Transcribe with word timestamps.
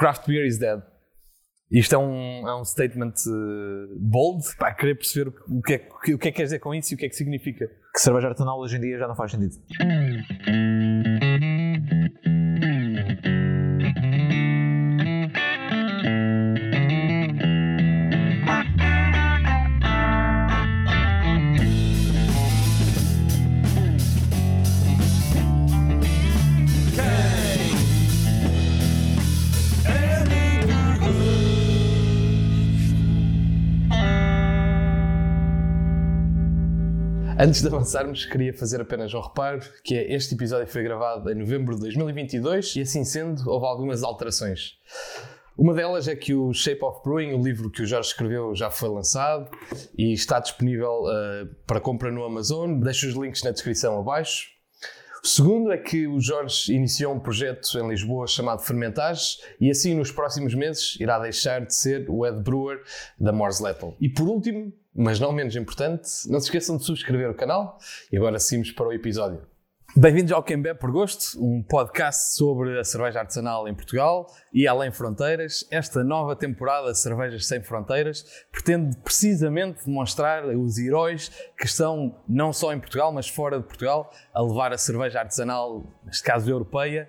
craft 0.00 0.26
beer 0.26 0.46
is 0.46 0.58
dead. 0.58 0.80
Isto 1.70 1.94
é 1.94 1.98
um, 1.98 2.48
é 2.48 2.60
um 2.60 2.64
statement 2.64 3.14
uh, 3.28 3.94
bold, 3.96 4.42
para 4.56 4.74
querer 4.74 4.96
perceber 4.96 5.32
o 5.46 5.62
que, 5.62 5.74
é, 5.74 5.88
o 5.92 6.00
que 6.00 6.12
é 6.12 6.16
que 6.16 6.32
quer 6.32 6.42
dizer 6.44 6.58
com 6.58 6.74
isso 6.74 6.92
e 6.92 6.94
o 6.94 6.98
que 6.98 7.06
é 7.06 7.08
que 7.08 7.14
significa. 7.14 7.68
Que 7.92 8.00
cerveja 8.00 8.28
artesanal 8.28 8.58
hoje 8.58 8.76
em 8.76 8.80
dia 8.80 8.98
já 8.98 9.06
não 9.06 9.14
faz 9.14 9.30
sentido. 9.30 9.54
Antes 37.50 37.62
de 37.62 37.66
avançarmos, 37.66 38.24
queria 38.26 38.54
fazer 38.54 38.80
apenas 38.80 39.12
um 39.12 39.20
reparo, 39.20 39.60
que 39.82 39.96
é 39.96 40.14
este 40.14 40.36
episódio 40.36 40.68
foi 40.68 40.84
gravado 40.84 41.28
em 41.32 41.34
novembro 41.34 41.74
de 41.74 41.80
2022 41.80 42.76
e 42.76 42.82
assim 42.82 43.04
sendo, 43.04 43.50
houve 43.50 43.66
algumas 43.66 44.04
alterações. 44.04 44.78
Uma 45.58 45.74
delas 45.74 46.06
é 46.06 46.14
que 46.14 46.32
o 46.32 46.52
Shape 46.54 46.84
of 46.84 47.00
Brewing, 47.02 47.32
o 47.32 47.42
livro 47.42 47.68
que 47.68 47.82
o 47.82 47.86
Jorge 47.86 48.10
escreveu, 48.10 48.54
já 48.54 48.70
foi 48.70 48.88
lançado 48.88 49.50
e 49.98 50.12
está 50.12 50.38
disponível 50.38 51.02
uh, 51.02 51.52
para 51.66 51.80
compra 51.80 52.12
no 52.12 52.22
Amazon. 52.22 52.78
Deixo 52.78 53.08
os 53.08 53.14
links 53.16 53.42
na 53.42 53.50
descrição 53.50 53.98
abaixo. 53.98 54.46
O 55.22 55.26
segundo 55.26 55.70
é 55.70 55.76
que 55.76 56.06
o 56.06 56.18
Jorge 56.18 56.72
iniciou 56.72 57.14
um 57.14 57.20
projeto 57.20 57.78
em 57.78 57.88
Lisboa 57.88 58.26
chamado 58.26 58.62
Fermentages 58.62 59.38
e 59.60 59.70
assim 59.70 59.94
nos 59.94 60.10
próximos 60.10 60.54
meses 60.54 60.96
irá 60.98 61.18
deixar 61.18 61.64
de 61.64 61.74
ser 61.74 62.08
o 62.08 62.24
head 62.24 62.40
brewer 62.42 62.82
da 63.18 63.30
Mors 63.30 63.60
Lethal. 63.60 63.94
E 64.00 64.08
por 64.08 64.26
último, 64.26 64.72
mas 64.94 65.20
não 65.20 65.30
menos 65.30 65.54
importante, 65.56 66.08
não 66.26 66.40
se 66.40 66.46
esqueçam 66.46 66.78
de 66.78 66.84
subscrever 66.84 67.30
o 67.30 67.34
canal 67.34 67.78
e 68.10 68.16
agora 68.16 68.38
seguimos 68.38 68.72
para 68.72 68.88
o 68.88 68.92
episódio. 68.92 69.49
Bem-vindos 69.96 70.30
ao 70.30 70.40
Quem 70.40 70.62
Bebe 70.62 70.78
por 70.78 70.92
Gosto, 70.92 71.36
um 71.44 71.64
podcast 71.64 72.36
sobre 72.36 72.78
a 72.78 72.84
cerveja 72.84 73.18
artesanal 73.18 73.66
em 73.66 73.74
Portugal 73.74 74.32
e 74.52 74.66
além 74.66 74.92
fronteiras. 74.92 75.66
Esta 75.68 76.04
nova 76.04 76.36
temporada 76.36 76.94
Cervejas 76.94 77.44
Sem 77.46 77.60
Fronteiras 77.60 78.24
pretende 78.52 78.96
precisamente 78.98 79.84
demonstrar 79.84 80.46
os 80.46 80.78
heróis 80.78 81.28
que 81.58 81.66
estão 81.66 82.16
não 82.28 82.52
só 82.52 82.72
em 82.72 82.78
Portugal, 82.78 83.12
mas 83.12 83.28
fora 83.28 83.58
de 83.58 83.64
Portugal, 83.64 84.12
a 84.32 84.40
levar 84.40 84.72
a 84.72 84.78
cerveja 84.78 85.18
artesanal, 85.18 85.84
neste 86.04 86.22
caso 86.22 86.48
europeia, 86.48 87.08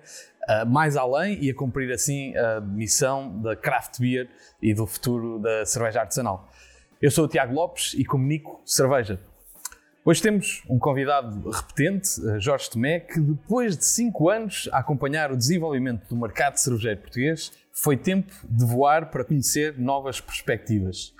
mais 0.66 0.96
além 0.96 1.40
e 1.40 1.50
a 1.50 1.54
cumprir 1.54 1.92
assim 1.92 2.36
a 2.36 2.60
missão 2.60 3.40
da 3.40 3.54
craft 3.54 4.00
beer 4.00 4.28
e 4.60 4.74
do 4.74 4.88
futuro 4.88 5.38
da 5.38 5.64
cerveja 5.64 6.00
artesanal. 6.00 6.50
Eu 7.00 7.12
sou 7.12 7.26
o 7.26 7.28
Tiago 7.28 7.54
Lopes 7.54 7.94
e 7.94 8.04
comunico 8.04 8.60
cerveja. 8.64 9.20
Hoje 10.04 10.20
temos 10.20 10.64
um 10.68 10.80
convidado 10.80 11.48
repetente, 11.48 12.20
eh, 12.26 12.40
Jorge 12.40 12.68
Tomé, 12.68 12.98
que 12.98 13.20
depois 13.20 13.76
de 13.76 13.84
5 13.84 14.28
anos 14.28 14.68
a 14.72 14.78
acompanhar 14.78 15.30
o 15.30 15.36
desenvolvimento 15.36 16.08
do 16.08 16.16
mercado 16.16 16.56
cervejeiro 16.56 17.02
português, 17.02 17.52
foi 17.72 17.96
tempo 17.96 18.32
de 18.42 18.64
voar 18.64 19.10
para 19.10 19.24
conhecer 19.24 19.78
novas 19.78 20.20
perspectivas. 20.20 21.14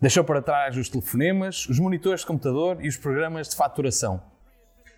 Deixou 0.00 0.22
para 0.22 0.40
trás 0.40 0.76
os 0.76 0.88
telefonemas, 0.88 1.68
os 1.68 1.80
monitores 1.80 2.20
de 2.20 2.26
computador 2.26 2.78
e 2.80 2.86
os 2.86 2.96
programas 2.96 3.48
de 3.48 3.56
faturação. 3.56 4.22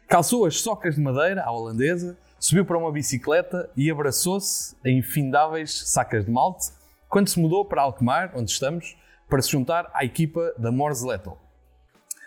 Calçou 0.07 0.45
as 0.45 0.61
socas 0.61 0.97
de 0.97 1.01
madeira 1.01 1.43
à 1.43 1.51
holandesa, 1.51 2.19
subiu 2.39 2.67
para 2.67 2.77
uma 2.77 2.93
bicicleta 2.93 3.71
e 3.75 3.91
abraçou-se 3.91 4.77
a 4.85 4.91
infindáveis 4.91 5.89
sacas 5.89 6.27
de 6.27 6.31
malte 6.31 6.73
quando 7.09 7.29
se 7.29 7.41
mudou 7.41 7.65
para 7.65 7.81
Alkmaar, 7.81 8.33
onde 8.35 8.51
estamos, 8.51 8.99
para 9.31 9.41
se 9.41 9.51
juntar 9.51 9.91
à 9.95 10.05
equipa 10.05 10.53
da 10.59 10.71
Morse 10.71 11.07
Lethal. 11.07 11.50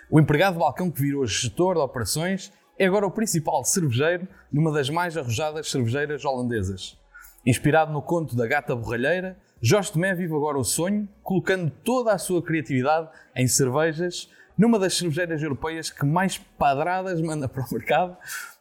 O 0.10 0.20
empregado 0.20 0.54
de 0.54 0.60
balcão 0.60 0.92
que 0.92 1.02
virou 1.02 1.26
gestor 1.26 1.76
de 1.76 1.82
operações 1.82 2.52
é 2.78 2.86
agora 2.86 3.06
o 3.06 3.12
principal 3.12 3.64
cervejeiro 3.64 4.28
numa 4.52 4.72
das 4.72 4.90
mais 4.90 5.18
arrojadas 5.18 5.70
cervejeiras 5.70 6.26
holandesas. 6.26 6.98
Inspirado 7.46 7.92
no 7.92 8.02
conto 8.02 8.36
da 8.36 8.48
gata 8.48 8.76
borralheira, 8.76 9.38
Jorge 9.62 9.92
Tomé 9.92 10.14
vive 10.14 10.34
agora 10.34 10.58
o 10.58 10.64
sonho, 10.64 11.08
colocando 11.22 11.70
toda 11.84 12.12
a 12.12 12.18
sua 12.18 12.42
criatividade 12.42 13.10
em 13.36 13.48
cervejas, 13.48 14.30
numa 14.58 14.78
das 14.78 14.94
cervejeiras 14.94 15.42
europeias 15.42 15.90
que 15.90 16.06
mais 16.06 16.38
padradas 16.38 17.22
manda 17.22 17.48
para 17.48 17.64
o 17.64 17.74
mercado 17.74 18.18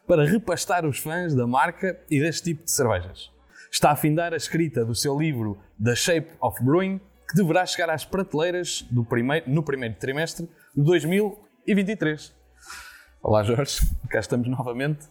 para 0.07 0.25
repastar 0.25 0.85
os 0.85 0.99
fãs 0.99 1.33
da 1.33 1.47
marca 1.47 1.99
e 2.09 2.19
deste 2.19 2.43
tipo 2.43 2.63
de 2.63 2.71
cervejas. 2.71 3.31
Está 3.71 3.91
a 3.91 3.95
findar 3.95 4.33
a 4.33 4.37
escrita 4.37 4.85
do 4.85 4.93
seu 4.93 5.17
livro 5.17 5.57
The 5.83 5.95
Shape 5.95 6.31
of 6.41 6.63
Brewing, 6.63 6.99
que 7.27 7.35
deverá 7.35 7.65
chegar 7.65 7.89
às 7.89 8.05
prateleiras 8.05 8.85
primeiro, 9.09 9.49
no 9.49 9.63
primeiro 9.63 9.95
trimestre 9.95 10.47
de 10.75 10.83
2023. 10.83 12.35
Olá 13.21 13.43
Jorge, 13.43 13.79
cá 14.09 14.19
estamos 14.19 14.47
novamente. 14.47 15.07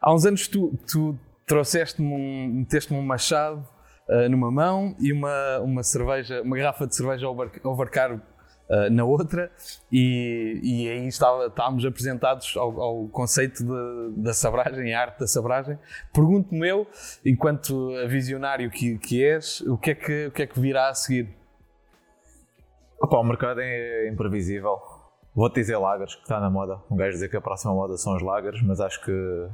Há 0.00 0.14
uns 0.14 0.24
anos 0.24 0.48
tu, 0.48 0.78
tu 0.90 1.18
trouxeste-me 1.46 2.10
um, 2.10 2.48
meteste-me 2.60 2.98
um 2.98 3.02
machado 3.02 3.68
uh, 4.08 4.28
numa 4.30 4.50
mão 4.50 4.96
e 4.98 5.12
uma, 5.12 5.58
uma 5.58 5.82
cerveja, 5.82 6.40
uma 6.40 6.56
garrafa 6.56 6.86
de 6.86 6.96
cerveja 6.96 7.28
over, 7.28 7.50
overcaro 7.64 8.22
uh, 8.70 8.90
na 8.90 9.04
outra 9.04 9.52
e, 9.92 10.58
e 10.62 10.88
aí 10.88 11.06
estava, 11.06 11.48
estávamos 11.48 11.84
apresentados 11.84 12.56
ao, 12.56 12.80
ao 12.80 13.08
conceito 13.08 13.62
de, 13.62 14.22
da 14.22 14.32
sabragem, 14.32 14.94
a 14.94 15.02
arte 15.02 15.20
da 15.20 15.26
sabragem. 15.26 15.78
Pergunto-me 16.14 16.66
eu, 16.66 16.86
enquanto 17.26 17.90
visionário 18.08 18.70
que, 18.70 18.96
que 18.96 19.22
és, 19.22 19.60
o 19.60 19.76
que, 19.76 19.90
é 19.90 19.94
que, 19.94 20.26
o 20.28 20.30
que 20.30 20.42
é 20.44 20.46
que 20.46 20.58
virá 20.58 20.88
a 20.88 20.94
seguir? 20.94 21.37
Opa, 23.00 23.16
o 23.18 23.24
mercado 23.24 23.60
é 23.60 24.08
imprevisível. 24.08 24.76
Vou-te 25.34 25.54
dizer 25.54 25.76
lagers, 25.76 26.16
que 26.16 26.22
está 26.22 26.40
na 26.40 26.50
moda. 26.50 26.80
Um 26.90 26.96
gajo 26.96 27.12
dizer 27.12 27.28
que 27.28 27.36
a 27.36 27.40
próxima 27.40 27.72
moda 27.72 27.96
são 27.96 28.16
os 28.16 28.22
lagers, 28.22 28.60
mas 28.62 28.80
acho 28.80 29.00
que 29.04 29.48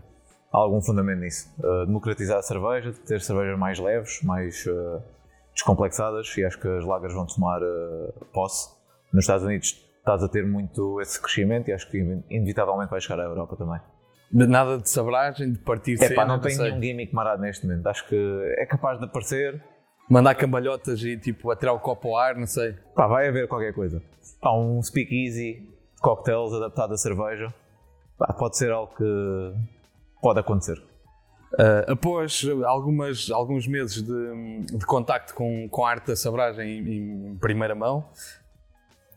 há 0.53 0.56
algum 0.56 0.81
fundamento 0.81 1.21
nisso. 1.21 1.54
Uh, 1.59 1.84
democratizar 1.84 2.38
a 2.38 2.43
cerveja, 2.43 2.93
ter 3.06 3.21
cervejas 3.21 3.59
mais 3.59 3.78
leves, 3.78 4.22
mais 4.22 4.65
uh, 4.66 5.03
descomplexadas, 5.53 6.34
e 6.38 6.44
acho 6.44 6.59
que 6.59 6.69
as 6.69 6.84
lagers 6.84 7.12
vão 7.12 7.27
tomar 7.27 7.60
uh, 7.62 8.12
posse. 8.33 8.71
Nos 9.12 9.25
Estados 9.25 9.44
Unidos 9.44 9.84
estás 9.99 10.22
a 10.22 10.28
ter 10.28 10.47
muito 10.47 11.00
esse 11.00 11.21
crescimento 11.21 11.69
e 11.69 11.72
acho 11.72 11.91
que 11.91 11.99
inevitavelmente 12.31 12.91
vai 12.91 13.00
chegar 13.00 13.21
à 13.21 13.25
Europa 13.25 13.56
também. 13.56 13.81
Nada 14.33 14.78
de 14.78 14.88
sabragem, 14.88 15.53
de 15.53 15.59
partir 15.59 16.03
é, 16.03 16.12
pá, 16.12 16.25
não 16.25 16.41
tem 16.41 16.56
nenhum 16.56 16.83
gimmick 16.83 17.15
marado 17.15 17.43
neste 17.43 17.66
momento. 17.66 17.87
Acho 17.87 18.09
que 18.09 18.54
é 18.59 18.66
capaz 18.66 18.99
de 18.99 19.04
aparecer, 19.04 19.62
Mandar 20.09 20.34
cambalhotas 20.34 21.03
e 21.03 21.16
tipo 21.16 21.50
atirar 21.50 21.75
o 21.75 21.81
copo 21.81 22.09
ao 22.09 22.16
ar, 22.16 22.37
não 22.37 22.47
sei. 22.47 22.75
Pá, 22.94 23.06
vai 23.06 23.28
haver 23.28 23.48
qualquer 23.48 23.72
coisa. 23.72 24.03
Há 24.41 24.56
um 24.56 24.82
speakeasy, 24.82 25.66
cocktails 26.00 26.53
adaptado 26.53 26.92
à 26.92 26.97
cerveja. 26.97 27.53
Pá, 28.19 28.32
pode 28.32 28.56
ser 28.56 28.70
algo 28.70 28.94
que 28.94 29.54
pode 30.20 30.41
acontecer. 30.41 30.78
Uh, 31.54 31.92
após 31.92 32.44
algumas, 32.65 33.31
alguns 33.31 33.66
meses 33.66 34.03
de, 34.03 34.76
de 34.76 34.84
contacto 34.84 35.34
com, 35.34 35.69
com 35.69 35.87
a 35.87 35.91
arte 35.91 36.09
da 36.09 36.16
sabragem 36.16 36.69
em, 36.69 37.28
em 37.28 37.36
primeira 37.36 37.75
mão, 37.75 38.09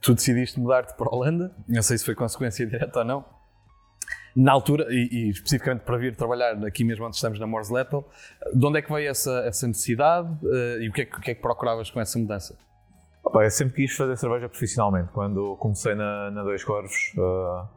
tu 0.02 0.14
decidiste 0.14 0.60
mudar-te 0.60 0.96
para 0.96 1.08
a 1.08 1.16
Holanda. 1.16 1.52
Não 1.68 1.82
sei 1.82 1.98
se 1.98 2.06
foi 2.06 2.16
consequência 2.16 2.66
direta 2.68 3.00
ou 3.00 3.06
não 3.06 3.37
na 4.38 4.52
altura, 4.52 4.86
e, 4.90 5.10
e, 5.12 5.30
especificamente 5.32 5.82
para 5.82 5.98
vir 5.98 6.16
trabalhar 6.16 6.64
aqui 6.64 6.84
mesmo 6.84 7.04
onde 7.08 7.16
estamos 7.16 7.40
na 7.40 7.48
Morse 7.48 7.74
Lethal, 7.74 8.08
de 8.54 8.64
onde 8.64 8.78
é 8.78 8.82
que 8.84 8.94
veio 8.94 9.10
essa, 9.10 9.40
essa 9.40 9.66
necessidade 9.66 10.30
uh, 10.46 10.80
e 10.80 10.88
o 10.88 10.94
que, 10.94 11.02
é, 11.02 11.06
o 11.06 11.22
que, 11.22 11.32
é, 11.32 11.36
que 11.36 11.42
procuravas 11.42 11.90
com 11.90 12.00
essa 12.00 12.20
mudança? 12.20 12.56
Opa, 13.24 13.44
eu 13.44 13.50
sempre 13.50 13.74
quis 13.74 13.96
fazer 13.96 14.16
cerveja 14.16 14.48
profissionalmente. 14.48 15.10
Quando 15.12 15.56
comecei 15.58 15.96
na, 15.96 16.30
na 16.30 16.44
Dois 16.44 16.64
Corvos, 16.64 16.94
uh, 17.18 17.68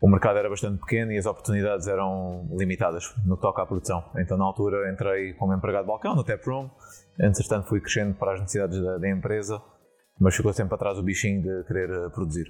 o 0.00 0.08
mercado 0.08 0.38
era 0.38 0.48
bastante 0.48 0.80
pequeno 0.80 1.12
e 1.12 1.18
as 1.18 1.26
oportunidades 1.26 1.86
eram 1.86 2.48
limitadas 2.58 3.14
no 3.26 3.36
que 3.36 3.42
toca 3.42 3.60
à 3.60 3.66
produção. 3.66 4.02
Então, 4.16 4.38
na 4.38 4.44
altura, 4.44 4.90
entrei 4.90 5.34
como 5.34 5.52
empregado 5.52 5.82
de 5.82 5.88
balcão 5.88 6.16
no 6.16 6.24
tap 6.24 6.42
room. 6.46 6.70
Entretanto, 7.20 7.68
fui 7.68 7.78
crescendo 7.78 8.14
para 8.14 8.32
as 8.32 8.40
necessidades 8.40 8.82
da, 8.82 8.96
da 8.96 9.08
empresa, 9.10 9.60
mas 10.18 10.34
ficou 10.34 10.52
sempre 10.54 10.74
atrás 10.74 10.98
o 10.98 11.02
bichinho 11.02 11.42
de 11.42 11.64
querer 11.68 11.90
uh, 11.90 12.10
produzir. 12.10 12.46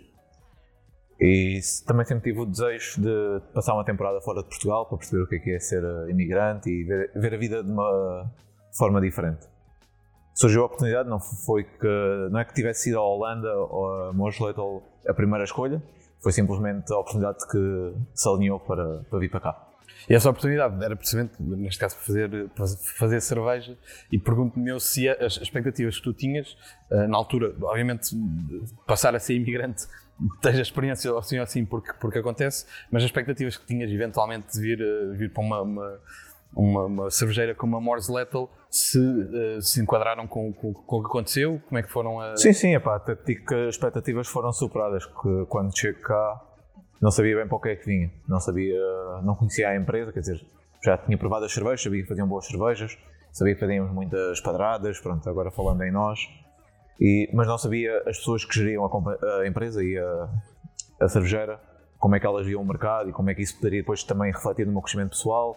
E 1.24 1.60
também 1.86 2.04
sempre 2.04 2.32
tive 2.32 2.40
o 2.40 2.44
desejo 2.44 3.00
de 3.00 3.40
passar 3.54 3.74
uma 3.74 3.84
temporada 3.84 4.20
fora 4.20 4.42
de 4.42 4.48
Portugal 4.48 4.86
para 4.86 4.98
perceber 4.98 5.22
o 5.22 5.26
que 5.28 5.36
é, 5.36 5.38
que 5.38 5.50
é 5.52 5.60
ser 5.60 5.84
eh, 5.84 6.10
imigrante 6.10 6.68
e 6.68 6.82
ver, 6.82 7.12
ver 7.14 7.34
a 7.34 7.36
vida 7.36 7.62
de 7.62 7.70
uma 7.70 8.28
forma 8.76 9.00
diferente. 9.00 9.46
Surgiu 10.34 10.62
a 10.62 10.66
oportunidade, 10.66 11.08
não 11.08 11.20
foi 11.20 11.62
que 11.62 12.28
não 12.28 12.40
é 12.40 12.44
que 12.44 12.52
tivesse 12.52 12.82
sido 12.82 12.98
a 12.98 13.02
Holanda 13.02 13.54
ou 13.54 14.08
a 14.08 14.12
Mosletel 14.12 14.82
a 15.06 15.14
primeira 15.14 15.44
escolha, 15.44 15.80
foi 16.20 16.32
simplesmente 16.32 16.92
a 16.92 16.98
oportunidade 16.98 17.38
que 17.48 17.94
se 18.12 18.28
alinhou 18.28 18.58
para, 18.58 19.04
para 19.08 19.18
vir 19.20 19.30
para 19.30 19.40
cá. 19.40 19.68
E 20.10 20.14
essa 20.14 20.28
oportunidade 20.28 20.82
era 20.82 20.96
precisamente, 20.96 21.34
neste 21.40 21.78
caso, 21.78 21.94
para 21.94 22.04
fazer, 22.04 22.48
para 22.48 22.66
fazer 22.98 23.20
cerveja. 23.20 23.78
E 24.10 24.18
pergunto-me 24.18 24.70
eu 24.70 24.80
se 24.80 25.08
as 25.08 25.36
expectativas 25.36 25.98
que 25.98 26.02
tu 26.02 26.12
tinhas, 26.12 26.56
eh, 26.90 27.06
na 27.06 27.16
altura, 27.16 27.54
obviamente, 27.62 28.16
passar 28.84 29.14
a 29.14 29.20
ser 29.20 29.34
imigrante 29.34 29.86
tens 30.40 30.58
a 30.58 30.62
experiência 30.62 31.16
assim 31.16 31.38
ou 31.38 31.42
assim 31.42 31.64
porque, 31.64 31.92
porque 31.94 32.18
acontece, 32.18 32.66
mas 32.90 33.02
as 33.02 33.08
expectativas 33.08 33.56
que 33.56 33.66
tinhas 33.66 33.90
eventualmente 33.90 34.52
de 34.52 34.60
vir, 34.60 34.80
uh, 34.80 35.12
vir 35.16 35.32
para 35.32 35.42
uma, 35.42 35.62
uma, 35.62 36.00
uma, 36.54 36.84
uma 36.84 37.10
cervejeira 37.10 37.54
como 37.54 37.76
a 37.76 37.80
Morse 37.80 38.12
Lethal 38.12 38.50
se 38.70 38.98
uh, 38.98 39.60
se 39.60 39.80
enquadraram 39.80 40.26
com, 40.26 40.52
com, 40.52 40.72
com, 40.72 40.96
o 40.96 41.00
que 41.00 41.06
aconteceu, 41.06 41.60
como 41.68 41.78
é 41.78 41.82
que 41.82 41.90
foram 41.90 42.20
a... 42.20 42.36
Sim, 42.36 42.52
sim, 42.52 42.74
epá, 42.74 42.96
até 42.96 43.14
digo 43.14 43.46
que 43.46 43.54
as 43.54 43.74
expectativas 43.74 44.28
foram 44.28 44.52
superadas, 44.52 45.04
que 45.06 45.46
quando 45.48 45.76
chego 45.76 46.00
cá 46.00 46.40
não 47.00 47.10
sabia 47.10 47.36
bem 47.36 47.48
para 47.48 47.56
o 47.56 47.60
que 47.60 47.68
é 47.70 47.76
que 47.76 47.84
vinha, 47.84 48.10
não 48.28 48.38
sabia, 48.38 48.78
não 49.24 49.34
conhecia 49.34 49.70
a 49.70 49.76
empresa, 49.76 50.12
quer 50.12 50.20
dizer, 50.20 50.46
já 50.84 50.96
tinha 50.96 51.18
provado 51.18 51.44
as 51.44 51.52
cervejas, 51.52 51.82
sabia 51.82 52.02
que 52.02 52.08
faziam 52.08 52.28
boas 52.28 52.46
cervejas, 52.46 52.96
sabia 53.32 53.54
que 53.54 53.60
fazíamos 53.60 53.92
muitas 53.92 54.40
padradas, 54.40 55.00
pronto, 55.00 55.28
agora 55.28 55.50
falando 55.50 55.82
em 55.82 55.90
nós, 55.90 56.20
e, 57.00 57.28
mas 57.32 57.46
não 57.46 57.58
sabia 57.58 57.98
as 58.06 58.18
pessoas 58.18 58.44
que 58.44 58.54
geriam 58.54 58.84
a, 58.84 59.40
a 59.40 59.46
empresa 59.46 59.82
e 59.82 59.98
a, 59.98 60.28
a 61.00 61.08
cervejeira, 61.08 61.60
como 61.98 62.16
é 62.16 62.20
que 62.20 62.26
elas 62.26 62.46
viam 62.46 62.60
o 62.60 62.66
mercado 62.66 63.10
e 63.10 63.12
como 63.12 63.30
é 63.30 63.34
que 63.34 63.42
isso 63.42 63.56
poderia 63.56 63.80
depois 63.80 64.02
também 64.02 64.32
refletir 64.32 64.66
no 64.66 64.72
meu 64.72 64.82
crescimento 64.82 65.10
pessoal 65.10 65.56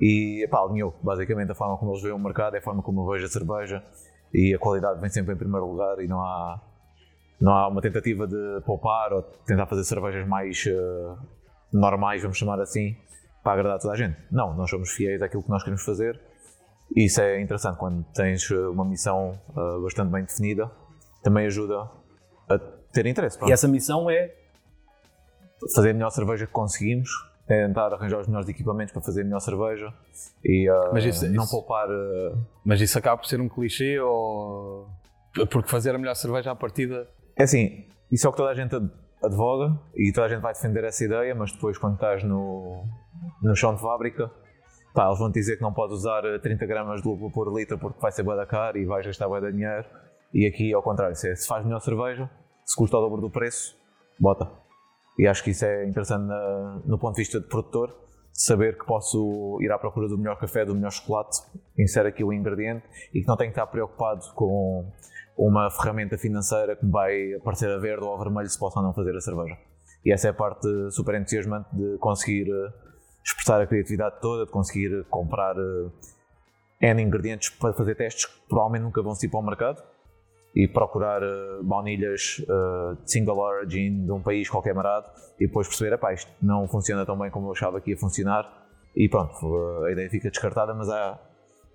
e 0.00 0.46
pá, 0.50 0.60
alinhou. 0.60 0.98
Basicamente, 1.02 1.52
a 1.52 1.54
forma 1.54 1.76
como 1.76 1.92
eles 1.92 2.02
veem 2.02 2.14
o 2.14 2.18
mercado 2.18 2.54
é 2.54 2.58
a 2.58 2.62
forma 2.62 2.82
como 2.82 3.02
eu 3.02 3.12
vejo 3.12 3.26
a 3.26 3.28
cerveja 3.28 3.82
e 4.32 4.54
a 4.54 4.58
qualidade 4.58 5.00
vem 5.00 5.10
sempre 5.10 5.34
em 5.34 5.36
primeiro 5.36 5.66
lugar 5.66 5.98
e 6.00 6.08
não 6.08 6.20
há, 6.20 6.60
não 7.40 7.52
há 7.52 7.68
uma 7.68 7.82
tentativa 7.82 8.26
de 8.26 8.62
poupar 8.64 9.12
ou 9.12 9.22
tentar 9.46 9.66
fazer 9.66 9.84
cervejas 9.84 10.26
mais 10.26 10.64
uh, 10.66 11.18
normais, 11.72 12.22
vamos 12.22 12.38
chamar 12.38 12.60
assim, 12.60 12.96
para 13.42 13.52
agradar 13.52 13.78
toda 13.78 13.94
a 13.94 13.96
gente. 13.96 14.16
Não, 14.30 14.54
nós 14.54 14.70
somos 14.70 14.90
fiéis 14.90 15.20
àquilo 15.20 15.42
que 15.42 15.50
nós 15.50 15.62
queremos 15.62 15.84
fazer 15.84 16.20
isso 16.94 17.20
é 17.20 17.40
interessante 17.40 17.78
quando 17.78 18.04
tens 18.12 18.50
eh, 18.50 18.54
uma 18.68 18.84
missão 18.84 19.32
uh, 19.50 19.82
bastante 19.82 20.10
bem 20.10 20.24
definida, 20.24 20.70
também 21.22 21.46
ajuda 21.46 21.88
a 22.48 22.58
ter 22.92 23.06
interesse. 23.06 23.38
Pronto. 23.38 23.50
E 23.50 23.52
essa 23.52 23.66
missão 23.66 24.10
é 24.10 24.34
fazer 25.74 25.90
a 25.90 25.94
melhor 25.94 26.10
cerveja 26.10 26.46
que 26.46 26.52
conseguimos 26.52 27.08
tentar 27.46 27.92
arranjar 27.92 28.20
os 28.20 28.26
melhores 28.26 28.48
equipamentos 28.48 28.92
para 28.92 29.02
fazer 29.02 29.22
a 29.22 29.24
melhor 29.24 29.40
cerveja 29.40 29.92
e 30.44 30.70
uh, 30.70 30.98
isso, 30.98 31.28
não 31.30 31.44
isso, 31.44 31.50
poupar. 31.50 31.88
Uh... 31.88 32.46
Mas 32.64 32.80
isso 32.80 32.98
acaba 32.98 33.18
por 33.18 33.26
ser 33.26 33.40
um 33.40 33.48
clichê 33.48 33.98
ou. 33.98 34.88
Porque 35.50 35.68
fazer 35.68 35.94
a 35.94 35.98
melhor 35.98 36.14
cerveja 36.14 36.50
à 36.50 36.56
partida. 36.56 37.08
É 37.36 37.44
assim, 37.44 37.86
isso 38.10 38.26
é 38.26 38.28
o 38.28 38.32
que 38.32 38.36
toda 38.36 38.50
a 38.50 38.54
gente 38.54 38.74
advoga 39.22 39.78
e 39.96 40.12
toda 40.12 40.26
a 40.26 40.28
gente 40.28 40.42
vai 40.42 40.52
defender 40.52 40.84
essa 40.84 41.04
ideia, 41.04 41.34
mas 41.34 41.52
depois 41.52 41.78
quando 41.78 41.94
estás 41.94 42.22
no, 42.22 42.84
no 43.42 43.56
chão 43.56 43.74
de 43.74 43.80
fábrica, 43.80 44.30
pá, 44.94 45.06
eles 45.06 45.18
vão 45.18 45.30
te 45.30 45.34
dizer 45.34 45.56
que 45.56 45.62
não 45.62 45.72
podes 45.72 45.98
usar 45.98 46.22
30 46.40 46.66
gramas 46.66 47.02
de 47.02 47.08
lúpulo 47.08 47.30
por 47.30 47.52
litro 47.54 47.78
porque 47.78 48.00
vai 48.00 48.12
ser 48.12 48.22
boa 48.22 48.36
da 48.36 48.46
cara 48.46 48.78
e 48.78 48.84
vais 48.84 49.06
gastar 49.06 49.28
de 49.40 49.52
dinheiro. 49.52 49.84
E 50.32 50.46
aqui 50.46 50.72
ao 50.72 50.82
contrário, 50.82 51.14
se, 51.14 51.30
é, 51.30 51.34
se 51.34 51.46
faz 51.46 51.64
melhor 51.64 51.80
cerveja, 51.80 52.30
se 52.64 52.76
custa 52.76 52.96
o 52.96 53.00
dobro 53.00 53.20
do 53.20 53.30
preço, 53.30 53.76
bota. 54.18 54.50
E 55.18 55.26
acho 55.26 55.44
que 55.44 55.50
isso 55.50 55.64
é 55.64 55.86
interessante 55.86 56.24
na, 56.24 56.80
no 56.86 56.98
ponto 56.98 57.16
de 57.16 57.22
vista 57.22 57.38
de 57.40 57.46
produtor, 57.46 57.94
saber 58.32 58.78
que 58.78 58.86
posso 58.86 59.58
ir 59.60 59.70
à 59.70 59.78
procura 59.78 60.08
do 60.08 60.16
melhor 60.16 60.38
café, 60.38 60.64
do 60.64 60.74
melhor 60.74 60.90
chocolate, 60.90 61.38
inserir 61.78 62.08
aqui 62.08 62.24
o 62.24 62.32
ingrediente 62.32 62.84
e 63.12 63.20
que 63.20 63.28
não 63.28 63.36
tenho 63.36 63.52
que 63.52 63.58
estar 63.58 63.66
preocupado 63.66 64.22
com 64.34 64.90
uma 65.36 65.70
ferramenta 65.70 66.16
financeira 66.16 66.76
que 66.76 66.84
me 66.84 66.90
vai 66.90 67.34
aparecer 67.34 67.70
a 67.70 67.78
verde 67.78 68.04
ou 68.04 68.14
a 68.14 68.18
vermelho 68.18 68.48
se 68.48 68.58
posso 68.58 68.78
ou 68.78 68.84
não 68.84 68.94
fazer 68.94 69.14
a 69.14 69.20
cerveja. 69.20 69.56
E 70.04 70.12
essa 70.12 70.28
é 70.28 70.30
a 70.30 70.34
parte 70.34 70.66
super 70.90 71.14
entusiasmante 71.14 71.68
de 71.74 71.98
conseguir 71.98 72.48
eh, 72.50 72.72
expressar 73.24 73.60
a 73.60 73.66
criatividade 73.66 74.20
toda, 74.20 74.46
de 74.46 74.50
conseguir 74.50 75.04
comprar 75.04 75.56
eh, 75.56 76.92
N 76.92 77.02
ingredientes 77.02 77.50
para 77.50 77.72
fazer 77.72 77.94
testes 77.94 78.26
que 78.26 78.32
provavelmente 78.48 78.82
nunca 78.82 79.02
vão 79.02 79.14
se 79.14 79.26
ir 79.26 79.30
para 79.30 79.40
o 79.40 79.42
mercado 79.42 79.82
e 80.54 80.68
procurar 80.68 81.22
uh, 81.22 81.62
baunilhas 81.62 82.40
uh, 82.40 82.96
de 83.02 83.10
single 83.10 83.38
origin 83.38 84.04
de 84.04 84.12
um 84.12 84.20
país 84.20 84.50
qualquer 84.50 84.74
marado 84.74 85.06
e 85.40 85.46
depois 85.46 85.66
perceber, 85.66 85.96
pá, 85.96 86.12
isto 86.12 86.30
não 86.42 86.68
funciona 86.68 87.06
tão 87.06 87.18
bem 87.18 87.30
como 87.30 87.46
eu 87.46 87.52
achava 87.52 87.80
que 87.80 87.92
ia 87.92 87.96
funcionar 87.96 88.68
e 88.94 89.08
pronto, 89.08 89.32
a 89.86 89.92
ideia 89.92 90.10
fica 90.10 90.28
descartada, 90.28 90.74
mas 90.74 90.90
há, 90.90 91.18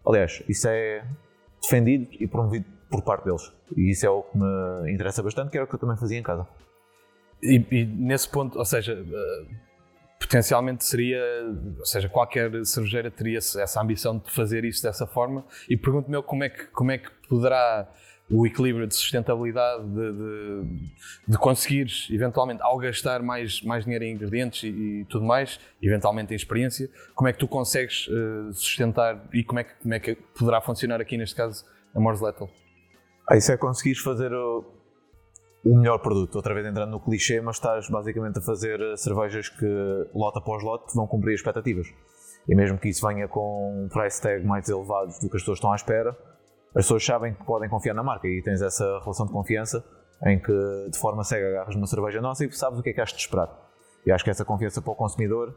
aliás, 0.06 0.44
isso 0.48 0.68
é 0.68 1.04
defendido 1.60 2.08
e 2.20 2.28
promovido 2.28 2.66
por 2.92 3.02
parte 3.02 3.26
deles 3.26 3.52
e 3.76 3.90
isso 3.90 4.06
é 4.06 4.10
o 4.10 4.22
que 4.22 4.38
me 4.38 4.92
interessa 4.94 5.24
bastante, 5.24 5.50
que 5.50 5.58
era 5.58 5.66
o 5.66 5.68
que 5.68 5.74
eu 5.74 5.80
também 5.80 5.98
fazia 5.98 6.20
em 6.20 6.24
casa. 6.24 6.48
E, 7.42 7.66
e 7.72 7.86
nesse 7.86 8.30
ponto, 8.30 8.60
ou 8.60 8.66
seja, 8.66 8.94
uh, 8.94 9.67
potencialmente 10.20 10.84
seria, 10.84 11.22
ou 11.78 11.86
seja, 11.86 12.10
qualquer 12.10 12.52
cervejeira 12.66 13.10
teria 13.12 13.38
essa 13.38 13.82
ambição 13.82 14.18
de 14.18 14.32
fazer 14.32 14.66
isso 14.66 14.84
dessa 14.84 15.06
forma 15.06 15.46
e 15.70 15.78
pergunto-me 15.78 16.22
como 16.24 16.44
é 16.44 16.50
que, 16.50 16.66
como 16.68 16.92
é 16.92 16.98
que 16.98 17.10
poderá 17.30 17.88
o 18.30 18.46
equilíbrio 18.46 18.86
de 18.86 18.94
sustentabilidade, 18.94 19.84
de, 19.86 20.12
de, 20.12 20.80
de 21.30 21.38
conseguires 21.38 22.08
eventualmente, 22.12 22.62
ao 22.62 22.78
gastar 22.78 23.22
mais, 23.24 23.62
mais 23.62 23.86
dinheiro 23.86 24.04
em 24.04 24.14
ingredientes 24.14 24.64
e, 24.64 24.68
e, 24.68 25.06
tudo 25.06 25.26
mais, 25.26 25.60
eventualmente 25.82 26.34
em 26.34 26.36
experiência, 26.36 26.90
como 27.16 27.30
é 27.30 27.34
que 27.34 27.40
tu 27.40 27.48
consegues 27.48 28.08
uh, 28.08 28.54
sustentar 28.54 29.24
e 29.34 29.44
como 29.44 29.60
é, 29.60 29.64
que, 29.64 29.74
como 29.82 29.94
é 29.94 30.00
que 30.00 30.16
poderá 30.38 30.60
funcionar 30.60 31.00
aqui 31.00 31.18
neste 31.18 31.36
caso 31.36 31.64
a 31.96 32.00
Morse 32.00 32.24
Lethal? 32.24 32.50
Isso 33.32 33.52
é 33.52 33.58
conseguires 33.58 34.02
fazer 34.02 34.34
o, 34.34 34.66
o, 35.72 35.78
melhor 35.78 36.00
produto, 36.00 36.36
outra 36.36 36.54
vez 36.54 36.66
entrando 36.66 36.92
no 36.92 37.00
clichê, 37.00 37.42
mas 37.42 37.58
estás 37.58 37.90
basicamente 37.90 38.40
a 38.40 38.42
fazer 38.42 38.80
eh, 38.80 38.96
cervejas 38.96 39.50
que 39.50 39.66
lote 40.14 40.38
após 40.38 40.64
lote 40.64 40.94
vão 40.96 41.08
cumprir 41.08 41.34
as 41.34 41.40
expectativas. 41.40 41.88
E 42.48 42.56
mesmo 42.56 42.78
que 42.78 42.90
isso 42.90 43.06
venha 43.06 43.28
com 43.28 43.88
price 43.92 44.22
tag 44.22 44.46
mais 44.46 44.70
elevado 44.70 45.12
do 45.22 45.30
que 45.30 45.36
as 45.36 45.42
pessoas 45.42 45.58
estão 45.58 45.72
à 45.72 45.76
espera, 45.76 46.12
as 46.76 46.86
pessoas 46.86 47.04
sabem 47.04 47.34
que 47.34 47.44
podem 47.44 47.70
confiar 47.70 47.94
na 47.94 48.04
marca 48.04 48.28
e 48.28 48.42
tens 48.42 48.62
essa 48.62 48.86
relação 49.00 49.26
de 49.26 49.32
confiança 49.32 49.84
em 50.26 50.40
que 50.40 50.54
de 50.92 50.98
forma 51.00 51.24
cega 51.24 51.50
agarras 51.50 51.76
uma 51.76 51.88
cerveja 51.88 52.22
nossa 52.22 52.46
e 52.46 52.52
sabes 52.52 52.80
o 52.80 52.84
que 52.84 52.90
é 52.90 52.94
que 52.94 53.02
has 53.02 53.10
de 53.10 53.20
esperar. 53.20 53.50
E 54.06 54.12
acho 54.12 54.24
que 54.24 54.30
essa 54.30 54.46
confiança 54.46 54.82
para 54.82 54.92
o 54.92 54.96
consumidor 54.96 55.50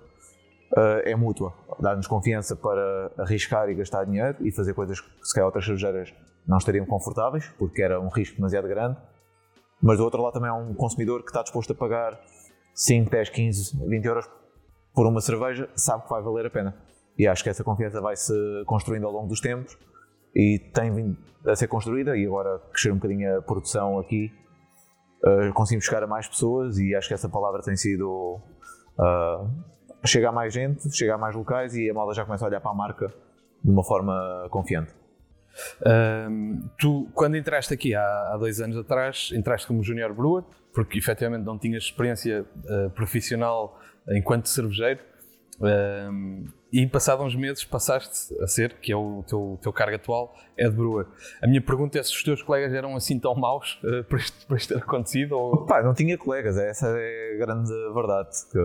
uh, 0.72 1.00
é 1.04 1.14
mútua. 1.14 1.52
Dá-nos 1.78 2.06
confiança 2.06 2.56
para 2.56 3.12
arriscar 3.18 3.68
e 3.68 3.74
gastar 3.74 4.04
dinheiro 4.04 4.36
e 4.40 4.50
fazer 4.50 4.74
coisas 4.74 5.00
que 5.00 5.08
se 5.22 5.34
calhar 5.34 5.46
outras 5.46 5.64
cervejeiras 5.64 6.12
não 6.46 6.58
estariam 6.58 6.84
confortáveis, 6.86 7.48
porque 7.58 7.82
era 7.82 8.00
um 8.00 8.08
risco 8.08 8.36
demasiado 8.36 8.66
grande. 8.66 8.96
Mas 9.82 9.98
do 9.98 10.04
outro 10.04 10.22
lado 10.22 10.34
também 10.34 10.50
há 10.50 10.54
um 10.54 10.74
consumidor 10.74 11.22
que 11.22 11.30
está 11.30 11.42
disposto 11.42 11.72
a 11.72 11.74
pagar 11.74 12.20
5, 12.74 13.10
10, 13.10 13.30
15, 13.30 13.88
20 13.88 14.04
euros 14.04 14.28
por 14.94 15.06
uma 15.06 15.20
cerveja, 15.20 15.68
sabe 15.74 16.04
que 16.04 16.10
vai 16.10 16.22
valer 16.22 16.46
a 16.46 16.50
pena. 16.50 16.76
E 17.18 17.26
acho 17.26 17.42
que 17.42 17.50
essa 17.50 17.64
confiança 17.64 18.00
vai 18.00 18.16
se 18.16 18.32
construindo 18.66 19.06
ao 19.06 19.12
longo 19.12 19.28
dos 19.28 19.40
tempos 19.40 19.76
e 20.34 20.58
tem 20.72 20.92
vindo 20.92 21.16
a 21.46 21.54
ser 21.56 21.68
construída 21.68 22.16
e 22.16 22.26
agora 22.26 22.58
crescer 22.72 22.92
um 22.92 22.96
bocadinho 22.96 23.38
a 23.38 23.42
produção 23.42 23.98
aqui 23.98 24.30
uh, 25.24 25.52
conseguimos 25.52 25.84
chegar 25.84 26.02
a 26.02 26.06
mais 26.06 26.28
pessoas 26.28 26.78
e 26.78 26.94
acho 26.94 27.08
que 27.08 27.14
essa 27.14 27.28
palavra 27.28 27.62
tem 27.62 27.76
sido 27.76 28.40
uh, 28.98 29.50
chega 30.06 30.28
a 30.28 30.32
mais 30.32 30.52
gente, 30.52 30.90
chega 30.94 31.14
a 31.14 31.18
mais 31.18 31.34
locais 31.34 31.74
e 31.74 31.90
a 31.90 31.94
malda 31.94 32.14
já 32.14 32.24
começa 32.24 32.44
a 32.44 32.48
olhar 32.48 32.60
para 32.60 32.70
a 32.70 32.74
marca 32.74 33.08
de 33.62 33.70
uma 33.70 33.84
forma 33.84 34.48
confiante. 34.50 34.94
Tu, 36.78 37.08
quando 37.14 37.36
entraste 37.36 37.74
aqui 37.74 37.94
há, 37.94 38.02
há, 38.32 38.36
dois 38.38 38.60
anos 38.60 38.76
atrás, 38.76 39.30
entraste 39.34 39.66
como 39.66 39.82
junior 39.82 40.14
brewer, 40.14 40.44
porque 40.72 40.98
efetivamente 40.98 41.44
não 41.44 41.58
tinhas 41.58 41.84
experiência 41.84 42.42
uh, 42.42 42.90
profissional 42.90 43.80
enquanto 44.08 44.48
cervejeiro. 44.48 45.00
E 46.72 46.86
passado 46.86 47.24
uns 47.24 47.34
meses 47.34 47.64
passaste 47.64 48.32
a 48.40 48.46
ser, 48.46 48.74
que 48.74 48.92
é 48.92 48.96
o 48.96 49.24
teu, 49.26 49.58
teu 49.60 49.72
cargo 49.72 49.96
atual, 49.96 50.34
é 50.56 50.68
de 50.68 50.76
brewer. 50.76 51.06
A 51.42 51.46
minha 51.46 51.60
pergunta 51.60 51.98
é 51.98 52.02
se 52.02 52.12
os 52.12 52.22
teus 52.22 52.42
colegas 52.42 52.72
eram 52.72 52.94
assim 52.94 53.18
tão 53.18 53.34
maus 53.34 53.80
uh, 53.82 54.04
para, 54.04 54.18
isto, 54.18 54.46
para 54.46 54.56
isto 54.56 54.74
ter 54.74 54.80
acontecido? 54.80 55.32
Ou... 55.32 55.66
Pá, 55.66 55.82
não 55.82 55.92
tinha 55.92 56.16
colegas, 56.16 56.56
essa 56.56 56.86
é 56.96 57.34
a 57.34 57.38
grande 57.44 57.72
verdade. 57.92 58.30
Que, 58.52 58.58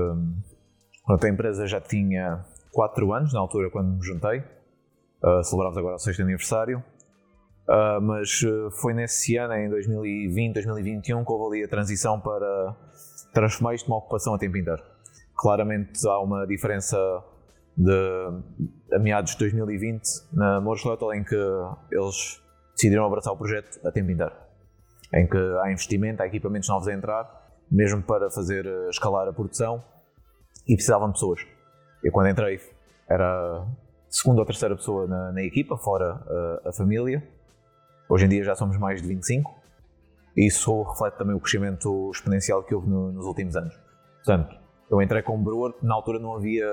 pronto, 1.04 1.26
a 1.26 1.30
empresa 1.30 1.66
já 1.66 1.82
tinha 1.82 2.46
4 2.72 3.14
anos, 3.14 3.34
na 3.34 3.40
altura 3.40 3.72
quando 3.72 3.98
me 3.98 4.06
juntei. 4.06 4.44
Uh, 5.24 5.44
celebramos 5.44 5.78
agora 5.78 5.96
o 5.96 6.00
sexto 6.00 6.22
aniversário. 6.22 6.84
Uh, 7.68 8.00
mas 8.00 8.44
uh, 8.44 8.70
foi 8.72 8.94
nesse 8.94 9.38
ano, 9.38 9.54
em 9.54 9.70
2020, 9.70 10.54
2021, 10.54 11.26
que 11.26 11.32
houve 11.32 11.58
ali 11.58 11.66
a 11.66 11.68
transição 11.68 12.20
para 12.20 12.76
transformar 13.34 13.74
isto 13.74 13.90
numa 13.90 13.98
ocupação 13.98 14.36
a 14.36 14.38
tempo 14.38 14.56
inteiro. 14.58 14.84
Claramente 15.36 16.08
há 16.08 16.20
uma 16.20 16.46
diferença 16.46 16.98
de 17.76 17.92
a 18.94 19.00
meados 19.00 19.32
de 19.32 19.40
2020 19.40 20.02
na 20.32 20.62
Morslottel 20.62 21.14
em 21.14 21.24
que 21.24 21.36
eles 21.92 22.42
decidiram 22.74 23.06
abraçar 23.06 23.34
o 23.34 23.38
projeto 23.38 23.80
a 23.86 23.92
tempo 23.92 24.12
inteiro. 24.12 24.32
Em 25.14 25.28
que 25.28 25.38
há 25.38 25.72
investimento, 25.72 26.22
há 26.22 26.28
equipamentos 26.28 26.70
novos 26.70 26.88
a 26.88 26.94
entrar, 26.94 27.28
mesmo 27.70 28.02
para 28.02 28.30
fazer 28.30 28.66
escalar 28.90 29.28
a 29.28 29.34
produção 29.34 29.84
e 30.68 30.76
precisavam 30.76 31.08
de 31.08 31.14
pessoas. 31.14 31.42
Eu 32.04 32.12
quando 32.12 32.30
entrei 32.30 32.60
era 33.10 33.66
segunda 34.16 34.40
ou 34.40 34.46
terceira 34.46 34.76
pessoa 34.78 35.08
na, 35.08 35.34
na 35.34 35.44
equipa, 35.44 35.76
fora 35.76 36.22
eh, 36.26 36.70
a 36.70 36.72
família. 36.72 37.22
Hoje 38.08 38.26
em 38.26 38.30
dia 38.30 38.44
já 38.46 38.56
somos 38.56 38.78
mais 38.78 39.02
de 39.02 39.08
25 39.10 39.52
e 40.38 40.48
isso 40.48 40.84
reflete 40.84 41.18
também 41.18 41.36
o 41.36 41.40
crescimento 41.40 42.12
exponencial 42.14 42.64
que 42.64 42.74
houve 42.74 42.88
no, 42.88 43.12
nos 43.12 43.26
últimos 43.26 43.58
anos. 43.58 43.78
Portanto, 44.24 44.56
eu 44.90 45.02
entrei 45.02 45.22
como 45.22 45.44
brewer, 45.44 45.74
na 45.82 45.94
altura 45.94 46.18
não 46.18 46.34
havia 46.34 46.66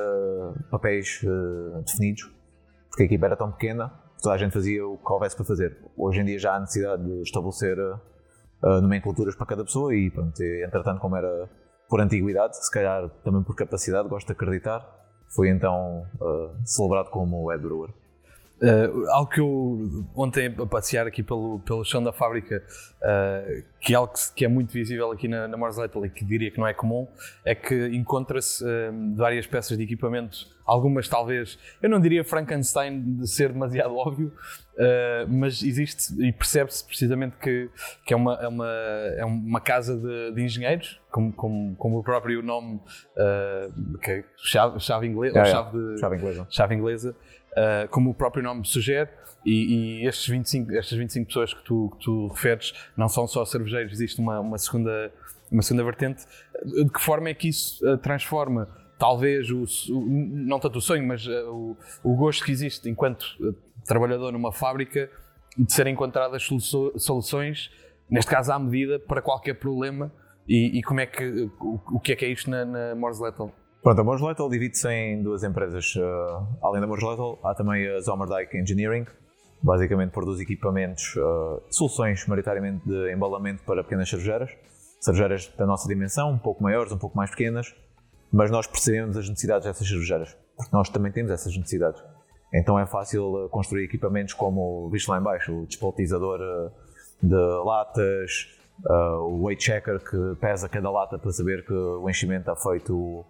papéis 0.70 1.20
uh, 1.25 1.82
definidos, 1.82 2.30
porque 2.88 3.02
a 3.02 3.06
equipa 3.06 3.26
era 3.26 3.37
tão 3.37 3.50
pequena, 3.50 3.92
toda 4.22 4.37
a 4.37 4.38
gente 4.38 4.52
fazia 4.52 4.87
o 4.87 4.96
que 4.96 5.12
houvesse 5.12 5.34
para 5.34 5.44
fazer. 5.44 5.76
Hoje 5.96 6.20
em 6.20 6.25
dia 6.25 6.38
já 6.38 6.54
há 6.54 6.61
necessidade 6.61 7.02
de 7.02 7.22
estabelecer 7.22 7.76
uh, 7.76 8.80
nomenclaturas 8.80 9.34
para 9.34 9.46
cada 9.46 9.64
pessoa 9.64 9.92
e, 9.92 10.11
pronto, 10.11 10.40
entretanto, 10.40 11.00
como 11.00 11.16
era 11.16 11.50
por 11.88 12.00
antiguidade, 12.00 12.56
se 12.56 12.70
calhar 12.70 13.08
também 13.25 13.42
por 13.42 13.56
capacidade, 13.56 14.08
gosto 14.08 14.28
de 14.28 14.32
acreditar, 14.32 15.01
foi 15.34 15.48
então 15.48 16.06
uh, 16.20 16.50
celebrado 16.64 17.10
como 17.10 17.50
head 17.50 17.62
brewer. 17.62 17.90
Uh, 18.62 19.11
algo 19.11 19.28
que 19.28 19.40
eu 19.40 20.07
ontem 20.14 20.54
a 20.57 20.66
passear 20.66 21.04
aqui 21.04 21.21
pelo, 21.21 21.59
pelo 21.66 21.85
chão 21.85 22.00
da 22.00 22.12
fábrica, 22.12 22.62
uh, 22.99 23.64
que 23.81 23.92
é 23.92 23.97
algo 23.97 24.12
que, 24.12 24.35
que, 24.37 24.45
é 24.45 24.49
muito 24.49 24.73
visível 24.73 25.11
aqui 25.11 25.26
na, 25.26 25.49
na 25.49 25.57
Mars 25.57 25.78
e 25.78 26.09
que 26.09 26.25
diria 26.25 26.49
que 26.49 26.59
não 26.59 26.66
é 26.69 26.73
comum, 26.73 27.09
é 27.45 27.57
que 27.57 27.88
encontra-se 27.88 28.64
uh, 28.64 29.16
várias 29.16 29.49
peças 29.49 29.76
de 29.76 29.83
equipamento, 29.83 30.47
algumas 30.64 31.09
talvez, 31.09 31.59
eu 31.83 31.90
não 31.90 31.99
diria 32.00 32.23
Frankenstein 32.23 33.16
de 33.16 33.26
ser 33.26 33.52
demasiado 33.52 33.97
óbvio, 33.99 34.33
mas 35.28 35.62
existe 35.62 36.14
e 36.25 36.33
percebe-se 36.33 36.87
precisamente 36.87 37.37
que, 37.38 37.69
que 38.07 38.14
é, 38.14 38.16
uma, 38.16 38.35
é, 38.37 38.47
uma, 38.47 38.69
é 39.19 39.25
uma 39.25 39.61
casa 39.61 39.97
de, 39.97 40.35
de 40.35 40.42
engenheiros, 40.42 41.00
como, 41.11 41.33
como, 41.33 41.75
como, 41.76 41.99
o 41.99 42.02
próprio 42.02 42.42
nome, 42.42 42.81
que 44.02 44.11
é 44.11 44.25
chave, 44.37 44.78
chave, 44.81 45.07
inglesa, 45.09 45.40
é, 45.40 45.45
chave, 45.47 45.76
de, 45.76 46.00
chave 46.00 46.16
inglesa. 46.16 46.47
Chave 46.49 46.75
inglesa 46.76 47.16
uh, 47.52 47.88
como 47.88 48.11
o 48.11 48.14
próprio 48.14 48.42
nome 48.42 48.66
sugere, 48.66 49.11
e, 49.44 50.02
e 50.02 50.06
estes 50.06 50.28
25, 50.28 50.73
estas 50.73 50.97
25 50.97 51.26
pessoas 51.26 51.52
que 51.52 51.64
tu, 51.64 51.90
que 51.99 52.04
tu 52.04 52.28
referes 52.28 52.73
não 52.97 53.09
são 53.09 53.26
só 53.26 53.44
cervejeiros, 53.44 53.92
existe 53.92 54.21
uma, 54.21 54.38
uma, 54.38 54.59
segunda, 54.59 55.12
uma 55.50 55.62
segunda 55.62 55.85
vertente. 55.85 56.25
De 56.64 56.88
que 56.88 57.00
forma 57.00 57.28
é 57.28 57.35
que 57.35 57.49
isso 57.49 57.85
uh, 57.87 57.99
transforma, 57.99 58.68
talvez, 58.99 59.50
o, 59.50 59.64
o, 59.92 60.06
não 60.06 60.61
tanto 60.61 60.78
o 60.78 60.80
sonho, 60.80 61.06
mas 61.06 61.26
uh, 61.26 61.50
o, 61.50 61.76
o 62.04 62.16
gosto 62.16 62.44
que 62.44 62.52
existe 62.52 62.88
enquanto 62.88 63.26
trabalhador 63.85 64.32
numa 64.32 64.52
fábrica 64.52 65.11
de 65.59 65.73
serem 65.73 65.92
encontradas 65.92 66.47
soluções, 66.97 67.71
neste 68.09 68.30
caso 68.30 68.52
à 68.52 68.59
medida, 68.59 68.99
para 68.99 69.21
qualquer 69.21 69.54
problema 69.54 70.12
e, 70.49 70.78
e 70.78 70.82
como 70.82 71.00
é 71.00 71.06
que, 71.06 71.25
o, 71.61 71.80
o, 71.92 72.00
que 72.00 72.12
é 72.12 72.16
que 72.16 72.25
é 72.25 72.28
isto 72.28 72.50
na, 72.50 72.64
na 72.64 72.94
Morse 72.94 73.23
Lethal? 73.23 73.52
Pronto, 73.82 74.00
a 74.00 74.28
Lethal 74.28 74.48
divide-se 74.48 74.88
em 74.88 75.20
duas 75.24 75.42
empresas. 75.42 75.96
Uh, 75.96 76.46
além 76.62 76.80
da 76.80 76.86
Lethal, 76.86 77.36
há 77.42 77.52
também 77.52 77.84
a 77.88 78.00
Zomerdijk 78.00 78.56
Engineering, 78.56 79.04
basicamente 79.60 80.12
produz 80.12 80.38
equipamentos, 80.38 81.16
uh, 81.16 81.60
soluções 81.68 82.24
maioritariamente 82.28 82.88
de 82.88 83.12
embalamento 83.12 83.64
para 83.64 83.82
pequenas 83.82 84.08
cervejeiras, 84.08 84.52
cervejeiras 85.00 85.48
da 85.58 85.66
nossa 85.66 85.88
dimensão, 85.88 86.30
um 86.30 86.38
pouco 86.38 86.62
maiores, 86.62 86.92
um 86.92 86.96
pouco 86.98 87.16
mais 87.16 87.30
pequenas, 87.30 87.74
mas 88.32 88.52
nós 88.52 88.68
percebemos 88.68 89.16
as 89.16 89.28
necessidades 89.28 89.66
dessas 89.66 89.88
cervejeiras, 89.88 90.32
porque 90.56 90.70
nós 90.72 90.88
também 90.88 91.10
temos 91.10 91.32
essas 91.32 91.56
necessidades. 91.56 92.00
Então 92.54 92.78
é 92.78 92.86
fácil 92.86 93.46
uh, 93.46 93.48
construir 93.48 93.82
equipamentos 93.82 94.32
como, 94.32 94.88
visto 94.90 95.08
lá 95.08 95.18
em 95.18 95.22
baixo, 95.22 95.52
o 95.52 95.66
despoltizador 95.66 96.38
de 97.20 97.64
latas, 97.64 98.46
o 98.84 99.44
weight 99.44 99.62
checker 99.62 99.98
que 99.98 100.40
pesa 100.40 100.68
cada 100.68 100.88
lata 100.88 101.18
para 101.18 101.32
saber 101.32 101.64
que 101.64 101.72
o 101.72 102.08
enchimento 102.08 102.48
está 102.48 102.56
feito 102.56 103.24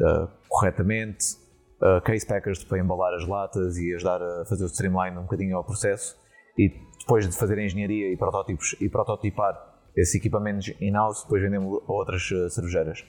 uh, 0.00 0.28
corretamente, 0.48 1.36
uh, 1.80 2.00
case 2.02 2.26
packers 2.26 2.64
para 2.64 2.78
embalar 2.78 3.14
as 3.14 3.26
latas 3.26 3.76
e 3.76 3.94
ajudar 3.94 4.22
a 4.22 4.44
fazer 4.44 4.64
o 4.64 4.66
streamline 4.66 5.16
um 5.18 5.22
bocadinho 5.22 5.56
ao 5.56 5.64
processo. 5.64 6.16
E 6.56 6.72
depois 6.98 7.28
de 7.28 7.36
fazer 7.36 7.58
a 7.58 7.64
engenharia 7.64 8.12
e 8.12 8.16
protótipos 8.16 8.74
e 8.80 8.88
prototipar 8.88 9.54
esses 9.96 10.14
equipamentos 10.14 10.72
in-house, 10.80 11.22
depois 11.22 11.42
vendemos 11.42 11.82
a 11.86 11.92
outras 11.92 12.30
uh, 12.30 12.48
cervejeiras. 12.50 13.04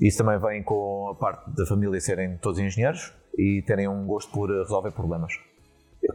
Isso 0.00 0.18
também 0.18 0.38
vem 0.38 0.62
com 0.62 1.08
a 1.10 1.14
parte 1.14 1.50
da 1.50 1.66
família 1.66 2.00
serem 2.00 2.38
todos 2.38 2.58
engenheiros 2.58 3.12
e 3.36 3.62
terem 3.66 3.88
um 3.88 4.06
gosto 4.06 4.30
por 4.32 4.48
resolver 4.50 4.92
problemas. 4.92 5.32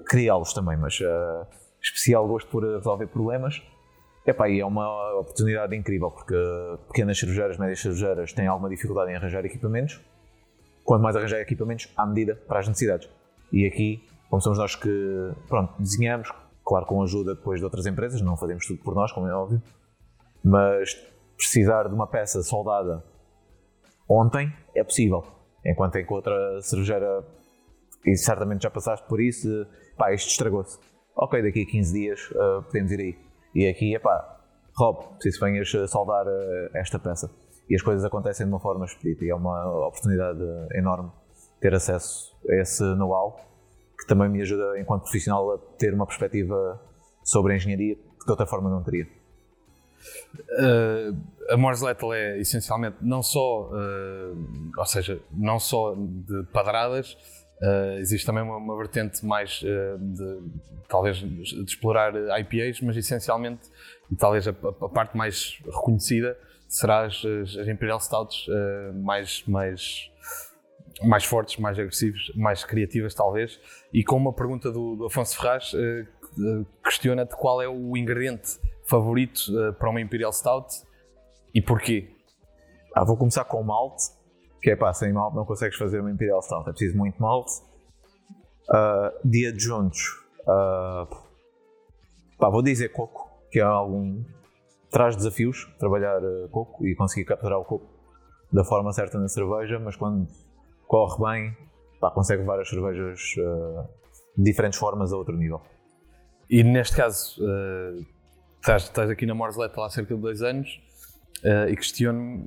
Criá-los 0.06 0.54
também, 0.54 0.78
mas 0.78 1.00
uh, 1.00 1.46
especial 1.82 2.28
gosto 2.28 2.50
por 2.50 2.64
resolver 2.64 3.08
problemas. 3.08 3.62
Epá, 4.26 4.48
e 4.50 4.62
é 4.62 4.66
uma 4.66 5.20
oportunidade 5.20 5.76
incrível 5.76 6.10
porque 6.10 6.36
pequenas 6.88 7.20
cervejeiras, 7.20 7.58
médias 7.58 7.82
cervejeiras 7.82 8.32
têm 8.32 8.48
alguma 8.48 8.70
dificuldade 8.70 9.12
em 9.12 9.16
arranjar 9.16 9.46
equipamentos. 9.46 10.00
Quanto 10.86 11.02
mais 11.02 11.16
arranjar 11.16 11.40
equipamentos, 11.40 11.92
à 11.98 12.06
medida 12.06 12.36
para 12.36 12.60
as 12.60 12.68
necessidades. 12.68 13.10
E 13.52 13.66
aqui, 13.66 14.08
como 14.30 14.42
somos 14.42 14.58
nós 14.58 14.76
que 14.76 15.32
pronto, 15.50 15.74
desenhamos, 15.78 16.32
claro 16.66 16.86
com 16.86 17.02
ajuda 17.04 17.36
depois 17.36 17.60
de 17.60 17.66
outras 17.66 17.86
empresas, 17.86 18.22
não 18.22 18.38
fazemos 18.38 18.66
tudo 18.66 18.82
por 18.82 18.96
nós, 18.96 19.12
como 19.12 19.28
é 19.28 19.34
óbvio, 19.34 19.62
mas 20.44 20.96
precisar 21.36 21.88
de 21.88 21.94
uma 21.94 22.08
peça 22.08 22.42
soldada 22.42 23.04
ontem 24.08 24.54
é 24.74 24.84
possível. 24.84 25.24
Enquanto 25.66 25.98
em 25.98 26.06
que 26.06 26.14
outra 26.14 26.62
cervejeira, 26.62 27.26
e 28.06 28.16
certamente 28.16 28.64
já 28.64 28.70
passaste 28.70 29.08
por 29.08 29.22
isso, 29.22 29.66
pá, 29.98 30.14
isto 30.14 30.30
estragou-se. 30.30 30.78
Ok, 31.16 31.42
daqui 31.42 31.62
a 31.62 31.66
15 31.66 31.94
dias 31.94 32.32
uh, 32.32 32.64
podemos 32.64 32.92
ir 32.92 33.00
aí 33.00 33.23
e 33.54 33.68
aqui, 33.68 33.94
epá, 33.94 34.40
Rob, 34.76 35.16
preciso 35.16 35.40
que 35.40 35.46
venhas 35.46 35.70
soldar 35.90 36.26
uh, 36.26 36.70
esta 36.74 36.98
peça. 36.98 37.30
E 37.70 37.76
as 37.76 37.82
coisas 37.82 38.04
acontecem 38.04 38.46
de 38.46 38.52
uma 38.52 38.60
forma 38.60 38.86
expedita 38.86 39.24
e 39.24 39.30
é 39.30 39.36
uma 39.36 39.88
oportunidade 39.88 40.42
enorme 40.74 41.12
ter 41.62 41.74
acesso 41.74 42.36
a 42.50 42.56
esse 42.56 42.84
know-how 42.96 43.40
que 43.98 44.08
também 44.08 44.28
me 44.28 44.42
ajuda, 44.42 44.78
enquanto 44.80 45.04
profissional, 45.04 45.54
a 45.54 45.58
ter 45.78 45.94
uma 45.94 46.06
perspectiva 46.06 46.82
sobre 47.24 47.54
a 47.54 47.56
engenharia 47.56 47.96
que 47.96 48.26
de 48.26 48.32
outra 48.32 48.46
forma 48.46 48.70
não 48.70 48.84
teria. 48.84 49.08
Uh, 50.60 51.16
a 51.50 51.56
Morse 51.56 51.84
Lethal 51.84 52.14
é 52.14 52.40
essencialmente 52.40 52.98
não 53.02 53.24
só, 53.24 53.70
uh, 53.70 54.72
ou 54.78 54.86
seja, 54.86 55.22
não 55.32 55.60
só 55.60 55.96
de 55.96 56.44
padradas, 56.52 57.18
Uh, 57.64 57.98
existe 58.00 58.26
também 58.26 58.44
uma, 58.44 58.58
uma 58.58 58.76
vertente 58.76 59.26
mais 59.26 59.62
uh, 59.62 59.98
de 59.98 60.52
talvez 60.90 61.16
de 61.16 61.64
explorar 61.64 62.14
IPAs, 62.42 62.82
mas 62.82 62.98
essencialmente, 62.98 63.62
e 64.12 64.16
talvez 64.18 64.46
a, 64.50 64.52
a, 64.52 64.90
parte 64.90 65.16
mais 65.16 65.58
reconhecida 65.66 66.38
será 66.68 67.06
as, 67.06 67.24
as 67.26 67.68
Imperial 67.70 68.02
Stouts 68.02 68.48
uh, 68.50 68.94
mais, 69.02 69.46
mais, 69.48 70.12
mais 71.04 71.24
fortes, 71.24 71.56
mais 71.58 71.80
agressivas, 71.80 72.34
mais 72.36 72.66
criativas 72.66 73.16
talvez. 73.16 73.58
E 73.94 74.04
com 74.04 74.18
uma 74.18 74.34
pergunta 74.34 74.70
do, 74.70 74.98
do 74.98 75.06
Afonso 75.06 75.38
Ferraz, 75.38 75.72
questiona-te 76.84 77.34
qual 77.38 77.62
é 77.62 77.70
o 77.70 77.96
ingrediente 77.96 78.60
favorito 78.86 79.42
para 79.80 79.90
uma 79.90 80.02
Imperial 80.02 80.34
Stout 80.34 80.84
e 81.56 81.62
porquê? 81.62 82.10
Ah, 82.94 83.06
vou 83.06 83.16
começar 83.16 83.46
com 83.46 83.62
o 83.62 83.64
malte 83.64 84.04
que 84.64 84.72
é 84.72 84.76
pá, 84.78 84.94
sem 84.94 85.12
malte 85.12 85.36
não 85.36 85.46
consegues 85.46 85.78
fazer 85.78 86.00
uma 86.00 86.10
Imperial 86.10 86.42
Stout, 86.42 86.70
é 86.70 86.72
preciso 86.72 86.98
muito 86.98 87.22
malte. 87.22 87.52
Uh, 88.70 89.28
de 89.28 89.48
adjuntos, 89.48 90.08
uh, 90.44 91.06
pá, 92.40 92.50
vou 92.50 92.62
dizer 92.62 92.94
coco, 92.94 93.30
que 93.52 93.60
é 93.60 93.62
algum. 93.62 94.24
traz 94.90 95.18
desafios 95.18 95.66
trabalhar 95.78 96.24
uh, 96.24 96.48
coco 96.50 96.88
e 96.88 96.96
conseguir 96.96 97.26
capturar 97.26 97.60
o 97.60 97.66
coco 97.66 97.86
da 98.54 98.64
forma 98.64 98.94
certa 98.94 99.20
na 99.20 99.28
cerveja, 99.28 99.80
mas 99.80 99.98
quando 99.98 100.30
corre 100.88 101.22
bem, 101.22 101.58
pá, 102.00 102.10
consegue 102.12 102.44
várias 102.44 102.70
cervejas 102.70 103.20
uh, 103.40 103.86
de 104.38 104.44
diferentes 104.46 104.80
formas 104.80 105.12
a 105.12 105.18
outro 105.18 105.36
nível. 105.36 105.62
E 106.50 106.64
neste 106.64 106.96
caso, 106.96 107.42
estás, 108.62 108.84
estás, 108.84 109.10
aqui 109.10 109.26
na 109.26 109.34
Morslet 109.34 109.74
há 109.78 109.90
cerca 109.90 110.16
de 110.16 110.22
dois 110.22 110.42
anos 110.42 110.80
e 111.68 111.76
questiono-me 111.76 112.46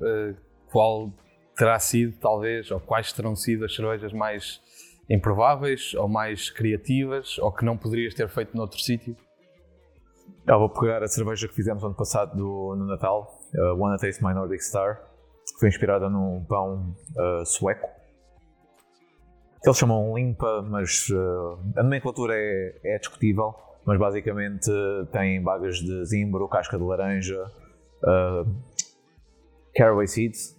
qual 0.71 1.11
terá 1.57 1.79
sido, 1.79 2.17
talvez, 2.19 2.69
ou 2.69 2.79
quais 2.79 3.11
terão 3.11 3.35
sido 3.35 3.65
as 3.65 3.75
cervejas 3.75 4.13
mais 4.13 4.61
improváveis, 5.09 5.93
ou 5.95 6.07
mais 6.07 6.49
criativas, 6.49 7.37
ou 7.39 7.51
que 7.51 7.65
não 7.65 7.75
poderias 7.77 8.13
ter 8.13 8.29
feito 8.29 8.55
noutro 8.55 8.79
sítio? 8.79 9.15
Eu 10.45 10.59
vou 10.59 10.69
pegar 10.69 11.01
a 11.03 11.07
cerveja 11.07 11.47
que 11.47 11.55
fizemos 11.55 11.83
ano 11.83 11.95
passado 11.95 12.37
do, 12.37 12.75
no 12.75 12.85
Natal, 12.85 13.39
uh, 13.55 13.75
Wanna 13.75 13.97
Taste 13.97 14.23
My 14.23 14.33
Nordic 14.33 14.63
Star, 14.63 15.01
que 15.53 15.59
foi 15.59 15.69
inspirada 15.69 16.09
num 16.09 16.45
pão 16.45 16.95
uh, 17.17 17.45
sueco. 17.45 17.89
Que 19.61 19.69
eles 19.69 19.77
chamam 19.77 20.15
limpa, 20.15 20.61
mas 20.61 21.09
uh, 21.09 21.59
a 21.75 21.83
nomenclatura 21.83 22.35
é, 22.35 22.79
é 22.83 22.99
discutível, 22.99 23.55
mas 23.85 23.97
basicamente 23.97 24.69
tem 25.11 25.41
bagas 25.41 25.77
de 25.77 26.05
zimbro, 26.05 26.47
casca 26.47 26.77
de 26.77 26.83
laranja, 26.83 27.41
uh, 28.03 28.49
caraway 29.75 30.07
seeds, 30.07 30.56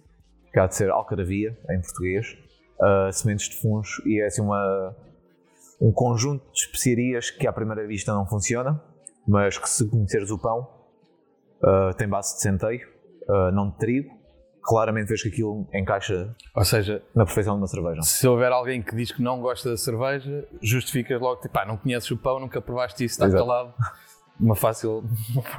que 0.59 0.61
há 0.61 0.67
de 0.67 0.75
ser 0.75 0.89
alcaravia 0.89 1.57
em 1.69 1.81
português, 1.81 2.37
uh, 2.81 3.11
sementes 3.13 3.47
de 3.47 3.61
funcho 3.61 4.05
e 4.05 4.21
é 4.21 4.25
assim 4.25 4.41
uma, 4.41 4.95
um 5.79 5.91
conjunto 5.91 6.43
de 6.51 6.59
especiarias 6.59 7.31
que 7.31 7.47
à 7.47 7.53
primeira 7.53 7.87
vista 7.87 8.13
não 8.13 8.27
funciona, 8.27 8.81
mas 9.25 9.57
que 9.57 9.69
se 9.69 9.89
conheceres 9.89 10.29
o 10.29 10.37
pão 10.37 10.67
uh, 11.63 11.93
tem 11.95 12.09
base 12.09 12.35
de 12.35 12.41
centeio, 12.41 12.85
uh, 13.29 13.51
não 13.51 13.69
de 13.69 13.77
trigo. 13.77 14.19
Claramente 14.61 15.07
vês 15.07 15.23
que 15.23 15.29
aquilo 15.29 15.67
encaixa 15.73 16.35
Ou 16.53 16.65
seja, 16.65 17.01
na 17.15 17.25
perfeição 17.25 17.55
de 17.55 17.61
uma 17.61 17.67
cerveja. 17.67 18.01
Se 18.01 18.27
houver 18.27 18.51
alguém 18.51 18.83
que 18.83 18.93
diz 18.93 19.11
que 19.11 19.21
não 19.21 19.39
gosta 19.39 19.69
da 19.69 19.77
cerveja, 19.77 20.45
justificas 20.61 21.19
logo, 21.19 21.41
tipo, 21.41 21.57
ah, 21.57 21.65
não 21.65 21.77
conheces 21.77 22.11
o 22.11 22.17
pão, 22.17 22.39
nunca 22.39 22.61
provaste 22.61 23.05
isso, 23.05 23.13
está 23.13 23.27
Exato. 23.27 23.45
calado. 23.45 23.73
uma 24.39 24.55
fácil, 24.55 25.03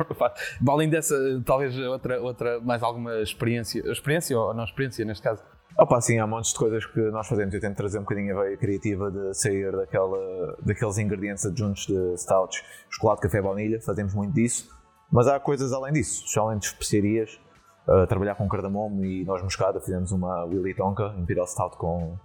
Além 0.66 0.88
dessa, 0.88 1.14
talvez 1.44 1.76
outra, 1.78 2.20
outra, 2.20 2.60
mais 2.60 2.82
alguma 2.82 3.20
experiência, 3.20 3.80
experiência 3.90 4.38
ou 4.38 4.54
não 4.54 4.64
experiência 4.64 5.04
neste 5.04 5.22
caso? 5.22 5.42
Opa, 5.78 6.00
sim, 6.00 6.18
há 6.18 6.26
montes 6.26 6.52
de 6.52 6.58
coisas 6.58 6.84
que 6.84 7.00
nós 7.10 7.28
fazemos. 7.28 7.54
Eu 7.54 7.60
tento 7.60 7.76
trazer 7.76 7.98
um 7.98 8.02
bocadinho 8.02 8.36
a 8.36 8.42
veia 8.42 8.56
criativa 8.56 9.10
de 9.10 9.34
sair 9.34 9.70
daquela, 9.72 10.56
daqueles 10.62 10.98
ingredientes 10.98 11.46
adjuntos 11.46 11.86
de 11.86 12.16
stouts, 12.16 12.62
chocolate, 12.90 13.22
café, 13.22 13.40
baunilha, 13.40 13.80
fazemos 13.80 14.14
muito 14.14 14.34
disso. 14.34 14.68
Mas 15.12 15.26
há 15.26 15.38
coisas 15.40 15.72
além 15.72 15.92
disso, 15.92 16.24
excelentes 16.24 16.70
especiarias, 16.70 17.40
uh, 17.88 18.06
trabalhar 18.06 18.34
com 18.34 18.48
cardamomo 18.48 19.04
e 19.04 19.24
noz 19.24 19.42
moscada, 19.42 19.80
fizemos 19.80 20.12
uma 20.12 20.44
Willy 20.44 20.74
Tonka, 20.74 21.14
Imperial 21.18 21.46
Stout 21.46 21.76
com 21.76 22.18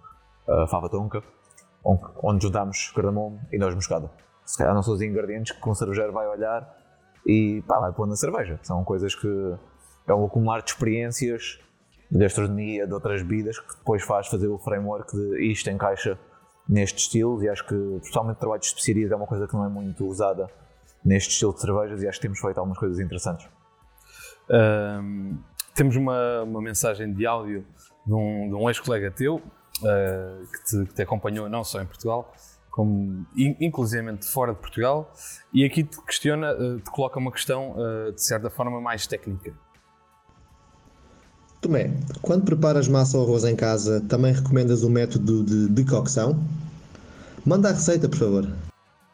uh, 0.48 0.68
fava 0.68 0.90
tonka. 0.90 1.24
onde 1.84 2.44
juntamos 2.44 2.92
cardamomo 2.96 3.40
e 3.52 3.58
noz 3.58 3.74
moscada. 3.74 4.10
Se 4.46 4.58
calhar 4.58 4.74
não 4.74 4.84
são 4.84 4.94
os 4.94 5.02
ingredientes 5.02 5.58
que 5.58 5.70
um 5.70 5.74
cervejeiro 5.74 6.12
vai 6.14 6.28
olhar 6.28 6.78
e 7.25 7.64
pá, 7.68 7.80
vai 7.80 7.92
pôr 7.92 8.08
na 8.08 8.16
cerveja. 8.16 8.60
São 8.64 8.84
coisas 8.84 9.16
que 9.16 9.56
é 10.08 10.14
um 10.14 10.25
acumular 10.25 10.62
de 10.62 10.70
experiências 10.70 11.60
de 12.12 12.20
gastronomia, 12.20 12.86
de 12.86 12.94
outras 12.94 13.24
bebidas, 13.24 13.60
que 13.60 13.75
depois 13.75 14.04
faz 14.04 14.28
fazer 14.28 14.48
o 14.48 14.60
framework 14.60 15.16
de 15.16 15.52
isto 15.52 15.70
encaixa 15.70 16.20
neste 16.70 17.00
estilo 17.00 17.44
e 17.44 17.50
acho 17.50 17.66
que, 17.66 17.75
especialmente 18.02 18.38
trabalho 18.38 18.62
de 18.62 18.68
especiarias, 18.68 19.12
é 19.12 19.16
uma 19.16 19.28
coisa 19.28 19.48
que 19.48 19.54
não 19.54 19.66
é 19.66 19.70
muito 19.70 20.06
usada 20.06 20.48
neste 21.04 21.32
estilo 21.32 21.54
de 21.54 21.62
cervejas 21.62 22.02
e 22.04 22.08
acho 22.08 22.20
que 22.20 22.28
temos 22.28 22.40
feito 22.40 22.58
algumas 22.58 22.78
coisas 22.78 23.00
interessantes. 23.00 23.48
Temos 25.75 25.96
uma, 25.96 26.44
uma 26.44 26.62
mensagem 26.62 27.12
de 27.12 27.25
áudio 27.25 27.66
de 28.06 28.14
um, 28.14 28.64
um 28.64 28.70
ex-colega 28.70 29.12
teu 29.12 29.36
uh, 29.36 30.48
que, 30.48 30.64
te, 30.64 30.86
que, 30.86 30.94
te, 30.94 31.02
acompanhou 31.02 31.50
não 31.50 31.64
só 31.64 31.82
em 31.82 31.86
Portugal, 31.86 32.34
como 32.75 33.25
inclusivamente 33.38 34.25
fora 34.25 34.53
de 34.53 34.60
Portugal, 34.60 35.10
e 35.53 35.63
aqui 35.63 35.82
te 35.82 35.98
questiona, 36.01 36.53
uh, 36.53 36.77
te 36.77 36.91
coloca 36.91 37.17
uma 37.17 37.32
questão 37.32 37.72
uh, 37.72 38.12
de 38.12 38.22
certa 38.22 38.50
forma 38.50 38.82
mais 38.82 39.08
técnica. 39.08 39.53
Tomé, 41.62 41.89
quando 42.22 42.44
preparas 42.44 42.89
massa 42.89 43.17
ou 43.17 43.24
arroz 43.24 43.46
em 43.46 43.55
casa, 43.55 44.01
também 44.01 44.34
recomendas 44.34 44.84
o 44.84 44.89
método 44.89 45.46
de 45.46 45.70
decocção? 45.70 46.38
Manda 47.46 47.70
a 47.70 47.72
receita, 47.72 48.10
por 48.10 48.17
favor. 48.17 48.53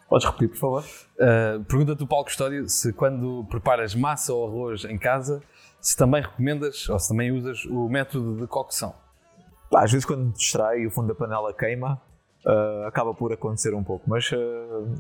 Podes 0.10 0.26
repetir, 0.26 0.50
por 0.50 0.58
favor? 0.58 0.84
Uh, 0.84 1.64
Pergunta-te 1.66 2.04
o 2.04 2.08
Paulo 2.08 2.26
Custódio 2.26 2.68
se 2.68 2.92
quando 2.92 3.46
preparas 3.48 3.94
massa 3.94 4.34
ou 4.34 4.48
arroz 4.48 4.86
em 4.86 4.98
casa, 4.98 5.40
se 5.80 5.96
também 5.96 6.24
recomendas 6.24 6.90
ou 6.90 6.98
se 6.98 7.10
também 7.10 7.32
usas 7.32 7.64
o 7.66 7.88
método 7.88 8.42
de 8.42 8.48
cocção. 8.48 8.96
Às 9.72 9.92
vezes 9.92 10.04
quando 10.04 10.34
distrai 10.34 10.88
o 10.88 10.90
fundo 10.90 11.10
da 11.10 11.16
panela 11.16 11.54
queima, 11.54 12.02
uh, 12.46 12.86
acaba 12.86 13.14
por 13.14 13.32
acontecer 13.34 13.74
um 13.74 13.84
pouco, 13.84 14.10
mas 14.10 14.32
uh, 14.32 14.38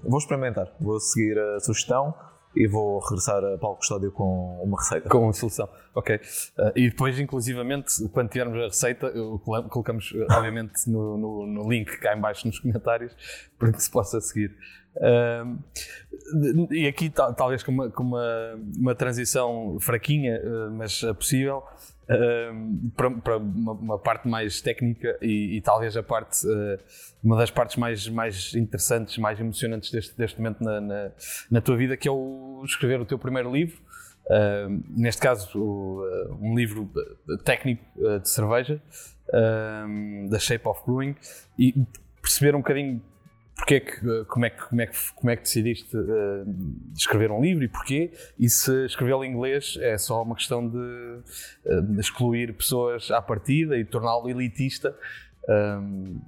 vou 0.03 0.19
experimentar, 0.19 0.71
vou 0.79 0.99
seguir 0.99 1.37
a 1.37 1.59
sugestão 1.59 2.13
e 2.55 2.67
vou 2.67 2.99
regressar 2.99 3.43
a 3.43 3.57
Paulo 3.57 3.77
Custódio 3.77 4.11
com 4.11 4.61
uma 4.61 4.77
receita. 4.77 5.09
Com 5.09 5.23
uma 5.23 5.33
solução, 5.33 5.69
ok. 5.95 6.15
Uh, 6.17 6.71
e 6.75 6.89
depois, 6.89 7.17
inclusivamente, 7.19 8.07
quando 8.09 8.29
tivermos 8.29 8.57
a 8.59 8.65
receita, 8.65 9.11
colocamos, 9.69 10.13
obviamente, 10.31 10.89
no, 10.89 11.17
no, 11.17 11.47
no, 11.47 11.69
link 11.69 11.97
cá 11.99 12.15
em 12.15 12.19
baixo 12.19 12.47
nos 12.47 12.59
comentários 12.59 13.15
para 13.57 13.71
que 13.71 13.81
se 13.81 13.89
possa 13.89 14.19
seguir. 14.19 14.55
Uh, 14.97 16.67
e 16.71 16.87
aqui, 16.87 17.09
talvez 17.09 17.63
com 17.63 17.71
uma, 17.71 17.89
com 17.89 18.03
uma, 18.03 18.59
uma 18.77 18.95
transição 18.95 19.77
fraquinha, 19.79 20.41
uh, 20.43 20.71
mas 20.71 21.01
possível, 21.17 21.63
para, 22.95 23.11
para 23.11 23.37
uma, 23.37 23.71
uma, 23.73 23.99
parte 23.99 24.27
mais 24.27 24.61
técnica 24.61 25.17
e, 25.21 25.57
e 25.57 25.61
talvez 25.61 25.95
a 25.95 26.03
parte, 26.03 26.45
uh, 26.45 26.77
uma 27.23 27.37
das 27.37 27.51
partes 27.51 27.77
mais, 27.77 28.07
mais 28.07 28.53
interessantes, 28.53 29.17
mais 29.17 29.39
emocionantes 29.39 29.91
deste, 29.91 30.17
deste 30.17 30.37
momento 30.37 30.63
na, 30.63 30.81
na, 30.81 31.11
na, 31.49 31.61
tua 31.61 31.77
vida, 31.77 31.95
que 31.95 32.07
é 32.07 32.11
o 32.11 32.61
escrever 32.65 32.99
o 32.99 33.05
teu 33.05 33.17
primeiro 33.17 33.51
livro. 33.51 33.79
Uh, 34.25 34.83
neste 34.89 35.21
caso, 35.21 35.57
o, 35.57 36.01
uh, 36.01 36.37
um 36.41 36.55
livro 36.55 36.89
técnico 37.43 37.83
de 38.19 38.29
cerveja, 38.29 38.81
da 40.29 40.37
Shape 40.37 40.67
of 40.67 40.81
Brewing, 40.85 41.15
e 41.57 41.73
perceber 42.21 42.53
um 42.53 42.59
bocadinho 42.59 43.01
porque 43.61 43.75
é 43.75 43.79
que, 43.79 44.25
como, 44.25 44.45
é 44.45 44.49
que, 44.49 44.67
como, 44.67 44.81
é 44.81 44.87
que, 44.87 44.97
como 45.13 45.29
é 45.29 45.35
que 45.35 45.43
decidiste 45.43 45.95
uh, 45.95 46.45
escrever 46.97 47.31
um 47.31 47.39
livro 47.39 47.63
e 47.63 47.67
porquê? 47.67 48.11
E 48.39 48.49
se 48.49 48.85
escrevê-lo 48.85 49.23
em 49.23 49.31
inglês 49.31 49.77
é 49.79 49.99
só 49.99 50.23
uma 50.23 50.33
questão 50.35 50.67
de, 50.67 50.77
uh, 50.77 51.99
excluir 51.99 52.53
pessoas 52.53 53.11
à 53.11 53.21
partida 53.21 53.77
e 53.77 53.85
torná-lo 53.85 54.27
elitista? 54.27 54.97
Um, 55.47 56.19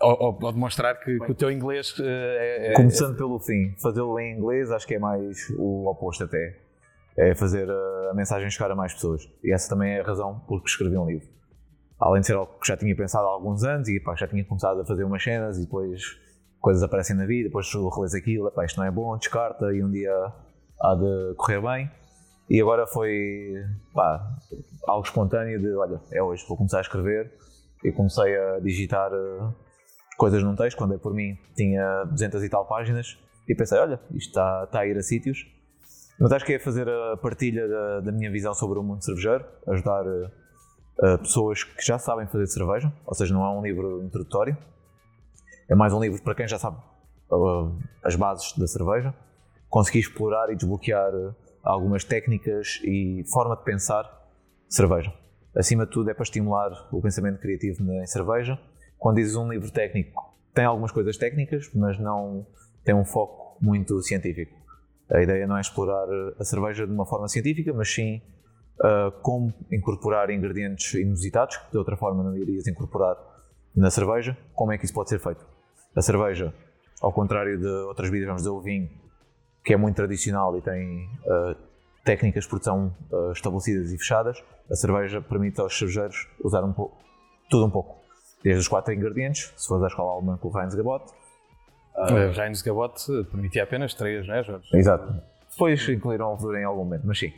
ou, 0.00 0.38
ou, 0.42 0.52
demonstrar 0.52 0.98
que, 1.00 1.18
que, 1.18 1.30
o 1.30 1.34
teu 1.34 1.50
inglês 1.50 1.94
é, 2.00 2.70
é, 2.70 2.72
Começando 2.72 3.12
é... 3.12 3.18
pelo 3.18 3.38
fim, 3.38 3.74
fazê-lo 3.76 4.18
em 4.18 4.38
inglês 4.38 4.70
acho 4.70 4.86
que 4.86 4.94
é 4.94 4.98
mais 4.98 5.50
o 5.58 5.86
oposto 5.86 6.24
até. 6.24 6.56
É 7.14 7.34
fazer 7.34 7.68
a 7.70 8.14
mensagem 8.14 8.48
chegar 8.48 8.70
a 8.70 8.74
mais 8.74 8.94
pessoas. 8.94 9.28
E 9.44 9.52
essa 9.52 9.68
também 9.68 9.92
é 9.92 10.00
a 10.00 10.02
razão 10.02 10.40
por 10.48 10.62
que 10.62 10.70
escrevi 10.70 10.96
um 10.96 11.06
livro. 11.06 11.28
Além 11.98 12.22
de 12.22 12.28
ser 12.28 12.36
algo 12.36 12.58
que 12.58 12.66
já 12.66 12.74
tinha 12.74 12.96
pensado 12.96 13.26
há 13.26 13.30
alguns 13.30 13.64
anos 13.64 13.86
e 13.86 14.00
pá, 14.00 14.14
já 14.14 14.26
tinha 14.26 14.42
começado 14.46 14.80
a 14.80 14.86
fazer 14.86 15.04
umas 15.04 15.22
cenas 15.22 15.58
e 15.58 15.66
depois 15.66 16.18
coisas 16.60 16.82
aparecem 16.82 17.16
na 17.16 17.26
vida, 17.26 17.48
depois 17.48 17.68
tu 17.68 17.88
relês 17.88 18.14
aquilo, 18.14 18.50
pá, 18.50 18.64
isto 18.64 18.78
não 18.78 18.86
é 18.86 18.90
bom, 18.90 19.16
descarta 19.16 19.72
e 19.72 19.82
um 19.82 19.90
dia 19.90 20.12
há 20.80 20.94
de 20.94 21.34
correr 21.36 21.60
bem. 21.60 21.90
E 22.48 22.60
agora 22.60 22.86
foi 22.86 23.54
pá, 23.94 24.28
algo 24.86 25.06
espontâneo 25.06 25.60
de, 25.60 25.72
olha, 25.74 26.00
é 26.12 26.22
hoje, 26.22 26.44
vou 26.48 26.56
começar 26.56 26.78
a 26.78 26.82
escrever. 26.82 27.32
E 27.82 27.92
comecei 27.92 28.36
a 28.36 28.58
digitar 28.60 29.10
uh, 29.12 29.54
coisas 30.18 30.42
num 30.42 30.54
texto, 30.54 30.76
quando 30.76 30.94
é 30.94 30.98
por 30.98 31.14
mim 31.14 31.38
tinha 31.56 32.04
200 32.04 32.42
e 32.42 32.48
tal 32.48 32.66
páginas. 32.66 33.18
E 33.48 33.54
pensei, 33.54 33.78
olha, 33.78 33.98
isto 34.10 34.28
está, 34.28 34.64
está 34.64 34.80
a 34.80 34.86
ir 34.86 34.98
a 34.98 35.02
sítios. 35.02 35.46
Mas 36.18 36.32
acho 36.32 36.44
que 36.44 36.52
é 36.52 36.58
fazer 36.58 36.86
a 36.86 37.16
partilha 37.16 37.66
da, 37.66 38.00
da 38.00 38.12
minha 38.12 38.30
visão 38.30 38.52
sobre 38.52 38.78
o 38.78 38.82
mundo 38.82 39.02
cervejeiro, 39.02 39.44
ajudar 39.68 40.04
uh, 40.06 41.18
pessoas 41.20 41.64
que 41.64 41.82
já 41.82 41.98
sabem 41.98 42.26
fazer 42.26 42.46
cerveja, 42.48 42.92
ou 43.06 43.14
seja, 43.14 43.32
não 43.32 43.42
é 43.44 43.50
um 43.50 43.62
livro 43.62 44.02
introdutório, 44.02 44.54
é 45.70 45.74
mais 45.76 45.92
um 45.92 46.00
livro 46.00 46.20
para 46.20 46.34
quem 46.34 46.48
já 46.48 46.58
sabe 46.58 46.78
uh, 47.30 47.78
as 48.02 48.16
bases 48.16 48.52
da 48.58 48.66
cerveja. 48.66 49.14
Consegui 49.68 50.00
explorar 50.00 50.50
e 50.50 50.56
desbloquear 50.56 51.14
uh, 51.14 51.32
algumas 51.62 52.02
técnicas 52.02 52.80
e 52.82 53.22
forma 53.32 53.56
de 53.56 53.62
pensar 53.62 54.04
cerveja. 54.68 55.14
Acima 55.56 55.86
de 55.86 55.92
tudo, 55.92 56.10
é 56.10 56.14
para 56.14 56.24
estimular 56.24 56.72
o 56.90 57.00
pensamento 57.00 57.38
criativo 57.38 57.84
em 57.92 58.04
cerveja. 58.04 58.58
Quando 58.98 59.16
dizes 59.16 59.36
um 59.36 59.48
livro 59.48 59.70
técnico, 59.70 60.34
tem 60.52 60.64
algumas 60.64 60.90
coisas 60.90 61.16
técnicas, 61.16 61.70
mas 61.72 61.96
não 62.00 62.44
tem 62.84 62.94
um 62.94 63.04
foco 63.04 63.56
muito 63.60 64.02
científico. 64.02 64.52
A 65.08 65.22
ideia 65.22 65.46
não 65.46 65.56
é 65.56 65.60
explorar 65.60 66.08
uh, 66.08 66.34
a 66.36 66.44
cerveja 66.44 66.84
de 66.84 66.92
uma 66.92 67.06
forma 67.06 67.28
científica, 67.28 67.72
mas 67.72 67.94
sim 67.94 68.20
uh, 68.80 69.12
como 69.22 69.54
incorporar 69.70 70.30
ingredientes 70.30 70.94
inusitados, 70.94 71.58
que 71.58 71.70
de 71.70 71.78
outra 71.78 71.96
forma 71.96 72.24
não 72.24 72.36
irias 72.36 72.66
incorporar 72.66 73.16
na 73.76 73.88
cerveja, 73.88 74.36
como 74.52 74.72
é 74.72 74.78
que 74.78 74.84
isso 74.84 74.94
pode 74.94 75.10
ser 75.10 75.20
feito. 75.20 75.59
A 75.96 76.02
cerveja, 76.02 76.54
ao 77.00 77.12
contrário 77.12 77.58
de 77.58 77.66
outras 77.66 78.08
bebidas, 78.08 78.28
vamos 78.28 78.42
dizer 78.42 78.50
o 78.50 78.60
vinho, 78.60 78.88
que 79.64 79.74
é 79.74 79.76
muito 79.76 79.96
tradicional 79.96 80.56
e 80.56 80.62
tem 80.62 81.08
uh, 81.24 81.56
técnicas 82.04 82.44
de 82.44 82.50
produção 82.50 82.94
uh, 83.10 83.32
estabelecidas 83.32 83.92
e 83.92 83.98
fechadas, 83.98 84.42
a 84.70 84.74
cerveja 84.74 85.20
permite 85.20 85.60
aos 85.60 85.76
cervejeiros 85.76 86.28
usar 86.42 86.64
um 86.64 86.72
pouco, 86.72 86.96
tudo 87.50 87.66
um 87.66 87.70
pouco. 87.70 87.98
Desde 88.42 88.60
os 88.60 88.68
quatro 88.68 88.94
ingredientes, 88.94 89.52
se 89.56 89.68
fores 89.68 89.84
à 89.84 89.88
escola 89.88 90.12
alemã 90.12 90.38
com 90.38 90.48
o 90.48 90.60
Heinz 90.60 90.74
Gabot. 90.74 91.04
Uh, 91.94 92.30
o 92.30 92.40
Heinz 92.40 92.62
Gabot 92.62 92.94
permitia 93.30 93.64
apenas 93.64 93.92
três, 93.92 94.26
não 94.26 94.34
é, 94.34 94.42
Jorge? 94.42 94.68
Exato. 94.74 95.12
Depois 95.50 95.86
incluíram 95.88 96.28
a 96.28 96.30
levedura 96.30 96.60
em 96.60 96.64
algum 96.64 96.84
momento, 96.84 97.06
mas 97.06 97.18
sim. 97.18 97.32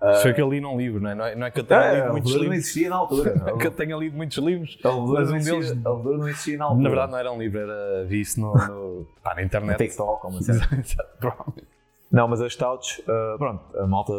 Uh, 0.00 0.22
Foi 0.22 0.32
que 0.32 0.40
eu 0.40 0.48
li 0.48 0.62
num 0.62 0.78
livro, 0.78 0.98
não 0.98 1.10
é? 1.10 1.14
Não 1.14 1.24
é, 1.26 1.34
não 1.36 1.46
é 1.46 1.50
que 1.50 1.60
eu 1.60 1.64
tenha 1.64 1.80
é, 1.80 1.94
lido 1.96 2.12
muitos 2.12 2.30
livros. 2.32 2.48
não 2.48 2.54
existia 2.54 2.88
na 2.88 2.96
altura. 2.96 3.34
Não 3.34 3.48
é 3.48 3.58
que 3.58 3.66
eu 3.66 3.70
tenha 3.70 3.96
lido 3.96 4.16
muitos 4.16 4.38
livros. 4.38 4.78
Levedura, 4.82 5.24
não, 5.24 5.36
existia, 5.36 5.74
deles... 5.74 5.86
a 5.86 5.90
não 5.90 6.28
existia 6.28 6.58
na 6.58 6.64
altura. 6.64 6.82
Na 6.82 6.88
verdade, 6.88 7.12
não 7.12 7.18
era 7.18 7.32
um 7.32 7.38
livro, 7.38 7.58
era, 7.58 8.04
vi 8.06 8.20
isso 8.22 8.40
no, 8.40 8.54
no, 8.54 9.06
pá, 9.22 9.34
na 9.34 9.42
internet. 9.42 9.78
No 9.78 9.86
TikTok, 9.86 10.22
como 10.22 10.38
assim. 10.40 10.52
não, 12.10 12.28
mas 12.28 12.40
as 12.40 12.54
stouts, 12.54 12.98
uh, 13.00 13.36
pronto, 13.36 13.76
a 13.76 13.86
malta, 13.86 14.12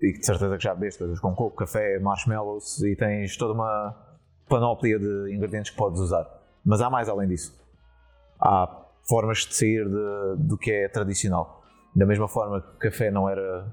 e 0.00 0.12
de 0.12 0.24
certeza 0.24 0.56
que 0.56 0.62
já 0.62 0.72
vês 0.72 0.96
coisas 0.96 1.18
com 1.18 1.34
coco, 1.34 1.56
café, 1.56 1.98
marshmallows 1.98 2.80
e 2.84 2.94
tens 2.94 3.36
toda 3.36 3.54
uma 3.54 3.92
panóplia 4.48 5.00
de 5.00 5.34
ingredientes 5.34 5.72
que 5.72 5.76
podes 5.76 5.98
usar. 5.98 6.28
Mas 6.64 6.80
há 6.80 6.88
mais 6.88 7.08
além 7.08 7.26
disso. 7.26 7.52
Há 8.40 8.84
formas 9.08 9.38
de 9.38 9.54
sair 9.54 9.84
de, 9.84 10.36
do 10.38 10.56
que 10.56 10.70
é 10.70 10.88
tradicional. 10.88 11.64
Da 11.94 12.06
mesma 12.06 12.28
forma 12.28 12.60
que 12.60 12.68
o 12.68 12.78
café 12.78 13.10
não 13.10 13.28
era 13.28 13.66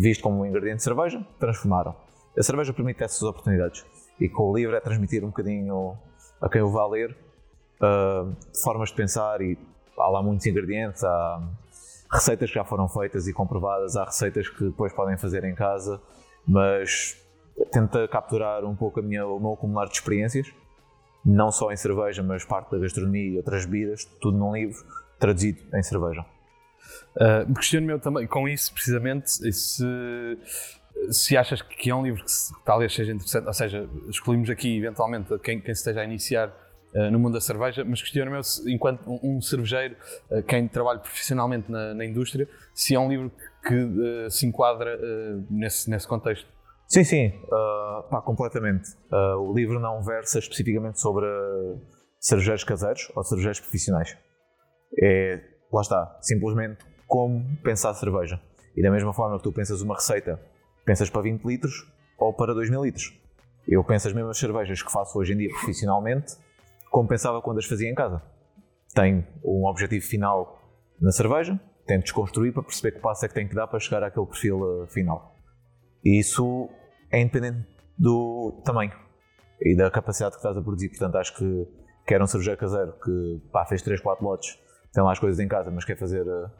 visto 0.00 0.22
como 0.22 0.40
um 0.40 0.46
ingrediente 0.46 0.78
de 0.78 0.84
cerveja, 0.84 1.24
transformaram. 1.38 1.94
A 2.36 2.42
cerveja 2.42 2.72
permite 2.72 3.04
essas 3.04 3.22
oportunidades 3.22 3.84
e 4.18 4.28
com 4.28 4.44
o 4.44 4.56
livro 4.56 4.74
é 4.74 4.80
transmitir 4.80 5.22
um 5.22 5.28
bocadinho 5.28 5.98
a 6.40 6.48
quem 6.48 6.62
o 6.62 6.70
vá 6.70 6.86
ler 6.86 7.14
uh, 7.82 8.34
formas 8.62 8.88
de 8.88 8.94
pensar 8.94 9.42
e 9.42 9.58
há 9.98 10.08
lá 10.08 10.22
muitos 10.22 10.46
ingredientes, 10.46 11.04
há 11.04 11.42
receitas 12.10 12.48
que 12.48 12.54
já 12.54 12.64
foram 12.64 12.88
feitas 12.88 13.28
e 13.28 13.32
comprovadas, 13.34 13.94
há 13.94 14.04
receitas 14.04 14.48
que 14.48 14.64
depois 14.64 14.90
podem 14.94 15.18
fazer 15.18 15.44
em 15.44 15.54
casa, 15.54 16.00
mas 16.48 17.22
tenta 17.70 18.08
capturar 18.08 18.64
um 18.64 18.74
pouco 18.74 19.00
a 19.00 19.02
minha, 19.02 19.26
o 19.26 19.38
meu 19.38 19.52
acumular 19.52 19.84
de 19.84 19.92
experiências, 19.92 20.50
não 21.22 21.52
só 21.52 21.70
em 21.70 21.76
cerveja, 21.76 22.22
mas 22.22 22.42
parte 22.42 22.70
da 22.70 22.78
gastronomia 22.78 23.34
e 23.34 23.36
outras 23.36 23.66
bebidas, 23.66 24.06
tudo 24.18 24.38
num 24.38 24.54
livro 24.54 24.82
traduzido 25.18 25.60
em 25.74 25.82
cerveja. 25.82 26.24
Uh, 27.16 27.52
Questiono-me 27.54 27.98
também 27.98 28.26
com 28.26 28.48
isso, 28.48 28.72
precisamente, 28.72 29.30
se, 29.30 30.38
se 31.10 31.36
achas 31.36 31.60
que 31.62 31.90
é 31.90 31.94
um 31.94 32.02
livro 32.02 32.24
que, 32.24 32.30
se, 32.30 32.54
que 32.54 32.64
talvez 32.64 32.94
seja 32.94 33.12
interessante, 33.12 33.46
ou 33.46 33.52
seja, 33.52 33.88
escolhemos 34.08 34.48
aqui 34.48 34.78
eventualmente 34.78 35.36
quem, 35.40 35.60
quem 35.60 35.72
esteja 35.72 36.00
a 36.00 36.04
iniciar 36.04 36.48
uh, 36.94 37.10
no 37.10 37.18
mundo 37.18 37.34
da 37.34 37.40
cerveja, 37.40 37.84
mas 37.84 38.00
questiono-me 38.00 38.40
enquanto 38.72 39.08
um, 39.08 39.36
um 39.36 39.40
cervejeiro, 39.40 39.96
uh, 40.30 40.42
quem 40.44 40.68
trabalha 40.68 41.00
profissionalmente 41.00 41.70
na, 41.70 41.94
na, 41.94 42.04
indústria, 42.04 42.48
se 42.74 42.94
é 42.94 43.00
um 43.00 43.08
livro 43.08 43.30
que, 43.30 43.68
que 43.68 44.30
se 44.30 44.46
enquadra 44.46 44.98
nesse, 45.50 45.90
nesse 45.90 46.06
contexto. 46.06 46.48
Sim, 46.88 47.04
sim, 47.04 47.32
pá, 48.10 48.20
completamente. 48.20 48.88
o 49.38 49.52
livro 49.52 49.78
não 49.78 50.02
versa 50.02 50.40
especificamente 50.40 50.98
sobre 50.98 51.24
cervejeiros 52.18 52.64
caseiros 52.64 53.12
ou 53.14 53.22
cervejeiros 53.22 53.60
profissionais. 53.60 54.16
É, 55.00 55.40
lá 55.72 55.80
está, 55.82 56.18
simplesmente 56.20 56.84
como 57.06 57.44
pensar 57.62 57.94
cerveja. 57.94 58.40
E 58.76 58.82
da 58.82 58.90
mesma 58.90 59.12
forma 59.12 59.36
que 59.36 59.42
tu 59.42 59.52
pensas 59.52 59.82
uma 59.82 59.94
receita, 59.94 60.40
pensas 60.84 61.10
para 61.10 61.22
20 61.22 61.44
litros 61.44 61.92
ou 62.18 62.32
para 62.32 62.54
2 62.54 62.70
mil 62.70 62.84
litros. 62.84 63.12
Eu 63.66 63.84
penso 63.84 64.08
as 64.08 64.14
mesmas 64.14 64.38
cervejas 64.38 64.82
que 64.82 64.90
faço 64.90 65.18
hoje 65.18 65.32
em 65.32 65.36
dia 65.36 65.48
profissionalmente, 65.50 66.32
como 66.90 67.08
pensava 67.08 67.42
quando 67.42 67.58
as 67.58 67.66
fazia 67.66 67.90
em 67.90 67.94
casa. 67.94 68.22
Tenho 68.94 69.24
um 69.44 69.66
objetivo 69.66 70.04
final 70.04 70.60
na 71.00 71.12
cerveja, 71.12 71.58
tento 71.86 72.04
desconstruir 72.04 72.52
para 72.52 72.62
perceber 72.62 72.92
que 72.92 73.00
passo 73.00 73.24
é 73.24 73.28
que 73.28 73.34
tenho 73.34 73.48
que 73.48 73.54
dar 73.54 73.66
para 73.66 73.78
chegar 73.78 74.02
àquele 74.02 74.26
perfil 74.26 74.60
uh, 74.60 74.86
final. 74.88 75.34
E 76.04 76.18
isso 76.18 76.68
é 77.10 77.20
independente 77.20 77.66
do 77.98 78.62
tamanho 78.64 78.92
e 79.60 79.76
da 79.76 79.90
capacidade 79.90 80.32
que 80.32 80.38
estás 80.38 80.56
a 80.56 80.62
produzir. 80.62 80.88
Portanto, 80.88 81.16
acho 81.16 81.36
que 81.36 81.68
quer 82.06 82.22
um 82.22 82.26
cervejeiro 82.26 82.58
caseiro 82.58 82.92
que 83.02 83.42
pá, 83.52 83.66
fez 83.66 83.82
3, 83.82 84.00
4 84.00 84.24
lotes, 84.24 84.58
tem 84.92 85.02
lá 85.02 85.12
as 85.12 85.18
coisas 85.18 85.38
em 85.38 85.48
casa, 85.48 85.70
mas 85.70 85.84
quer 85.84 85.96
fazer 85.96 86.22
uh, 86.22 86.50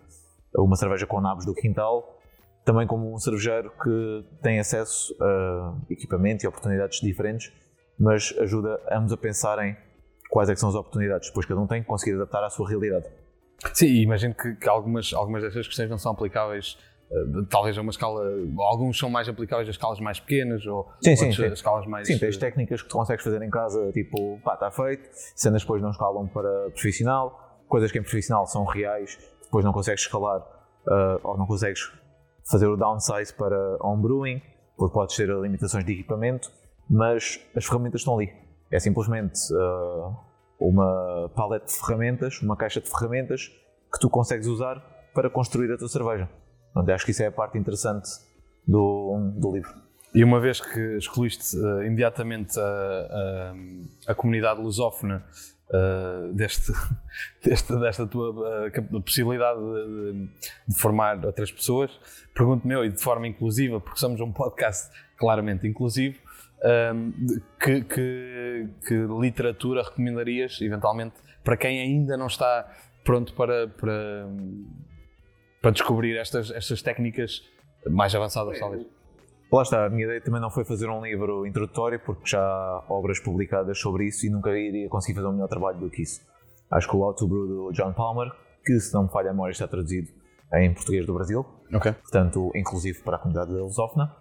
uma 0.62 0.76
cerveja 0.76 1.06
com 1.06 1.20
nabos 1.20 1.44
do 1.44 1.54
quintal, 1.54 2.18
também 2.64 2.86
como 2.86 3.12
um 3.12 3.18
cervejeiro 3.18 3.72
que 3.82 4.24
tem 4.42 4.60
acesso 4.60 5.14
a 5.20 5.74
equipamento 5.90 6.44
e 6.44 6.48
oportunidades 6.48 7.00
diferentes, 7.00 7.52
mas 7.98 8.34
ajuda 8.38 8.80
ambos 8.90 9.12
a 9.12 9.16
pensarem 9.16 9.76
quais 10.30 10.48
é 10.48 10.54
são 10.54 10.68
as 10.68 10.74
oportunidades, 10.74 11.28
depois 11.28 11.46
cada 11.46 11.60
um 11.60 11.66
tem 11.66 11.82
que 11.82 11.88
conseguir 11.88 12.14
adaptar 12.16 12.44
à 12.44 12.50
sua 12.50 12.68
realidade. 12.68 13.06
Sim, 13.74 13.86
imagino 13.86 14.34
que, 14.34 14.54
que 14.54 14.68
algumas, 14.68 15.12
algumas 15.12 15.42
dessas 15.42 15.66
questões 15.66 15.90
não 15.90 15.98
são 15.98 16.12
aplicáveis 16.12 16.78
Uh, 17.10 17.44
talvez 17.46 17.76
a 17.76 17.80
uma 17.80 17.90
escala, 17.90 18.22
alguns 18.58 18.96
são 18.96 19.10
mais 19.10 19.28
aplicáveis 19.28 19.66
a 19.66 19.72
escalas 19.72 19.98
mais 19.98 20.20
pequenas 20.20 20.64
ou 20.64 20.88
sim, 21.02 21.16
sim, 21.16 21.32
sim. 21.32 21.44
escalas 21.46 21.84
mais. 21.84 22.06
Sim, 22.06 22.16
tens 22.18 22.36
técnicas 22.36 22.82
que 22.82 22.88
tu 22.88 22.96
consegues 22.96 23.24
fazer 23.24 23.42
em 23.42 23.50
casa, 23.50 23.90
tipo, 23.90 24.38
pá, 24.44 24.54
está 24.54 24.70
feito, 24.70 25.08
cenas 25.34 25.62
depois 25.62 25.82
não 25.82 25.90
escalam 25.90 26.28
para 26.28 26.70
profissional, 26.70 27.49
coisas 27.70 27.90
que 27.90 27.98
em 27.98 28.02
profissional 28.02 28.46
são 28.46 28.64
reais, 28.64 29.18
depois 29.42 29.64
não 29.64 29.72
consegues 29.72 30.02
escalar 30.02 30.40
uh, 30.40 31.20
ou 31.22 31.38
não 31.38 31.46
consegues 31.46 31.90
fazer 32.50 32.66
o 32.66 32.76
downsize 32.76 33.32
para 33.32 33.78
homebrewing, 33.80 34.42
porque 34.76 34.92
podes 34.92 35.16
ter 35.16 35.28
limitações 35.28 35.84
de 35.84 35.92
equipamento, 35.92 36.50
mas 36.88 37.40
as 37.56 37.64
ferramentas 37.64 38.00
estão 38.00 38.14
ali. 38.14 38.32
É 38.70 38.78
simplesmente 38.78 39.38
uh, 39.54 40.14
uma 40.58 41.30
paleta 41.34 41.66
de 41.66 41.78
ferramentas, 41.78 42.42
uma 42.42 42.56
caixa 42.56 42.80
de 42.80 42.90
ferramentas 42.90 43.48
que 43.92 43.98
tu 43.98 44.10
consegues 44.10 44.46
usar 44.46 44.80
para 45.14 45.30
construir 45.30 45.72
a 45.72 45.78
tua 45.78 45.88
cerveja. 45.88 46.28
Portanto, 46.72 46.94
acho 46.94 47.04
que 47.04 47.10
isso 47.12 47.22
é 47.22 47.26
a 47.26 47.32
parte 47.32 47.58
interessante 47.58 48.08
do, 48.66 49.32
do 49.36 49.52
livro. 49.52 49.74
E 50.14 50.24
uma 50.24 50.40
vez 50.40 50.60
que 50.60 50.96
excluíste 50.96 51.56
uh, 51.56 51.84
imediatamente 51.84 52.58
a, 52.58 52.62
a, 52.62 54.12
a, 54.12 54.14
comunidade 54.14 54.60
lusófona 54.60 55.24
uh, 55.70 56.32
deste, 56.32 56.72
deste, 57.42 57.76
desta 57.78 58.06
tua 58.06 58.30
uh, 58.30 59.02
possibilidade 59.02 59.60
de, 59.60 60.28
de, 60.68 60.78
formar 60.78 61.24
outras 61.24 61.50
pessoas, 61.50 61.90
pergunto-me 62.34 62.74
eu, 62.74 62.84
e 62.84 62.90
de 62.90 63.00
forma 63.00 63.26
inclusiva, 63.26 63.80
porque 63.80 63.98
somos 63.98 64.20
um 64.20 64.32
podcast 64.32 64.90
claramente 65.16 65.66
inclusivo, 65.66 66.18
que, 67.58 67.82
que, 67.82 68.68
que, 68.86 68.94
literatura 69.20 69.82
recomendarias, 69.82 70.60
eventualmente, 70.60 71.14
para 71.42 71.56
quem 71.56 71.80
ainda 71.80 72.18
não 72.18 72.26
está 72.26 72.70
pronto 73.02 73.32
para, 73.32 73.68
para, 73.68 74.28
para 75.62 75.70
descobrir 75.70 76.18
estas, 76.18 76.50
estas 76.50 76.82
técnicas 76.82 77.42
mais 77.86 78.14
avançadas, 78.14 78.58
talvez? 78.58 78.86
Lá 79.52 79.62
está, 79.62 79.86
a 79.86 79.90
minha 79.90 80.04
ideia 80.04 80.20
também 80.20 80.40
não 80.40 80.50
foi 80.50 80.64
fazer 80.64 80.88
um 80.88 81.02
livro 81.02 81.44
introdutório, 81.44 81.98
porque 81.98 82.22
já 82.24 82.40
há 82.40 82.84
obras 82.88 83.18
publicadas 83.18 83.78
sobre 83.80 84.06
isso 84.06 84.24
e 84.24 84.30
nunca 84.30 84.56
iria 84.56 84.88
conseguir 84.88 85.16
fazer 85.16 85.26
um 85.26 85.32
melhor 85.32 85.48
trabalho 85.48 85.78
do 85.78 85.90
que 85.90 86.02
isso. 86.02 86.20
Acho 86.70 86.88
que 86.88 86.94
o 86.94 87.00
How 87.00 87.14
to 87.14 87.26
Brew 87.26 87.46
do 87.48 87.72
John 87.72 87.92
Palmer, 87.92 88.30
que 88.64 88.78
se 88.78 88.94
não 88.94 89.04
me 89.04 89.08
falha 89.08 89.30
a 89.30 89.32
memória 89.32 89.50
está 89.50 89.66
traduzido 89.66 90.08
em 90.54 90.72
português 90.72 91.04
do 91.04 91.14
Brasil, 91.14 91.44
okay. 91.74 91.92
portanto, 91.92 92.52
inclusive 92.54 93.02
para 93.02 93.16
a 93.16 93.18
comunidade 93.18 93.52
lusófona. 93.52 94.14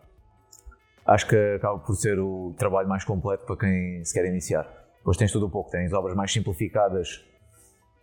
Acho 1.06 1.28
que 1.28 1.56
acaba 1.56 1.78
por 1.80 1.96
ser 1.96 2.20
o 2.20 2.54
trabalho 2.58 2.88
mais 2.88 3.04
completo 3.04 3.46
para 3.46 3.58
quem 3.58 4.04
se 4.04 4.14
quer 4.14 4.28
iniciar. 4.28 4.68
Depois 4.98 5.16
tens 5.18 5.32
tudo 5.32 5.46
um 5.46 5.50
pouco, 5.50 5.70
tens 5.70 5.94
obras 5.94 6.16
mais 6.16 6.32
simplificadas 6.32 7.24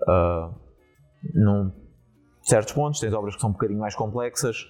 uh, 0.02 0.54
num 1.34 1.72
certos 2.42 2.72
pontos, 2.72 3.00
tens 3.00 3.12
obras 3.12 3.34
que 3.34 3.40
são 3.40 3.50
um 3.50 3.52
bocadinho 3.52 3.80
mais 3.80 3.94
complexas, 3.94 4.66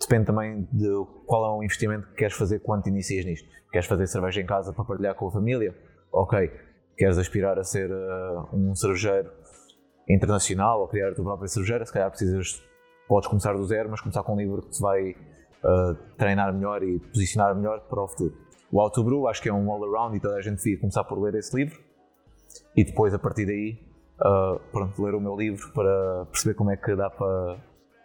depende 0.00 0.26
também 0.26 0.66
de 0.72 0.88
qual 1.26 1.44
é 1.44 1.58
o 1.58 1.62
investimento 1.62 2.08
que 2.08 2.14
queres 2.14 2.34
fazer 2.34 2.60
quando 2.60 2.84
te 2.84 2.88
inicias 2.88 3.24
nisto. 3.24 3.48
Queres 3.70 3.86
fazer 3.86 4.06
cerveja 4.06 4.40
em 4.40 4.46
casa 4.46 4.72
para 4.72 4.84
partilhar 4.84 5.14
com 5.14 5.28
a 5.28 5.30
família? 5.30 5.74
Ok. 6.10 6.50
Queres 6.96 7.18
aspirar 7.18 7.58
a 7.58 7.64
ser 7.64 7.90
uh, 7.90 8.48
um 8.52 8.74
cervejeiro 8.74 9.30
internacional 10.08 10.80
ou 10.80 10.88
criar 10.88 11.10
a 11.10 11.14
tua 11.14 11.24
própria 11.24 11.48
cervejeira? 11.48 11.84
Se 11.84 11.92
calhar 11.92 12.10
precisas, 12.10 12.62
podes 13.06 13.28
começar 13.28 13.52
do 13.52 13.64
zero, 13.64 13.90
mas 13.90 14.00
começar 14.00 14.22
com 14.22 14.34
um 14.34 14.36
livro 14.36 14.62
que 14.62 14.70
te 14.70 14.80
vai 14.80 15.10
uh, 15.10 15.94
treinar 16.16 16.52
melhor 16.52 16.82
e 16.82 16.98
posicionar 16.98 17.54
melhor 17.54 17.80
para 17.88 18.02
o 18.02 18.08
futuro. 18.08 18.34
O 18.72 18.80
How 18.80 18.90
to 18.90 19.04
Brew 19.04 19.28
acho 19.28 19.42
que 19.42 19.48
é 19.48 19.52
um 19.52 19.70
all-around 19.70 20.16
e 20.16 20.20
toda 20.20 20.36
a 20.36 20.40
gente 20.40 20.56
devia 20.56 20.78
começar 20.78 21.04
por 21.04 21.20
ler 21.20 21.34
esse 21.34 21.54
livro 21.56 21.78
e 22.76 22.84
depois, 22.84 23.12
a 23.12 23.18
partir 23.18 23.46
daí, 23.46 23.78
uh, 24.20 24.60
pronto, 24.70 25.02
ler 25.02 25.14
o 25.14 25.20
meu 25.20 25.36
livro 25.36 25.72
para 25.72 26.26
perceber 26.26 26.54
como 26.54 26.70
é 26.70 26.76
que 26.76 26.94
dá 26.94 27.10
para, 27.10 27.58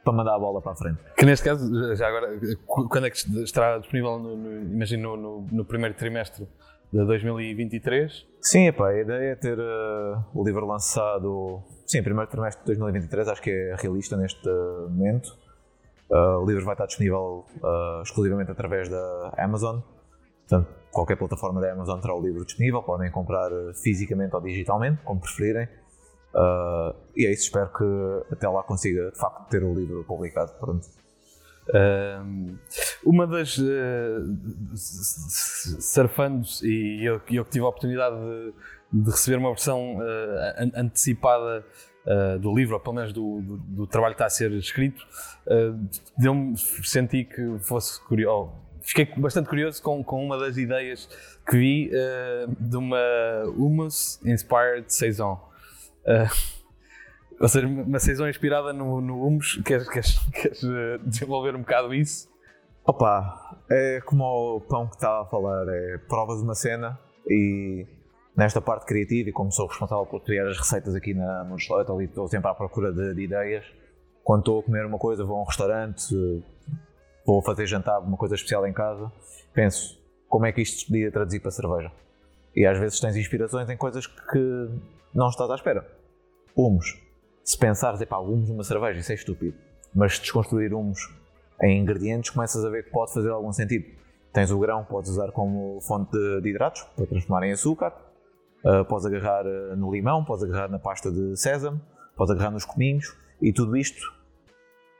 para 0.05 0.13
mandar 0.13 0.35
a 0.35 0.39
bola 0.39 0.61
para 0.61 0.73
a 0.73 0.75
frente. 0.75 0.99
Que 1.17 1.25
neste 1.25 1.43
caso, 1.43 1.95
já 1.95 2.07
agora, 2.07 2.39
quando 2.65 3.07
é 3.07 3.09
que 3.09 3.17
estará 3.43 3.79
disponível, 3.79 4.19
no, 4.19 4.37
no, 4.37 4.61
imagino, 4.73 5.17
no, 5.17 5.47
no, 5.51 5.65
primeiro 5.65 5.95
trimestre 5.95 6.47
de 6.93 7.05
2023? 7.05 8.25
Sim, 8.39 8.67
epá, 8.67 8.89
a 8.89 9.01
ideia 9.01 9.31
é 9.31 9.35
ter 9.35 9.57
uh, 9.57 10.23
o 10.33 10.45
livro 10.45 10.65
lançado, 10.67 11.63
sim, 11.87 12.03
primeiro 12.03 12.29
trimestre 12.29 12.61
de 12.61 12.67
2023, 12.67 13.27
acho 13.27 13.41
que 13.41 13.49
é 13.49 13.75
realista 13.77 14.15
neste 14.15 14.47
momento. 14.47 15.35
Uh, 16.09 16.39
o 16.39 16.45
livro 16.45 16.63
vai 16.63 16.75
estar 16.75 16.85
disponível 16.85 17.43
uh, 17.63 18.03
exclusivamente 18.03 18.51
através 18.51 18.87
da 18.87 19.33
Amazon. 19.39 19.79
Portanto, 20.47 20.69
qualquer 20.91 21.17
plataforma 21.17 21.59
da 21.59 21.71
Amazon 21.71 21.99
terá 21.99 22.13
o 22.13 22.21
livro 22.21 22.45
disponível. 22.45 22.83
Podem 22.83 23.09
comprar 23.09 23.49
fisicamente 23.83 24.35
ou 24.35 24.41
digitalmente, 24.41 25.01
como 25.03 25.19
preferirem. 25.19 25.67
Uh, 26.35 26.93
e 27.15 27.25
é 27.25 27.31
isso, 27.31 27.43
espero 27.43 27.69
que 27.71 28.33
até 28.33 28.47
lá 28.49 28.61
consiga 28.61 29.09
de 29.09 29.17
facto 29.17 29.49
ter 29.49 29.63
o 29.63 29.73
livro 29.73 30.03
publicado. 30.03 30.51
Pronto. 30.59 30.85
Uh, 31.67 32.57
uma 33.03 33.25
das 33.25 33.57
uh, 33.57 34.21
surfandos, 35.81 36.61
e 36.61 37.03
eu, 37.03 37.21
eu 37.31 37.43
que 37.43 37.51
tive 37.51 37.65
a 37.65 37.69
oportunidade 37.69 38.15
de, 38.15 38.53
de 39.03 39.09
receber 39.09 39.37
uma 39.37 39.49
versão 39.49 39.97
uh, 39.97 40.71
antecipada 40.75 41.65
uh, 42.05 42.37
do 42.39 42.53
livro, 42.53 42.75
ou 42.75 42.79
pelo 42.79 42.95
menos 42.95 43.13
do, 43.13 43.41
do, 43.41 43.57
do, 43.57 43.87
trabalho 43.87 44.13
que 44.13 44.21
está 44.21 44.27
a 44.27 44.29
ser 44.29 44.51
escrito, 44.51 45.07
deu-me, 46.17 46.55
senti 46.57 47.23
que 47.23 47.57
fosse 47.59 47.99
curioso. 48.03 48.51
Fiquei 48.81 49.07
bastante 49.17 49.49
curioso 49.49 49.81
com, 49.81 50.03
com 50.03 50.23
uma 50.23 50.37
das 50.37 50.57
ideias 50.57 51.09
que 51.49 51.57
vi 51.57 51.91
de 52.59 52.77
uma 52.77 53.01
Humus 53.57 54.23
Inspired 54.23 54.93
Saison. 54.93 55.39
Uh, 56.05 56.63
ou 57.41 57.47
seja, 57.47 57.67
uma 57.67 57.99
saison 57.99 58.27
inspirada 58.27 58.71
no, 58.71 59.01
no 59.01 59.25
Humus. 59.25 59.61
Queres, 59.65 59.89
queres, 59.89 60.19
queres 60.29 60.63
uh, 60.63 60.99
desenvolver 61.05 61.55
um 61.55 61.59
bocado 61.59 61.93
isso? 61.93 62.29
Opa, 62.85 63.57
é 63.69 63.99
como 64.05 64.23
o 64.57 64.61
pão 64.61 64.87
que 64.87 64.95
estava 64.95 65.23
a 65.23 65.25
falar, 65.25 65.65
é 65.67 65.97
provas 66.07 66.39
uma 66.39 66.53
cena 66.53 66.99
e 67.27 67.87
nesta 68.37 68.61
parte 68.61 68.85
criativa 68.85 69.29
e 69.29 69.33
como 69.33 69.51
sou 69.51 69.67
responsável 69.67 70.05
por 70.05 70.21
criar 70.21 70.47
as 70.47 70.57
receitas 70.57 70.93
aqui 70.93 71.13
na 71.15 71.43
Moonshot, 71.45 71.89
ali 71.91 72.05
estou 72.05 72.27
sempre 72.27 72.47
à 72.49 72.53
procura 72.53 72.93
de, 72.93 73.15
de, 73.15 73.23
ideias. 73.23 73.65
Quando 74.23 74.41
estou 74.41 74.59
a 74.59 74.63
comer 74.63 74.85
uma 74.85 74.99
coisa, 74.99 75.23
vou 75.23 75.37
a 75.37 75.41
um 75.41 75.45
restaurante, 75.45 76.13
vou 77.25 77.41
fazer 77.41 77.65
jantar, 77.65 77.99
uma 77.99 78.17
coisa 78.17 78.35
especial 78.35 78.67
em 78.67 78.73
casa, 78.73 79.11
penso 79.51 79.99
como 80.27 80.45
é 80.45 80.51
que 80.51 80.61
isto 80.61 80.81
se 80.81 80.85
podia 80.85 81.11
traduzir 81.11 81.39
para 81.39 81.49
cerveja. 81.49 81.91
E 82.55 82.65
às 82.65 82.77
vezes 82.79 82.99
tens 82.99 83.15
inspirações 83.15 83.69
em 83.69 83.75
coisas 83.75 84.07
que 84.07 84.69
não 85.13 85.29
estás 85.29 85.49
à 85.49 85.55
espera. 85.55 85.85
Humos. 86.55 87.01
Se 87.43 87.57
pensares, 87.57 87.99
epá, 88.01 88.17
humos 88.17 88.49
numa 88.49 88.63
cerveja, 88.63 88.99
isso 88.99 89.11
é 89.11 89.15
estúpido. 89.15 89.57
Mas 89.93 90.17
desconstruir 90.19 90.73
humos 90.73 90.99
em 91.61 91.79
ingredientes, 91.81 92.29
começas 92.29 92.63
a 92.63 92.69
ver 92.69 92.85
que 92.85 92.91
pode 92.91 93.13
fazer 93.13 93.29
algum 93.29 93.51
sentido. 93.51 93.85
Tens 94.33 94.51
o 94.51 94.59
grão, 94.59 94.83
podes 94.83 95.11
usar 95.11 95.31
como 95.31 95.79
fonte 95.81 96.11
de, 96.11 96.41
de 96.41 96.49
hidratos, 96.49 96.83
para 96.95 97.05
transformar 97.05 97.45
em 97.45 97.51
açúcar. 97.51 97.93
Uh, 98.63 98.83
podes 98.85 99.05
agarrar 99.05 99.45
uh, 99.45 99.75
no 99.75 99.91
limão, 99.91 100.25
podes 100.25 100.43
agarrar 100.43 100.69
na 100.69 100.79
pasta 100.79 101.11
de 101.11 101.37
sésamo, 101.37 101.79
podes 102.15 102.33
agarrar 102.33 102.51
nos 102.51 102.65
cominhos. 102.65 103.15
E 103.41 103.53
tudo 103.53 103.77
isto 103.77 104.01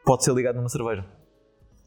pode 0.06 0.24
ser 0.24 0.34
ligado 0.34 0.56
numa 0.56 0.70
cerveja. 0.70 1.06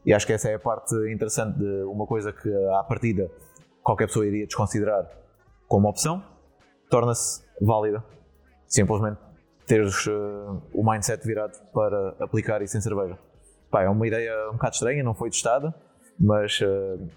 E 0.04 0.12
acho 0.12 0.26
que 0.26 0.33
essa 0.33 0.48
é 0.48 0.54
a 0.54 0.59
parte 0.59 0.94
interessante 1.12 1.59
de 1.59 1.83
uma 1.85 2.07
coisa 2.07 2.33
que, 2.33 2.52
à 2.74 2.83
partida, 2.83 3.31
qualquer 3.83 4.07
pessoa 4.07 4.26
iria 4.26 4.46
desconsiderar 4.46 5.09
como 5.68 5.88
opção, 5.88 6.22
torna-se 6.90 7.44
válida 7.61 8.02
simplesmente 8.68 9.18
teres 9.66 10.07
uh, 10.07 10.62
o 10.72 10.88
mindset 10.88 11.26
virado 11.26 11.59
para 11.72 12.16
aplicar 12.20 12.62
isso 12.62 12.76
em 12.76 12.81
cerveja. 12.81 13.18
Pá, 13.70 13.83
é 13.83 13.88
uma 13.88 14.07
ideia 14.07 14.33
um 14.48 14.52
bocado 14.52 14.74
estranha, 14.74 15.02
não 15.02 15.14
foi 15.14 15.31
testada, 15.31 15.74
mas 16.18 16.61
uh, 16.61 17.09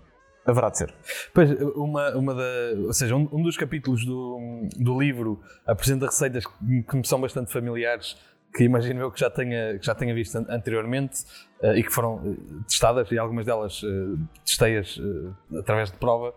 haverá 0.46 0.70
de 0.70 0.80
ser. 0.80 0.94
Pois, 1.34 1.50
uma, 1.76 2.10
uma 2.16 2.36
da, 2.36 2.44
ou 2.86 2.94
seja, 2.94 3.16
um, 3.16 3.28
um 3.32 3.42
dos 3.42 3.56
capítulos 3.56 4.06
do, 4.06 4.68
do 4.78 5.00
livro 5.00 5.42
apresenta 5.66 6.08
receitas 6.08 6.46
que, 6.46 6.96
me 6.98 7.08
são 7.08 7.22
bastante 7.22 7.52
familiares, 7.52 8.18
que 8.54 8.64
imagino 8.64 9.00
eu 9.02 9.12
que 9.12 9.20
já 9.20 9.30
tenha, 9.30 9.78
que 9.80 9.86
já 9.86 9.96
tenha 9.96 10.14
visto 10.14 10.36
an- 10.38 10.46
anteriormente 10.50 11.24
eh, 11.62 11.78
e 11.80 11.84
que 11.84 11.90
foram 11.90 12.22
eh, 12.26 12.64
testadas, 12.68 13.10
e 13.12 13.18
algumas 13.18 13.46
delas 13.46 13.82
uh, 13.84 14.18
testei-as 14.46 15.00
eh, 15.00 15.58
através 15.60 15.90
de 15.92 15.98
prova, 15.98 16.34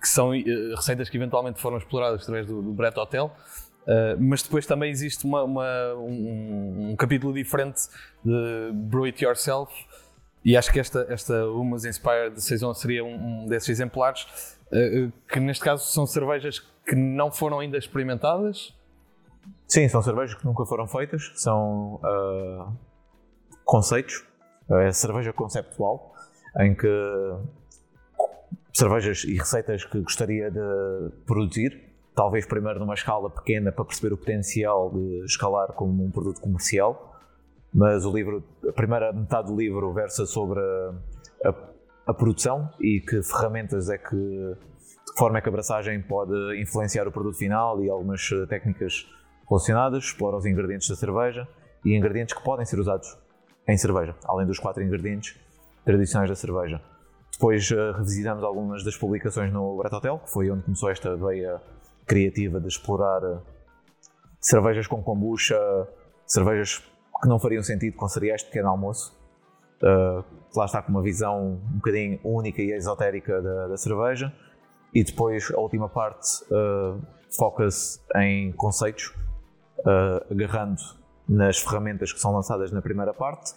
que 0.00 0.08
são 0.08 0.30
receitas 0.74 1.08
que 1.10 1.16
eventualmente 1.16 1.60
foram 1.60 1.76
exploradas 1.76 2.22
através 2.22 2.46
do, 2.46 2.62
do 2.62 2.72
Brett 2.72 2.98
Hotel. 2.98 3.32
Uh, 3.82 4.16
mas 4.20 4.42
depois 4.44 4.64
também 4.64 4.90
existe 4.92 5.24
uma, 5.24 5.42
uma- 5.42 5.94
um, 5.96 6.90
um 6.92 6.96
capítulo 6.96 7.34
diferente 7.34 7.80
de 8.24 8.70
Brew 8.72 9.04
It 9.06 9.24
Yourself 9.24 9.72
e 10.44 10.56
acho 10.56 10.72
que 10.72 10.78
esta, 10.78 11.04
esta 11.08 11.44
Humus 11.48 11.84
Inspired 11.84 12.40
Saison 12.40 12.72
seria 12.74 13.04
um, 13.04 13.42
um 13.42 13.46
desses 13.48 13.68
exemplares 13.70 14.22
uh, 14.72 15.06
uh, 15.06 15.12
que 15.28 15.40
neste 15.40 15.64
caso 15.64 15.84
são 15.92 16.06
cervejas 16.06 16.60
que 16.86 16.94
não 16.94 17.32
foram 17.32 17.58
ainda 17.58 17.76
experimentadas 17.76 18.72
Sim, 19.66 19.88
são 19.88 20.02
cervejas 20.02 20.34
que 20.34 20.44
nunca 20.44 20.64
foram 20.66 20.86
feitas, 20.86 21.32
são 21.36 21.98
ah, 22.04 22.70
conceitos, 23.64 24.24
é 24.70 24.92
cerveja 24.92 25.32
conceptual, 25.32 26.12
em 26.60 26.74
que 26.74 26.88
cervejas 28.72 29.24
e 29.24 29.36
receitas 29.36 29.84
que 29.84 30.00
gostaria 30.00 30.50
de 30.50 31.10
produzir, 31.26 31.90
talvez 32.14 32.46
primeiro 32.46 32.78
numa 32.80 32.94
escala 32.94 33.30
pequena 33.30 33.72
para 33.72 33.84
perceber 33.84 34.12
o 34.14 34.16
potencial 34.18 34.90
de 34.90 35.24
escalar 35.24 35.68
como 35.72 36.04
um 36.04 36.10
produto 36.10 36.40
comercial, 36.40 37.18
mas 37.72 38.04
o 38.04 38.12
livro, 38.14 38.42
a 38.68 38.72
primeira 38.72 39.12
metade 39.12 39.48
do 39.48 39.56
livro 39.56 39.92
versa 39.92 40.26
sobre 40.26 40.60
a, 40.60 41.48
a- 41.48 41.54
a 42.08 42.12
produção 42.14 42.68
e 42.80 43.00
que 43.00 43.22
ferramentas 43.22 43.88
é 43.88 43.96
que, 43.96 44.16
de 44.16 45.16
forma 45.16 45.38
é 45.38 45.40
que 45.40 45.48
a 45.48 45.50
abraçagem 45.50 46.02
pode 46.02 46.32
influenciar 46.60 47.06
o 47.06 47.12
produto 47.12 47.38
final 47.38 47.82
e 47.82 47.88
algumas 47.88 48.28
eh, 48.32 48.44
técnicas 48.46 49.06
relacionadas, 49.52 50.04
explora 50.04 50.36
os 50.36 50.46
ingredientes 50.46 50.88
da 50.88 50.96
cerveja 50.96 51.46
e 51.84 51.94
ingredientes 51.94 52.34
que 52.34 52.42
podem 52.42 52.64
ser 52.64 52.78
usados 52.78 53.18
em 53.68 53.76
cerveja, 53.76 54.16
além 54.24 54.46
dos 54.46 54.58
quatro 54.58 54.82
ingredientes 54.82 55.38
tradicionais 55.84 56.30
da 56.30 56.36
cerveja. 56.36 56.80
Depois 57.32 57.70
eh, 57.70 57.92
revisitamos 57.92 58.42
algumas 58.42 58.82
das 58.82 58.96
publicações 58.96 59.52
no 59.52 59.76
Brett 59.76 59.94
Hotel, 59.94 60.18
que 60.18 60.30
foi 60.30 60.50
onde 60.50 60.62
começou 60.62 60.90
esta 60.90 61.16
veia 61.16 61.60
criativa 62.06 62.60
de 62.60 62.68
explorar 62.68 63.22
eh, 63.22 63.38
cervejas 64.40 64.86
com 64.86 65.02
kombucha, 65.02 65.58
cervejas 66.26 66.78
que 67.20 67.28
não 67.28 67.38
fariam 67.38 67.62
sentido 67.62 67.96
com 67.96 68.08
cereais 68.08 68.40
de 68.40 68.48
pequeno 68.48 68.68
almoço. 68.68 69.16
Uh, 69.80 70.24
lá 70.56 70.64
está 70.64 70.80
com 70.80 70.90
uma 70.90 71.02
visão 71.02 71.54
um 71.54 71.76
bocadinho 71.76 72.18
única 72.24 72.62
e 72.62 72.72
esotérica 72.72 73.40
da, 73.40 73.68
da 73.68 73.76
cerveja. 73.76 74.32
E 74.92 75.04
depois 75.04 75.50
a 75.52 75.60
última 75.60 75.88
parte 75.88 76.44
foca-se 77.30 78.00
em 78.16 78.52
conceitos, 78.52 79.12
uh, 79.86 80.32
agarrando 80.32 80.80
nas 81.28 81.58
ferramentas 81.58 82.12
que 82.12 82.20
são 82.20 82.32
lançadas 82.32 82.70
na 82.72 82.82
primeira 82.82 83.12
parte, 83.14 83.52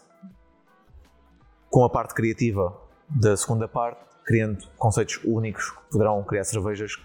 com 1.70 1.84
a 1.84 1.90
parte 1.90 2.14
criativa 2.14 2.76
da 3.10 3.36
segunda 3.36 3.68
parte, 3.68 4.00
criando 4.26 4.66
conceitos 4.78 5.20
únicos 5.24 5.72
que 5.72 5.92
poderão 5.92 6.24
criar 6.24 6.44
cervejas 6.44 6.96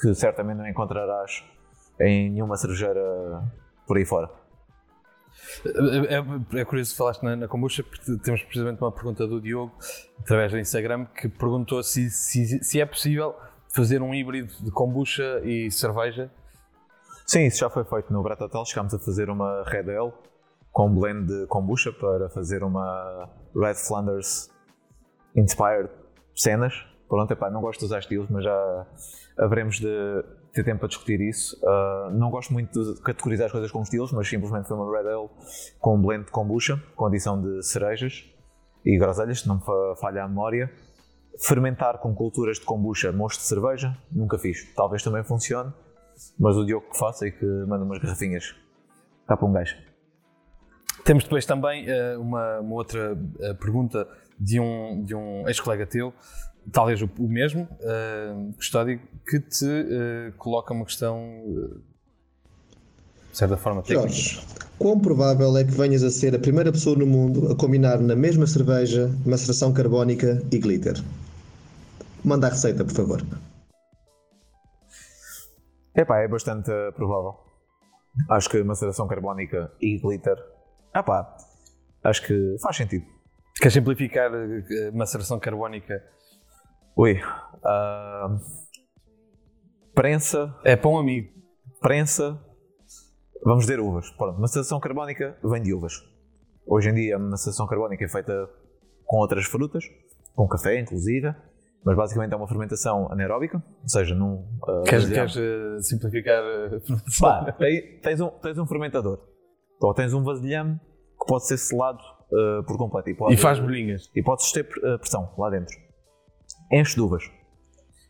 que 0.00 0.14
certamente 0.14 0.58
não 0.58 0.68
encontrarás 0.68 1.42
em 2.00 2.30
nenhuma 2.30 2.56
cervejeira 2.56 3.42
por 3.86 3.96
aí 3.96 4.04
fora. 4.04 4.30
É, 5.64 6.16
é- 6.16 6.60
é 6.60 6.64
curioso 6.64 6.92
que 6.92 6.96
falaste 6.98 7.22
na, 7.22 7.36
na 7.36 7.48
kombucha, 7.48 7.82
porque 7.82 8.16
temos 8.18 8.42
precisamente 8.42 8.80
uma 8.80 8.92
pergunta 8.92 9.26
do 9.26 9.40
Diogo, 9.40 9.72
através 10.20 10.52
do 10.52 10.58
Instagram, 10.58 11.06
que 11.06 11.28
perguntou 11.28 11.82
se, 11.82 12.10
se, 12.10 12.62
se 12.62 12.80
é 12.80 12.86
possível 12.86 13.34
fazer 13.74 14.02
um 14.02 14.14
híbrido 14.14 14.52
de 14.60 14.70
kombucha 14.70 15.40
e 15.44 15.70
cerveja. 15.70 16.30
Sim, 17.30 17.44
isso 17.46 17.58
já 17.58 17.68
foi 17.68 17.84
feito 17.84 18.10
no 18.10 18.22
Brett 18.22 18.42
Hotel. 18.42 18.64
Chegámos 18.64 18.94
a 18.94 18.98
fazer 18.98 19.28
uma 19.28 19.62
Red 19.66 19.94
Ale 19.94 20.12
com 20.72 20.88
blend 20.94 21.26
de 21.26 21.46
kombucha 21.46 21.92
para 21.92 22.30
fazer 22.30 22.62
uma 22.62 23.28
Red 23.54 23.74
Flanders 23.74 24.48
Inspired 25.36 25.90
cenas. 26.34 26.72
Pronto, 27.06 27.30
epá, 27.30 27.50
não 27.50 27.60
gosto 27.60 27.80
de 27.80 27.84
usar 27.86 27.98
estilos, 27.98 28.28
mas 28.30 28.44
já 28.44 28.86
haveremos 29.38 29.78
de 29.78 30.24
ter 30.54 30.64
tempo 30.64 30.80
para 30.80 30.88
discutir 30.88 31.20
isso. 31.20 31.54
Ah, 31.66 32.10
não 32.12 32.30
gosto 32.30 32.50
muito 32.52 32.94
de 32.94 33.00
categorizar 33.02 33.46
as 33.46 33.52
coisas 33.52 33.70
como 33.70 33.84
estilos, 33.84 34.10
mas 34.12 34.26
simplesmente 34.26 34.66
foi 34.66 34.76
uma 34.78 34.90
Red 34.90 35.08
Ale 35.08 35.28
com 35.78 36.00
blend 36.00 36.24
de 36.24 36.30
kombucha, 36.30 36.82
com 36.96 37.04
adição 37.06 37.40
de 37.42 37.62
cerejas 37.62 38.24
e 38.86 38.96
groselhas, 38.98 39.40
se 39.40 39.48
não 39.48 39.56
me 39.56 39.62
fa- 39.64 39.96
falha 40.00 40.24
a 40.24 40.28
memória. 40.28 40.70
Fermentar 41.46 41.98
com 41.98 42.14
culturas 42.14 42.58
de 42.58 42.64
kombucha, 42.64 43.12
mosto 43.12 43.40
de 43.40 43.46
cerveja, 43.46 43.96
nunca 44.10 44.38
fiz. 44.38 44.74
Talvez 44.74 45.02
também 45.02 45.22
funcione, 45.22 45.72
mas 46.38 46.56
o 46.56 46.64
Diogo 46.64 46.86
que 46.90 46.98
faça 46.98 47.26
e 47.26 47.32
que 47.32 47.44
manda 47.44 47.84
umas 47.84 47.98
garrafinhas 47.98 48.54
cá 49.26 49.36
para 49.36 49.46
um 49.46 49.52
gajo. 49.52 49.76
Temos 51.04 51.24
depois 51.24 51.46
também 51.46 51.88
eh, 51.88 52.16
uma, 52.16 52.60
uma 52.60 52.74
outra 52.74 53.16
eh, 53.40 53.54
pergunta 53.54 54.06
de 54.38 54.60
um, 54.60 55.04
de 55.04 55.14
um 55.14 55.48
ex-colega 55.48 55.86
teu, 55.86 56.12
talvez 56.72 57.00
o, 57.02 57.10
o 57.18 57.28
mesmo, 57.28 57.62
uh, 57.62 58.52
Custódio, 58.54 59.00
que 59.26 59.40
te 59.40 60.34
coloca 60.36 60.72
uma 60.72 60.84
questão 60.84 61.20
de 63.32 63.38
certa 63.38 63.56
forma 63.56 63.82
técnica. 63.82 64.08
Jorge, 64.08 64.40
quão 64.78 64.98
provável 64.98 65.56
é 65.56 65.64
que 65.64 65.70
venhas 65.70 66.02
a 66.02 66.10
ser 66.10 66.34
a 66.34 66.38
primeira 66.38 66.70
pessoa 66.70 66.96
no 66.96 67.06
mundo 67.06 67.50
a 67.50 67.56
combinar 67.56 67.98
na 68.00 68.14
mesma 68.14 68.46
cerveja 68.46 69.10
maceração 69.24 69.72
carbónica 69.72 70.42
e 70.50 70.58
glitter? 70.58 71.02
Manda 72.24 72.48
a 72.48 72.50
receita, 72.50 72.84
por 72.84 72.94
favor. 72.94 73.22
Epá, 75.98 76.20
é 76.20 76.28
bastante 76.28 76.70
provável. 76.94 77.34
Acho 78.30 78.48
que 78.48 78.62
maceração 78.62 79.08
carbónica 79.08 79.72
e 79.80 79.98
glitter. 79.98 80.36
Epá, 80.94 81.36
acho 82.04 82.24
que 82.24 82.56
faz 82.62 82.76
sentido. 82.76 83.04
Queres 83.56 83.74
simplificar 83.74 84.30
eh, 84.32 84.92
maceração 84.92 85.40
carbónica? 85.40 86.00
Ui. 86.96 87.20
ah, 87.64 88.28
prensa, 89.92 90.54
É 90.64 90.76
para 90.76 90.88
um 90.88 90.98
amigo. 90.98 91.32
prensa. 91.80 92.40
Vamos 93.44 93.64
dizer 93.64 93.80
uvas. 93.80 94.08
Pronto, 94.12 94.40
maceração 94.40 94.78
carbónica 94.78 95.36
vem 95.42 95.62
de 95.62 95.74
uvas. 95.74 95.94
Hoje 96.64 96.90
em 96.90 96.94
dia 96.94 97.16
a 97.16 97.18
maceração 97.18 97.66
carbónica 97.66 98.04
é 98.04 98.08
feita 98.08 98.48
com 99.04 99.16
outras 99.16 99.46
frutas, 99.46 99.84
com 100.36 100.46
café 100.46 100.78
inclusive, 100.78 101.34
mas 101.84 101.96
basicamente 101.96 102.32
é 102.32 102.36
uma 102.36 102.46
fermentação 102.48 103.10
anaeróbica, 103.10 103.62
ou 103.82 103.88
seja, 103.88 104.14
num. 104.14 104.46
ah, 104.66 104.82
Queres, 104.86 105.08
queres 105.08 105.36
eh, 105.36 105.80
simplificar 105.80 106.42
a 106.42 107.52
tem- 107.52 108.00
tens, 108.00 108.20
um, 108.20 108.28
tens 108.40 108.58
um 108.58 108.66
fermentador. 108.66 109.20
Ou 109.80 109.94
tens 109.94 110.12
um 110.12 110.22
vasilhame 110.24 110.78
que 111.18 111.26
pode 111.26 111.46
ser 111.46 111.56
selado 111.56 112.00
uh, 112.32 112.64
por 112.66 112.76
completo. 112.76 113.10
E, 113.10 113.14
pode, 113.14 113.34
E 113.34 113.36
faz 113.36 113.58
bolinhas. 113.60 114.10
E 114.14 114.22
podes 114.22 114.50
ter 114.52 114.62
uh, 114.66 114.98
pressão 114.98 115.32
lá 115.38 115.50
dentro. 115.50 115.74
Enche 116.72 116.94
de 116.96 117.00
uvas. 117.00 117.22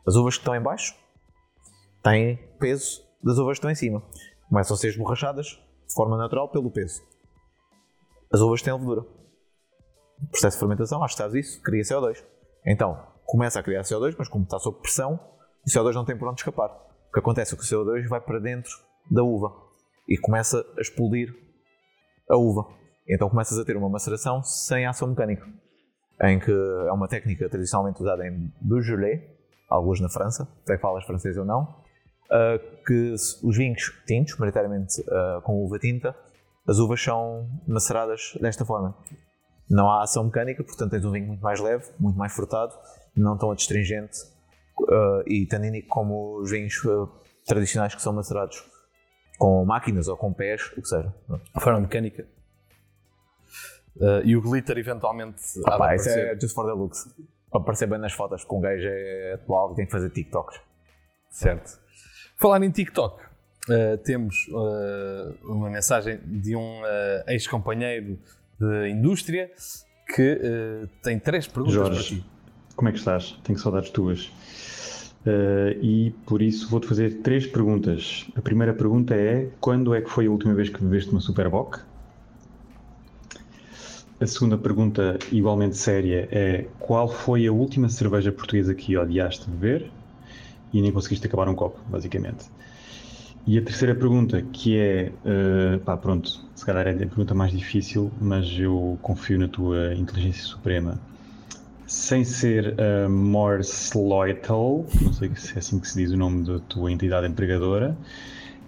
As 0.07 0.15
uvas 0.17 0.35
que 0.37 0.41
estão 0.41 0.55
em 0.57 0.63
baixo 0.63 0.95
têm 2.03 2.37
peso 2.59 3.03
das 3.23 3.37
uvas 3.39 3.53
que 3.53 3.59
estão 3.59 3.71
em 3.71 3.75
cima. 3.75 4.03
Começam 4.49 4.75
a 4.75 4.79
ser 4.79 4.89
esborrachadas 4.89 5.47
de 5.47 5.95
forma 5.95 6.17
natural 6.17 6.49
pelo 6.51 6.71
peso. 6.71 7.03
As 8.33 8.41
uvas 8.41 8.63
têm 8.63 8.73
levedura. 8.73 9.03
Processo 10.31 10.57
de 10.57 10.61
fermentação, 10.61 11.03
acho 11.05 11.15
que 11.17 11.23
sabes 11.23 11.47
isso, 11.47 11.63
cria 11.63 11.83
CO2. 11.83 12.25
Então, 12.67 12.99
começa 13.29 13.61
a 13.61 13.63
criar 13.63 13.83
CO2, 13.83 14.17
mas 14.19 14.27
como 14.27 14.45
está 14.45 14.59
sob 14.59 14.81
pressão, 14.81 15.21
o 15.63 15.71
CO2 15.71 15.93
não 15.93 16.05
tem 16.05 16.17
por 16.17 16.27
onde 16.29 16.41
escapar. 16.41 16.71
O 17.11 17.13
que 17.13 17.21
acontece 17.21 17.55
é 17.55 17.59
que 17.59 17.63
o 17.63 17.67
CO2 17.67 18.09
vai 18.09 18.23
para 18.23 18.39
dentro 18.39 18.73
da 19.11 19.23
uva 19.23 19.53
e 20.09 20.17
começa 20.17 20.65
a 20.77 20.81
explodir 20.81 21.29
a 22.31 22.37
uva. 22.39 22.67
Então 23.07 23.29
começas 23.29 23.59
a 23.59 23.65
ter 23.67 23.77
uma 23.77 23.91
maceração 23.91 24.43
sem 24.43 24.87
ação 24.87 25.09
mecânica, 25.09 25.47
em 26.23 26.39
que 26.41 26.51
é 26.51 26.91
uma 26.91 27.07
técnica 27.07 27.51
tradicionalmente 27.51 28.01
usada 28.01 28.27
em 28.27 28.51
Beaujolais, 28.63 29.21
alguns 29.69 30.01
na 30.01 30.09
França, 30.09 30.49
até 30.63 30.79
falas 30.79 31.05
francês 31.05 31.37
ou 31.37 31.45
não, 31.45 31.83
ah, 32.31 32.59
que 32.87 33.13
os 33.13 33.57
vinhos 33.57 33.93
tintos, 34.07 34.39
maioritariamente 34.39 35.03
ah, 35.07 35.43
com 35.45 35.63
uva 35.63 35.79
tinta, 35.79 36.17
as 36.67 36.79
uvas 36.79 37.03
são 37.03 37.47
maceradas 37.67 38.33
desta 38.41 38.65
forma. 38.65 38.97
Não 39.69 39.91
há 39.91 40.03
ação 40.03 40.25
mecânica, 40.25 40.65
portanto 40.65 40.93
tens 40.93 41.05
um 41.05 41.13
vinho 41.13 41.27
muito 41.27 41.43
mais 41.43 41.61
leve, 41.61 41.85
muito 42.01 42.19
mais 42.19 42.33
frutado, 42.33 42.73
não 43.17 43.37
tão 43.37 43.51
adstringente 43.51 44.19
ah, 44.91 45.23
e 45.27 45.47
tanínico 45.47 45.89
como 45.89 46.39
os 46.41 46.51
vinhos 46.51 46.75
ah, 46.87 47.07
tradicionais 47.47 47.95
que 47.95 48.03
são 48.03 48.13
macerados 48.13 48.63
com 49.39 49.65
máquinas 49.65 50.09
ou 50.09 50.17
com 50.17 50.33
pés, 50.33 50.73
o 50.77 50.83
que 50.83 50.89
seja. 50.89 51.15
Forma 51.61 51.81
mecânica. 51.81 52.27
Eh, 54.01 54.23
e 54.27 54.37
o 54.37 54.43
glitter 54.43 54.77
eventualmente 54.79 55.41
Ah, 55.65 55.77
pá, 55.79 55.95
isso 55.95 56.09
aparecer. 56.09 56.37
é 56.37 56.41
just 56.41 56.55
for 56.55 56.67
the 56.67 56.73
looks. 56.73 57.09
Para 57.51 57.61
aparecer 57.61 57.87
bem 57.89 57.99
nas 57.99 58.13
fotos, 58.13 58.43
porque 58.43 58.57
um 58.57 58.61
gajo 58.61 58.87
é 58.87 59.33
atual 59.35 59.73
e 59.73 59.77
tem 59.77 59.87
que 59.87 59.93
fazer 59.93 60.11
TikToks. 60.11 60.61
Certo. 61.31 61.79
Falar 62.37 62.63
em 62.63 62.71
TikTok, 62.71 63.23
eh, 63.71 63.97
temos 63.99 64.47
eh, 64.51 65.35
uma 65.45 65.71
mensagem 65.71 66.19
de 66.25 66.55
um 66.57 66.83
ex-companheiro 67.27 68.19
de 68.61 68.89
indústria 68.91 69.51
que 70.15 70.89
tem 71.03 71.19
três 71.19 71.47
perguntas 71.47 71.75
Jorge. 71.75 72.17
para 72.17 72.23
ti. 72.25 72.38
Como 72.79 72.89
é 72.89 72.93
que 72.93 72.99
estás? 72.99 73.37
Tenho 73.43 73.59
saudades 73.59 73.91
tuas. 73.91 74.27
Uh, 75.27 75.75
e 75.83 76.15
por 76.25 76.41
isso 76.41 76.69
vou-te 76.69 76.87
fazer 76.87 77.23
três 77.23 77.45
perguntas. 77.45 78.25
A 78.37 78.41
primeira 78.41 78.73
pergunta 78.73 79.17
é: 79.17 79.51
quando 79.61 79.93
é 79.93 80.01
que 80.01 80.09
foi 80.09 80.27
a 80.27 80.31
última 80.31 80.55
vez 80.55 80.69
que 80.69 80.81
bebeste 80.83 81.11
uma 81.11 81.21
Superboc? 81.21 81.81
A 84.21 84.27
segunda 84.27 84.57
pergunta, 84.57 85.19
igualmente 85.33 85.77
séria, 85.77 86.29
é: 86.31 86.69
qual 86.79 87.09
foi 87.09 87.49
a 87.49 87.53
última 87.53 87.89
cerveja 87.89 88.31
portuguesa 88.31 88.73
que 88.73 88.97
odiaste 88.97 89.51
beber 89.51 89.91
e 90.73 90.81
nem 90.81 90.93
conseguiste 90.93 91.27
acabar 91.27 91.49
um 91.49 91.57
copo, 91.57 91.81
basicamente? 91.89 92.47
E 93.45 93.59
a 93.59 93.63
terceira 93.63 93.95
pergunta, 93.95 94.41
que 94.53 94.79
é, 94.79 95.13
uh, 95.25 95.81
pá, 95.81 95.97
pronto, 95.97 96.31
se 96.55 96.65
calhar 96.65 96.87
é 96.87 96.93
a 96.93 96.97
pergunta 96.97 97.35
mais 97.35 97.51
difícil, 97.51 98.13
mas 98.21 98.49
eu 98.57 98.97
confio 99.03 99.37
na 99.37 99.49
tua 99.49 99.95
inteligência 99.95 100.45
suprema. 100.45 101.01
Sem 101.89 102.23
ser 102.23 102.79
a 102.79 103.07
uh, 103.07 103.11
Morse 103.11 103.97
Loyal, 103.97 104.85
não 105.01 105.11
sei 105.11 105.35
se 105.35 105.55
é 105.55 105.59
assim 105.59 105.81
que 105.81 105.89
se 105.89 105.99
diz 105.99 106.13
o 106.13 106.19
nome 106.19 106.47
da 106.47 106.59
tua 106.59 106.93
entidade 106.93 107.27
empregadora, 107.27 107.97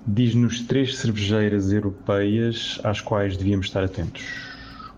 diz-nos 0.06 0.62
três 0.62 0.96
cervejeiras 0.96 1.70
europeias 1.70 2.80
às 2.82 3.02
quais 3.02 3.36
devíamos 3.36 3.66
estar 3.66 3.84
atentos. 3.84 4.24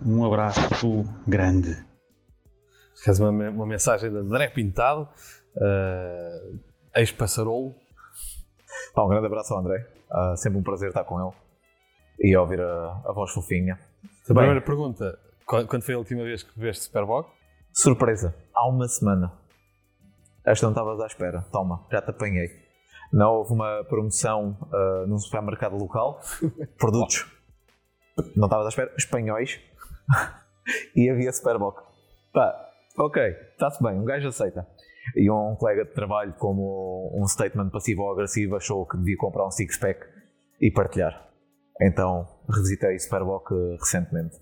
Um 0.07 0.25
abraço 0.25 1.05
grande. 1.27 1.85
Queres 3.03 3.19
uma, 3.19 3.31
uma 3.31 3.67
mensagem 3.67 4.09
de 4.09 4.17
André 4.17 4.47
Pintado, 4.51 5.09
uh, 5.57 6.61
ex-passarolo, 6.95 7.75
um 8.99 9.09
grande 9.09 9.27
abraço 9.27 9.53
ao 9.53 9.59
André. 9.59 9.85
Uh, 10.13 10.37
sempre 10.37 10.61
um 10.61 10.63
prazer 10.63 10.91
estar 10.91 11.03
com 11.03 11.21
ele 11.21 11.33
e 12.21 12.37
ouvir 12.37 12.61
a, 12.61 13.03
a 13.05 13.13
voz 13.13 13.33
fofinha. 13.33 13.81
A 14.31 14.33
primeira 14.33 14.61
pergunta: 14.61 15.19
quando 15.45 15.83
foi 15.83 15.95
a 15.95 15.99
última 15.99 16.23
vez 16.23 16.45
que 16.45 16.57
veste 16.57 16.85
Superbog? 16.85 17.27
Surpresa, 17.73 18.35
há 18.55 18.69
uma 18.69 18.87
semana. 18.87 19.33
Esta 20.45 20.67
não 20.67 20.73
estavas 20.73 21.01
à 21.01 21.07
espera. 21.07 21.43
Toma, 21.51 21.87
já 21.91 22.03
te 22.03 22.11
apanhei. 22.11 22.51
Não 23.13 23.35
houve 23.35 23.53
uma 23.53 23.85
promoção 23.85 24.57
uh, 24.63 25.07
num 25.07 25.19
supermercado 25.19 25.77
local, 25.77 26.21
produtos. 26.79 27.27
não 28.37 28.47
estavas 28.47 28.67
à 28.67 28.69
espera, 28.69 28.95
espanhóis. 28.97 29.61
e 30.97 31.11
havia 31.11 31.33
Superboc. 31.33 31.83
Pá, 32.33 32.55
ok, 32.99 33.23
está-se 33.53 33.83
bem, 33.83 33.99
um 33.99 34.05
gajo 34.05 34.29
aceita 34.29 34.67
e 35.17 35.31
um 35.31 35.57
colega 35.57 35.85
de 35.85 35.93
trabalho, 35.93 36.35
como 36.35 37.11
um 37.15 37.27
statement 37.27 37.71
passivo 37.71 38.03
ou 38.03 38.13
agressivo, 38.13 38.57
achou 38.57 38.87
que 38.87 38.97
devia 38.97 39.17
comprar 39.17 39.47
um 39.47 39.51
six-pack 39.51 40.07
e 40.61 40.71
partilhar. 40.71 41.29
Então 41.81 42.27
revisitei 42.49 42.99
Superboc 42.99 43.51
recentemente. 43.79 44.37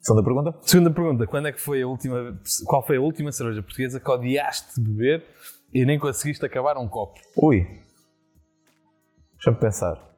Segunda 0.00 0.22
pergunta? 0.22 0.58
Segunda 0.62 0.90
pergunta: 0.90 1.26
quando 1.26 1.48
é 1.48 1.52
que 1.52 1.60
foi 1.60 1.82
a 1.82 1.86
última, 1.86 2.38
qual 2.66 2.86
foi 2.86 2.96
a 2.96 3.00
última 3.00 3.32
cerveja 3.32 3.62
portuguesa 3.62 4.00
que 4.00 4.10
odiaste 4.10 4.80
beber 4.80 5.24
e 5.72 5.84
nem 5.84 5.98
conseguiste 5.98 6.44
acabar 6.44 6.76
um 6.78 6.88
copo? 6.88 7.20
Ui, 7.36 7.66
deixa-me 9.34 9.56
pensar. 9.58 10.08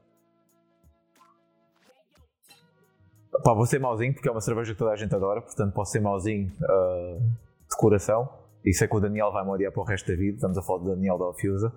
Pá, 3.43 3.55
vou 3.55 3.65
ser 3.65 3.79
mauzinho 3.79 4.13
porque 4.13 4.29
é 4.29 4.33
uma 4.33 4.41
cerveja 4.41 4.73
que 4.73 4.79
toda 4.79 4.91
a 4.91 4.97
gente 4.97 5.15
adora, 5.15 5.41
portanto 5.41 5.73
posso 5.73 5.93
ser 5.93 6.01
mauzinho 6.01 6.53
uh, 6.63 7.21
de 7.21 7.77
coração. 7.77 8.29
E 8.63 8.75
sei 8.75 8.87
que 8.87 8.95
o 8.95 9.01
Daniel 9.01 9.33
vai 9.33 9.47
odiar 9.47 9.73
para 9.73 9.81
o 9.81 9.85
resto 9.85 10.09
da 10.09 10.17
vida. 10.17 10.35
Estamos 10.35 10.59
a 10.59 10.63
falar 10.63 10.81
do 10.81 10.91
Daniel 10.91 11.17
da 11.17 11.29
Ofusa. 11.29 11.73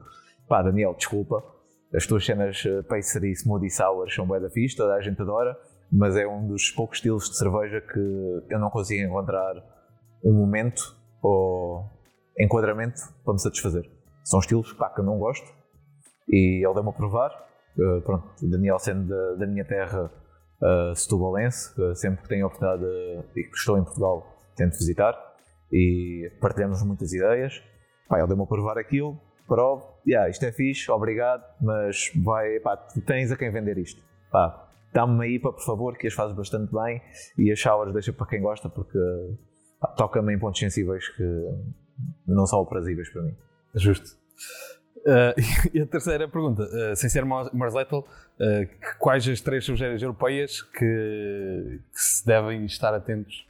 Pá, 0.49 0.61
Daniel, 0.61 0.93
desculpa. 0.93 1.41
As 1.95 2.05
tuas 2.05 2.25
cenas 2.25 2.65
uh, 2.65 2.83
Pacer 2.83 3.23
e 3.23 3.31
Smoothie 3.31 3.69
Sour 3.69 4.11
são 4.11 4.27
bué 4.27 4.39
da 4.39 4.49
fixe, 4.49 4.75
toda 4.75 4.93
a 4.93 5.01
gente 5.01 5.21
adora. 5.21 5.55
Mas 5.95 6.15
é 6.15 6.27
um 6.27 6.47
dos 6.47 6.71
poucos 6.71 6.97
estilos 6.97 7.29
de 7.29 7.37
cerveja 7.37 7.79
que 7.79 7.99
eu 8.49 8.59
não 8.59 8.71
consigo 8.71 9.03
encontrar 9.03 9.53
um 10.25 10.33
momento 10.33 10.81
ou 11.21 11.85
enquadramento 12.39 12.99
para 13.23 13.33
me 13.33 13.39
satisfazer. 13.39 13.89
São 14.23 14.39
estilos 14.39 14.73
pá, 14.73 14.89
que 14.89 15.01
eu 15.01 15.05
não 15.05 15.19
gosto. 15.19 15.45
E 16.27 16.65
ele 16.65 16.73
deu-me 16.73 16.89
a 16.89 16.93
provar. 16.93 17.31
Uh, 17.77 18.01
pronto, 18.01 18.27
Daniel 18.41 18.79
sendo 18.79 19.07
da, 19.07 19.35
da 19.35 19.47
minha 19.47 19.65
terra 19.65 20.11
uh, 20.61 20.95
setubalense, 20.95 21.79
uh, 21.79 21.95
sempre 21.95 22.23
que 22.23 22.29
tenho 22.29 22.45
a 22.45 22.47
oportunidade 22.47 22.81
de, 22.83 23.39
e 23.39 23.43
que 23.43 23.55
estou 23.55 23.77
em 23.77 23.83
Portugal, 23.83 24.25
tento 24.55 24.73
visitar 24.73 25.15
e 25.71 26.31
partilhamos 26.39 26.83
muitas 26.83 27.11
ideias. 27.13 27.61
Pá, 28.07 28.19
ele 28.19 28.27
deu-me 28.27 28.43
a 28.43 28.45
provar 28.45 28.77
aquilo, 28.77 29.19
prove, 29.47 29.83
yeah, 30.07 30.29
isto 30.29 30.43
é 30.45 30.51
fixe, 30.51 30.89
obrigado, 30.91 31.43
mas 31.61 32.11
vai, 32.23 32.59
pá, 32.59 32.77
tens 33.05 33.31
a 33.31 33.37
quem 33.37 33.51
vender 33.51 33.77
isto. 33.77 34.01
Pá, 34.31 34.62
dá-me 34.93 35.25
aí, 35.25 35.39
por 35.39 35.59
favor, 35.65 35.97
que 35.97 36.07
as 36.07 36.13
fazes 36.13 36.35
bastante 36.35 36.71
bem 36.71 37.01
e 37.37 37.51
as 37.51 37.59
showers 37.59 37.93
deixa 37.93 38.13
para 38.13 38.27
quem 38.27 38.41
gosta, 38.41 38.69
porque 38.69 38.99
toca-me 39.97 40.33
em 40.33 40.39
pontos 40.39 40.59
sensíveis 40.59 41.07
que 41.09 41.23
não 42.27 42.45
são 42.45 42.61
aprazíveis 42.61 43.09
para 43.09 43.23
mim. 43.23 43.35
Justo. 43.75 44.17
Uh, 44.99 45.35
e 45.73 45.81
a 45.81 45.85
terceira 45.85 46.27
pergunta, 46.27 46.63
uh, 46.63 46.95
sem 46.95 47.09
ser 47.09 47.25
Mars 47.25 47.73
Lethal, 47.73 47.99
uh, 47.99 48.97
quais 48.99 49.27
as 49.27 49.41
três 49.41 49.65
cervejeiras 49.65 50.01
europeias 50.01 50.61
que, 50.61 50.79
que 51.91 51.99
se 51.99 52.25
devem 52.25 52.65
estar 52.65 52.93
atentos 52.93 53.45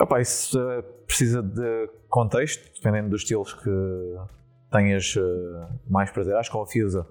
Opa, 0.00 0.18
isso 0.18 0.58
precisa 1.06 1.42
de 1.42 1.90
contexto, 2.08 2.72
dependendo 2.74 3.10
dos 3.10 3.20
estilos 3.20 3.52
que 3.52 3.70
tenhas 4.72 5.14
mais 5.86 6.10
prazer. 6.10 6.34
Acho 6.36 6.50
que 6.50 6.56
a 6.56 6.64
Fusa, 6.64 7.06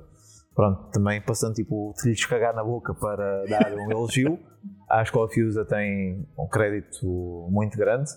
pronto, 0.60 0.92
também 0.92 1.22
passando 1.22 1.54
tipo, 1.54 1.94
te 1.96 2.10
lhes 2.10 2.26
cagar 2.26 2.54
na 2.54 2.62
boca 2.62 2.94
para 2.94 3.46
dar 3.46 3.74
um 3.76 3.90
elogio. 3.90 4.38
Acho 4.90 5.10
que 5.10 5.18
a 5.18 5.28
Fusa 5.30 5.64
tem 5.64 6.28
um 6.38 6.48
crédito 6.50 7.48
muito 7.50 7.78
grande 7.78 8.12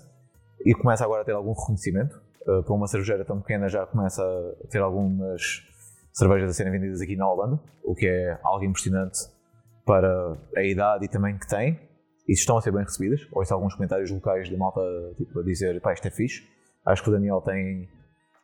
e 0.66 0.74
começa 0.74 1.05
agora 1.05 1.22
a 1.22 1.24
ter 1.24 1.31
algum 1.31 1.52
reconhecimento. 1.52 2.20
Uh, 2.40 2.61
para 2.64 2.74
uma 2.74 2.88
cervejeira 2.88 3.24
tão 3.24 3.40
pequena 3.40 3.68
já 3.68 3.87
começa 3.87 4.20
a 4.20 4.66
ter 4.66 4.81
algumas 4.81 5.40
cervejas 6.12 6.50
a 6.50 6.52
serem 6.52 6.72
vendidas 6.72 7.00
aqui 7.00 7.14
na 7.14 7.31
Holanda, 7.31 7.61
o 7.85 7.94
que 7.94 8.09
é 8.09 8.37
algo 8.42 8.64
impressionante 8.64 9.20
para 9.87 10.37
a 10.57 10.64
idade 10.64 11.05
e 11.05 11.09
também 11.09 11.38
que 11.38 11.46
tem 11.46 11.78
e 12.26 12.33
estão 12.33 12.59
a 12.59 12.61
ser 12.61 12.72
bem 12.72 12.83
recebidas. 12.83 13.20
Ouço 13.31 13.55
alguns 13.55 13.74
comentários 13.76 14.11
locais 14.11 14.50
da 14.50 14.57
malta 14.57 14.81
tipo, 15.16 15.38
a 15.38 15.44
dizer: 15.44 15.81
pá, 15.81 15.92
isto 15.92 16.09
é 16.09 16.11
fixe. 16.11 16.42
Acho 16.85 17.05
que 17.05 17.09
o 17.09 17.12
Daniel 17.12 17.40
tem 17.40 17.88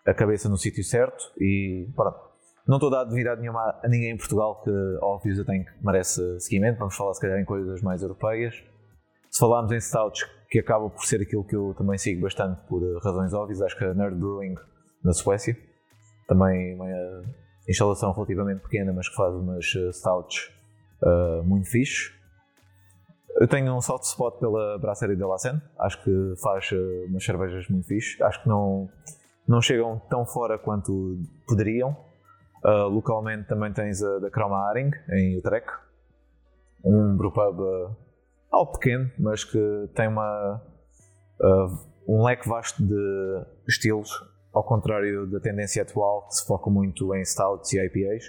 a 0.06 0.14
cabeça 0.14 0.48
no 0.48 0.56
sítio 0.56 0.84
certo 0.84 1.32
e 1.40 1.88
pronto. 1.96 2.27
Não 2.68 2.76
estou 2.76 2.92
a 2.92 2.98
dar 2.98 3.04
devidade 3.04 3.40
nenhuma 3.40 3.80
a 3.82 3.88
ninguém 3.88 4.10
em 4.10 4.16
Portugal 4.18 4.60
que 4.62 4.70
a 5.00 5.06
Office 5.06 5.42
tem 5.46 5.64
que 5.64 5.70
merece 5.82 6.38
seguimento. 6.38 6.78
Vamos 6.78 6.94
falar 6.94 7.14
se 7.14 7.20
calhar 7.20 7.40
em 7.40 7.44
coisas 7.44 7.80
mais 7.80 8.02
europeias. 8.02 8.54
Se 9.30 9.40
falarmos 9.40 9.72
em 9.72 9.80
stouts, 9.80 10.24
que 10.50 10.58
acaba 10.58 10.90
por 10.90 11.02
ser 11.06 11.22
aquilo 11.22 11.44
que 11.44 11.56
eu 11.56 11.74
também 11.78 11.96
sigo 11.96 12.20
bastante 12.20 12.60
por 12.68 12.82
razões 13.02 13.32
óbvias, 13.32 13.62
acho 13.62 13.76
que 13.76 13.84
a 13.84 13.94
Nerd 13.94 14.16
Brewing 14.16 14.54
na 15.02 15.14
Suécia, 15.14 15.56
também 16.26 16.74
uma 16.74 16.86
instalação 17.66 18.12
relativamente 18.12 18.60
pequena, 18.60 18.92
mas 18.92 19.08
que 19.08 19.16
faz 19.16 19.34
umas 19.34 19.64
stouts 19.92 20.50
uh, 21.02 21.42
muito 21.44 21.70
fixes. 21.70 22.12
Eu 23.40 23.48
tenho 23.48 23.74
um 23.74 23.80
soft 23.80 24.04
spot 24.04 24.38
pela 24.40 24.78
Brasserie 24.78 25.16
de 25.16 25.24
la 25.24 25.38
Seine. 25.38 25.62
Acho 25.78 26.02
que 26.02 26.34
faz 26.42 26.70
umas 27.08 27.24
cervejas 27.24 27.66
muito 27.68 27.86
fixe. 27.86 28.22
Acho 28.22 28.42
que 28.42 28.48
não, 28.48 28.90
não 29.46 29.62
chegam 29.62 30.02
tão 30.10 30.26
fora 30.26 30.58
quanto 30.58 31.18
poderiam. 31.46 32.07
Uh, 32.64 32.88
localmente 32.88 33.46
também 33.46 33.72
tens 33.72 34.02
a 34.02 34.18
da 34.18 34.30
Chroma 34.30 34.68
Haring, 34.68 34.90
em 35.12 35.38
Utrecht. 35.38 35.70
Um 36.84 37.16
brewpub 37.16 37.60
uh, 37.60 37.96
algo 38.50 38.72
pequeno, 38.72 39.10
mas 39.18 39.44
que 39.44 39.88
tem 39.94 40.08
uma, 40.08 40.62
uh, 41.40 41.88
um 42.08 42.24
leque 42.24 42.48
vasto 42.48 42.82
de 42.82 43.44
estilos, 43.68 44.10
ao 44.52 44.64
contrário 44.64 45.26
da 45.30 45.38
tendência 45.40 45.82
atual, 45.82 46.26
que 46.26 46.34
se 46.34 46.46
foca 46.46 46.70
muito 46.70 47.14
em 47.14 47.24
stouts 47.24 47.72
e 47.72 47.78
IPAs. 47.78 48.24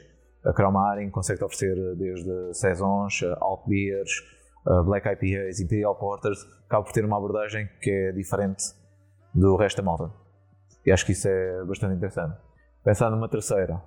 A 0.46 0.54
Chroma 0.54 0.90
Haring 0.90 1.10
consegue 1.10 1.44
oferecer 1.44 1.76
desde 1.96 2.54
saisons, 2.54 3.24
alt 3.42 3.68
beers, 3.68 4.12
uh, 4.68 4.84
Black 4.84 5.08
IPAs, 5.08 5.60
Imperial 5.60 5.96
Porters, 5.96 6.46
acaba 6.66 6.84
por 6.84 6.94
ter 6.94 7.04
uma 7.04 7.18
abordagem 7.18 7.68
que 7.82 7.90
é 7.90 8.12
diferente 8.12 8.64
do 9.34 9.56
resto 9.56 9.78
da 9.78 9.84
malta. 9.84 10.12
E 10.86 10.92
acho 10.92 11.06
que 11.06 11.12
isso 11.12 11.28
é 11.28 11.64
bastante 11.66 11.96
interessante. 11.96 12.38
Pensar 12.84 13.10
numa 13.10 13.28
terceira, 13.28 13.82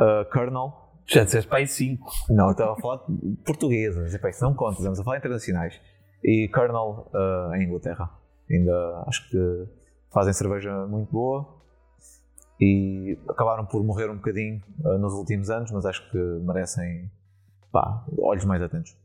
uh, 0.00 0.30
Kernel. 0.30 0.72
Já 1.06 1.24
disseste 1.24 1.48
para 1.48 1.58
aí 1.58 1.66
5. 1.66 2.10
Não, 2.30 2.50
estava 2.50 2.72
a 2.72 2.76
falar 2.76 2.98
portuguesa, 3.44 4.06
isso 4.06 4.44
não 4.44 4.54
conta, 4.54 4.78
estamos 4.78 4.98
a 4.98 5.04
falar 5.04 5.18
internacionais. 5.18 5.80
E 6.24 6.48
Kernel 6.48 7.10
uh, 7.14 7.54
em 7.54 7.64
Inglaterra. 7.64 8.10
Ainda 8.50 9.04
acho 9.06 9.28
que 9.28 9.66
fazem 10.12 10.32
cerveja 10.32 10.86
muito 10.86 11.12
boa 11.12 11.56
e 12.60 13.18
acabaram 13.28 13.66
por 13.66 13.84
morrer 13.84 14.10
um 14.10 14.16
bocadinho 14.16 14.62
uh, 14.80 14.98
nos 14.98 15.12
últimos 15.12 15.50
anos, 15.50 15.70
mas 15.70 15.84
acho 15.84 16.10
que 16.10 16.18
merecem 16.18 17.10
pá, 17.70 18.04
olhos 18.18 18.44
mais 18.44 18.62
atentos. 18.62 18.96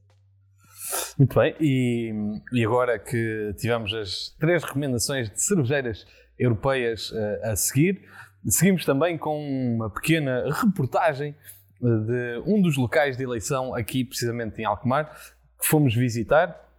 Muito 1.17 1.37
bem, 1.37 1.55
e, 1.59 2.13
e, 2.53 2.65
agora 2.65 2.97
que 2.97 3.53
tivemos 3.57 3.93
as 3.93 4.35
três 4.39 4.63
recomendações 4.63 5.29
de 5.29 5.41
cervejeiras 5.41 6.05
europeias 6.39 7.11
uh, 7.11 7.51
a 7.51 7.55
seguir, 7.55 8.01
seguimos 8.47 8.85
também 8.85 9.17
com 9.17 9.39
uma 9.75 9.89
pequena 9.89 10.51
reportagem 10.51 11.35
eh, 11.81 11.85
de 11.85 12.43
um 12.45 12.61
dos 12.61 12.77
locais 12.77 13.17
de 13.17 13.23
eleição 13.23 13.73
aqui, 13.75 14.03
precisamente 14.03 14.61
em 14.61 14.65
Alkmaar, 14.65 15.13
que 15.59 15.67
fomos 15.67 15.93
visitar 15.93 16.69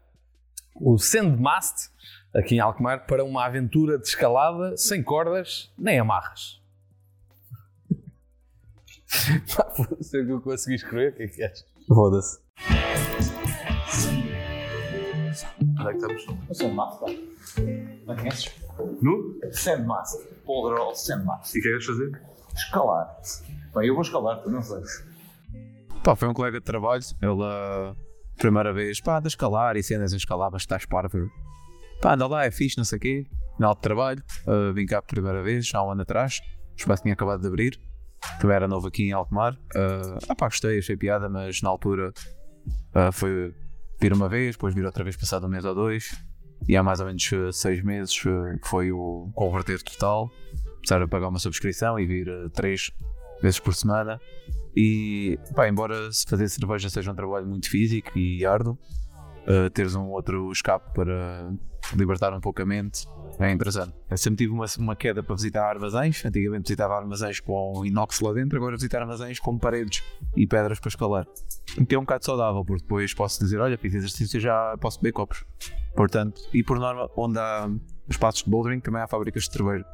o 0.74 0.98
Sandmast, 0.98 1.90
aqui 2.34 2.56
em 2.56 2.60
Alkmaar, 2.60 3.06
para 3.06 3.24
uma 3.24 3.44
aventura 3.44 3.98
de 3.98 4.06
escalada 4.06 4.76
sem 4.76 5.02
cordas 5.02 5.72
nem 5.78 5.98
amarras. 5.98 6.60
Foda-se, 9.76 10.18
é 10.18 10.22
o 10.22 10.26
que 10.26 10.32
eu 10.32 10.40
consegui 10.40 10.76
escrever, 10.76 11.12
o 11.12 11.16
que 11.16 11.22
é 11.24 11.28
que 11.28 11.44
achas? 11.44 11.66
Foda-se. 11.86 12.40
Onde 15.60 15.88
é 15.88 15.90
que 15.90 15.96
estamos? 15.96 16.26
O 16.48 16.54
Sandmaster, 16.54 17.00
pá. 17.00 17.32
Não 18.06 18.16
conheces? 18.16 18.52
Nu? 19.00 19.38
Polderall 20.45 20.95
Sandmaster. 20.95 21.57
E 21.57 21.61
o 21.61 21.62
que 21.62 21.68
é 21.68 21.70
que 21.70 21.76
vais 21.76 21.86
fazer? 21.86 22.22
Escalar. 22.55 23.16
Bem, 23.74 23.86
eu 23.88 23.95
vou 23.95 24.03
escalar, 24.03 24.43
tu 24.43 24.51
não 24.51 24.62
sabes. 24.62 25.05
Pá, 26.03 26.16
foi 26.16 26.28
um 26.28 26.34
colega 26.34 26.59
de 26.59 26.64
trabalho, 26.64 27.03
ele 27.20 27.45
a 27.45 27.95
primeira 28.36 28.72
vez, 28.72 29.01
pá, 29.01 29.18
anda 29.18 29.28
a 29.28 29.30
escalar 29.30 29.76
e 29.76 29.82
cenas 29.82 30.12
a 30.12 30.16
escalar, 30.16 30.51
mas 30.51 30.62
estás 30.62 30.84
parvo. 30.84 31.30
Pá, 32.01 32.14
anda 32.14 32.26
lá, 32.26 32.45
é 32.45 32.51
fixe, 32.51 32.76
não 32.76 32.84
sei 32.84 32.99
o 32.99 33.01
quê. 33.01 33.26
Na 33.59 33.68
aula 33.68 33.76
de 33.76 33.82
trabalho, 33.82 34.22
uh, 34.47 34.72
vim 34.72 34.84
cá 34.84 35.01
pela 35.01 35.07
primeira 35.07 35.43
vez, 35.43 35.70
há 35.72 35.84
um 35.84 35.93
ano 35.93 36.03
atrás, 36.03 36.40
o 36.72 36.76
espaço 36.76 37.03
tinha 37.03 37.14
acabado 37.14 37.40
de 37.40 37.47
abrir, 37.47 37.78
também 38.40 38.57
era 38.57 38.66
novo 38.66 38.88
aqui 38.88 39.05
em 39.05 39.12
Alkmaar. 39.12 39.55
Uh, 39.55 40.18
ah 40.28 40.34
pá, 40.34 40.47
gostei, 40.47 40.78
achei 40.78 40.97
piada, 40.97 41.28
mas 41.28 41.62
na 41.62 41.68
altura 41.68 42.12
uh, 42.95 43.12
foi 43.12 43.55
vir 44.01 44.12
uma 44.12 44.28
vez, 44.28 44.57
depois 44.57 44.74
vir 44.74 44.84
outra 44.84 45.05
vez 45.05 45.16
passado 45.16 45.47
um 45.47 45.49
mês 45.49 45.64
ou 45.64 45.74
dois, 45.74 46.12
e 46.68 46.76
há 46.76 46.82
mais 46.82 47.00
ou 47.00 47.06
menos 47.06 47.30
uh, 47.32 47.52
seis 47.52 47.82
meses 47.82 48.14
uh, 48.24 48.58
foi 48.64 48.92
o 48.92 49.30
converter 49.34 49.82
total, 49.82 50.30
começar 50.76 51.02
a 51.02 51.08
pagar 51.08 51.28
uma 51.28 51.38
subscrição 51.38 51.98
e 51.98 52.06
vir 52.06 52.28
uh, 52.28 52.50
três 52.50 52.90
vezes 53.40 53.58
por 53.58 53.74
semana. 53.74 54.20
E, 54.74 55.38
pá, 55.54 55.68
embora 55.68 55.94
fazer 56.26 56.48
cerveja 56.48 56.88
seja 56.88 57.12
um 57.12 57.14
trabalho 57.14 57.46
muito 57.46 57.68
físico 57.68 58.16
e 58.18 58.46
árduo, 58.46 58.78
uh, 59.46 59.70
teres 59.70 59.94
um 59.94 60.10
outro 60.10 60.50
escape 60.50 60.92
para 60.94 61.52
libertar 61.94 62.32
um 62.32 62.40
pouco 62.40 62.62
a 62.62 62.66
mente 62.66 63.06
é 63.38 63.50
interessante. 63.50 63.92
Eu 64.10 64.16
sempre 64.16 64.44
tive 64.44 64.52
uma, 64.52 64.66
uma 64.78 64.96
queda 64.96 65.22
para 65.22 65.34
visitar 65.34 65.68
armazéns. 65.68 66.24
Antigamente 66.24 66.64
visitava 66.64 66.96
armazéns 66.96 67.40
com 67.40 67.84
inox 67.84 68.20
lá 68.20 68.32
dentro, 68.32 68.56
agora 68.58 68.76
visitar 68.76 69.00
armazéns 69.00 69.38
com 69.38 69.58
paredes 69.58 70.02
e 70.36 70.46
pedras 70.46 70.78
para 70.78 70.88
escalar. 70.88 71.26
O 71.78 71.86
que 71.86 71.94
é 71.94 71.98
um 71.98 72.02
bocado 72.02 72.24
saudável, 72.24 72.64
porque 72.64 72.82
depois 72.82 73.12
posso 73.14 73.40
dizer: 73.40 73.58
olha, 73.58 73.78
fiz 73.78 73.94
exercício 73.94 74.38
já 74.38 74.76
posso 74.80 75.00
beber 75.00 75.12
copos. 75.12 75.44
Portanto, 75.95 76.40
e 76.53 76.62
por 76.62 76.78
norma, 76.78 77.09
onde 77.16 77.38
há 77.38 77.68
espaços 78.09 78.43
de 78.43 78.51
bouldering, 78.51 78.80
também 78.80 79.03
há 79.03 79.07
fábricas 79.07 79.45
de 79.45 79.53
cerveja. 79.53 79.84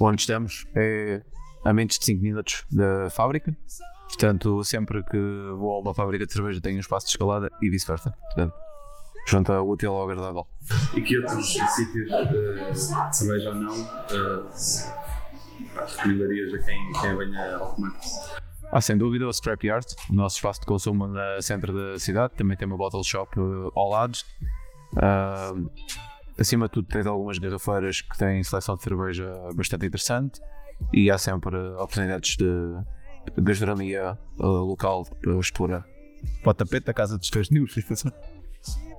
Onde 0.00 0.22
estamos 0.22 0.66
é 0.74 1.22
a 1.64 1.72
menos 1.72 1.98
de 1.98 2.04
5 2.04 2.22
minutos 2.22 2.64
da 2.70 3.10
fábrica. 3.10 3.56
Portanto, 4.08 4.62
sempre 4.64 5.02
que 5.04 5.18
vou 5.56 5.76
a 5.76 5.80
uma 5.80 5.94
fábrica 5.94 6.26
de 6.26 6.32
cerveja 6.32 6.60
tenho 6.60 6.76
um 6.76 6.80
espaço 6.80 7.06
de 7.06 7.12
escalada 7.12 7.50
e 7.60 7.70
vice-versa. 7.70 8.10
Portanto, 8.10 8.54
junta 9.26 9.60
o 9.60 9.70
útil 9.70 9.92
ao 9.92 10.10
agradável. 10.10 10.46
E 10.94 11.00
que 11.00 11.18
outros 11.18 11.52
sítios 11.52 12.08
de 12.10 13.16
cerveja 13.16 13.50
ou 13.50 13.54
não 13.54 13.80
uh, 13.80 14.50
recomendarias 15.86 16.54
a 16.54 16.58
quem, 16.58 16.92
quem 17.00 17.16
venha 17.16 17.56
ao 17.56 17.64
Alkmaar? 17.64 17.92
Ah, 18.70 18.80
sem 18.80 18.96
dúvida, 18.96 19.28
o 19.28 19.32
Scrapyard, 19.32 19.86
o 20.08 20.14
nosso 20.14 20.36
espaço 20.36 20.60
de 20.60 20.66
consumo 20.66 21.06
no 21.06 21.42
centro 21.42 21.74
da 21.74 21.98
cidade, 21.98 22.34
também 22.34 22.56
tem 22.56 22.66
uma 22.66 22.76
bottle 22.76 23.04
shop 23.04 23.38
uh, 23.38 23.70
ao 23.74 23.90
lado. 23.90 24.18
Uh, 24.94 25.70
acima 26.38 26.66
de 26.66 26.72
tudo, 26.72 26.88
tens 26.88 27.06
algumas 27.06 27.38
garrafeiras 27.38 28.00
que 28.00 28.16
têm 28.18 28.42
seleção 28.42 28.76
de 28.76 28.82
cerveja 28.82 29.32
bastante 29.54 29.86
interessante 29.86 30.40
e 30.92 31.10
há 31.10 31.18
sempre 31.18 31.56
oportunidades 31.74 32.36
de 32.36 32.52
gastronomia 33.38 34.18
uh, 34.38 34.46
local 34.46 35.04
para 35.20 35.38
explorar. 35.38 35.86
Para 36.42 36.50
o 36.50 36.54
tapete 36.54 36.86
da 36.86 36.94
Casa 36.94 37.18
dos 37.18 37.30
Três 37.30 37.50
News, 37.50 37.74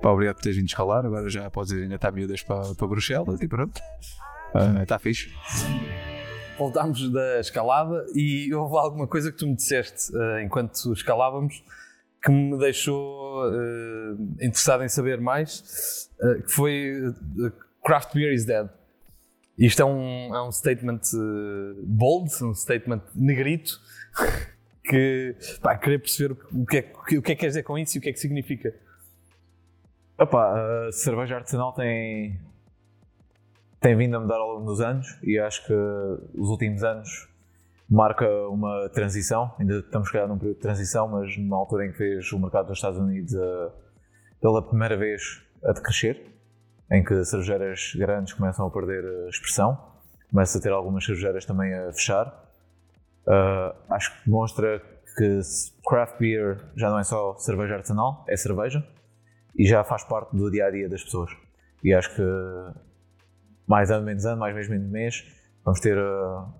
Pá, 0.01 0.09
obrigado 0.09 0.35
por 0.35 0.41
teres 0.41 0.57
vindo 0.57 0.67
escalar. 0.67 1.05
Agora 1.05 1.29
já 1.29 1.49
podes 1.49 1.71
ir 1.71 1.83
ainda 1.83 1.95
estar 1.95 2.11
miúdas 2.11 2.43
para, 2.43 2.75
para 2.75 2.87
Bruxelas 2.87 3.41
e 3.41 3.47
pronto. 3.47 3.81
Está 4.81 4.99
fixe. 4.99 5.33
Voltámos 6.57 7.09
da 7.09 7.39
escalada 7.39 8.05
e 8.13 8.53
houve 8.53 8.77
alguma 8.77 9.07
coisa 9.07 9.31
que 9.31 9.37
tu 9.37 9.47
me 9.47 9.55
disseste 9.55 10.13
uh, 10.15 10.39
enquanto 10.39 10.91
escalávamos 10.91 11.63
que 12.24 12.32
me 12.32 12.57
deixou 12.57 13.49
uh, 13.49 14.13
interessado 14.36 14.84
em 14.84 14.88
saber 14.88 15.19
mais, 15.19 16.09
uh, 16.21 16.41
que 16.41 16.51
foi 16.51 17.13
Craft 17.86 18.13
Beer 18.13 18.34
is 18.34 18.45
Dead. 18.45 18.69
Isto 19.57 19.82
é 19.82 19.86
um, 19.86 20.36
é 20.36 20.41
um 20.41 20.51
statement 20.51 21.01
bold, 21.84 22.32
um 22.43 22.55
statement 22.55 23.01
negrito, 23.13 23.80
que 24.84 25.36
pá, 25.61 25.78
queria 25.78 25.99
perceber 25.99 26.36
o 26.51 26.65
que, 26.65 26.78
é, 26.78 26.93
o 26.95 27.03
que 27.03 27.17
é 27.17 27.21
que 27.21 27.36
quer 27.36 27.47
dizer 27.47 27.63
com 27.63 27.78
isso 27.78 27.97
e 27.97 27.99
o 27.99 28.01
que 28.01 28.09
é 28.09 28.13
que 28.13 28.19
significa. 28.19 28.74
Opa, 30.17 30.88
a 30.88 30.91
cerveja 30.91 31.36
artesanal 31.36 31.74
tem, 31.74 32.39
tem 33.80 33.95
vindo 33.95 34.15
a 34.15 34.19
mudar 34.19 34.38
ao 34.38 34.53
longo 34.53 34.65
dos 34.65 34.80
anos 34.80 35.19
e 35.24 35.38
acho 35.38 35.65
que 35.67 35.74
os 35.74 36.49
últimos 36.49 36.84
anos 36.84 37.28
marca 37.89 38.27
uma 38.47 38.89
transição. 38.89 39.53
Ainda 39.59 39.79
estamos 39.79 40.09
calhar 40.11 40.27
num 40.27 40.38
período 40.38 40.55
de 40.55 40.61
transição, 40.61 41.07
mas 41.07 41.38
numa 41.38 41.57
altura 41.57 41.86
em 41.86 41.91
que 41.91 41.97
fez 41.97 42.31
o 42.31 42.39
mercado 42.39 42.67
dos 42.67 42.77
Estados 42.77 42.99
Unidos 42.99 43.36
a, 43.36 43.71
pela 44.41 44.61
primeira 44.61 44.97
vez 44.97 45.41
a 45.63 45.71
decrescer, 45.71 46.21
em 46.91 47.03
que 47.03 47.23
cervejeiras 47.23 47.93
grandes 47.95 48.34
começam 48.34 48.65
a 48.65 48.71
perder 48.71 49.03
expressão, 49.29 49.77
começa 50.29 50.57
a 50.57 50.61
ter 50.61 50.71
algumas 50.71 51.05
cervejeiras 51.05 51.45
também 51.45 51.73
a 51.73 51.93
fechar. 51.93 52.27
Uh, 53.25 53.93
acho 53.93 54.11
que 54.11 54.25
demonstra 54.25 54.81
que 55.15 55.39
craft 55.88 56.17
beer 56.19 56.57
já 56.75 56.89
não 56.89 56.99
é 56.99 57.03
só 57.03 57.36
cerveja 57.38 57.75
artesanal, 57.75 58.25
é 58.27 58.36
cerveja 58.36 58.86
e 59.55 59.65
já 59.65 59.84
faz 59.84 60.03
parte 60.03 60.36
do 60.36 60.49
dia 60.49 60.65
a 60.65 60.71
dia 60.71 60.89
das 60.89 61.03
pessoas. 61.03 61.31
E 61.84 61.93
acho 61.93 62.13
que 62.15 62.23
mais 63.67 63.91
ano, 63.91 64.05
menos 64.05 64.25
ano, 64.25 64.39
mais 64.39 64.55
mês, 64.55 64.67
menos 64.67 64.89
mês, 64.89 65.23
vamos 65.63 65.79
ter 65.79 65.97
uh, 65.97 66.53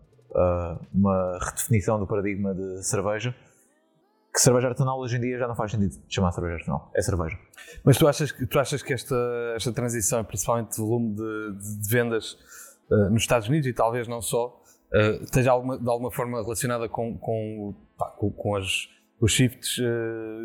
uma 0.94 1.40
redefinição 1.40 2.00
do 2.00 2.08
paradigma 2.08 2.54
de 2.54 2.84
cerveja. 2.84 3.36
Que 4.34 4.42
cerveja 4.42 4.70
artesanal 4.70 5.00
hoje 5.00 5.18
em 5.18 5.22
dia 5.22 5.38
já 5.38 5.48
não 5.48 5.56
faz 5.56 5.72
sentido 5.72 5.96
chamar 6.10 6.32
cerveja 6.32 6.56
artesanal, 6.56 6.92
é 6.96 7.02
cerveja. 7.02 7.38
Mas 7.84 7.98
tu 7.98 8.08
achas, 8.08 8.32
tu 8.32 8.60
achas 8.60 8.82
que 8.82 8.92
esta, 8.92 9.16
esta 9.56 9.72
transição, 9.72 10.24
principalmente 10.24 10.72
de 10.72 10.78
volume 10.78 11.16
de, 11.16 11.54
de, 11.60 11.82
de 11.84 11.90
vendas 11.90 12.34
uh, 12.90 13.10
nos 13.12 13.22
Estados 13.22 13.48
Unidos 13.48 13.68
e 13.68 13.74
talvez 13.74 14.08
não 14.08 14.22
só, 14.22 14.60
esteja 15.22 15.52
alguma, 15.52 15.78
de 15.78 15.90
alguma 15.90 16.12
forma 16.12 16.42
relacionada 16.42 16.88
com, 16.88 17.18
com, 17.18 17.76
pá, 17.98 18.08
com, 18.12 18.32
com 18.32 18.56
as, 18.56 18.88
os 19.20 19.32
shifts 19.32 19.80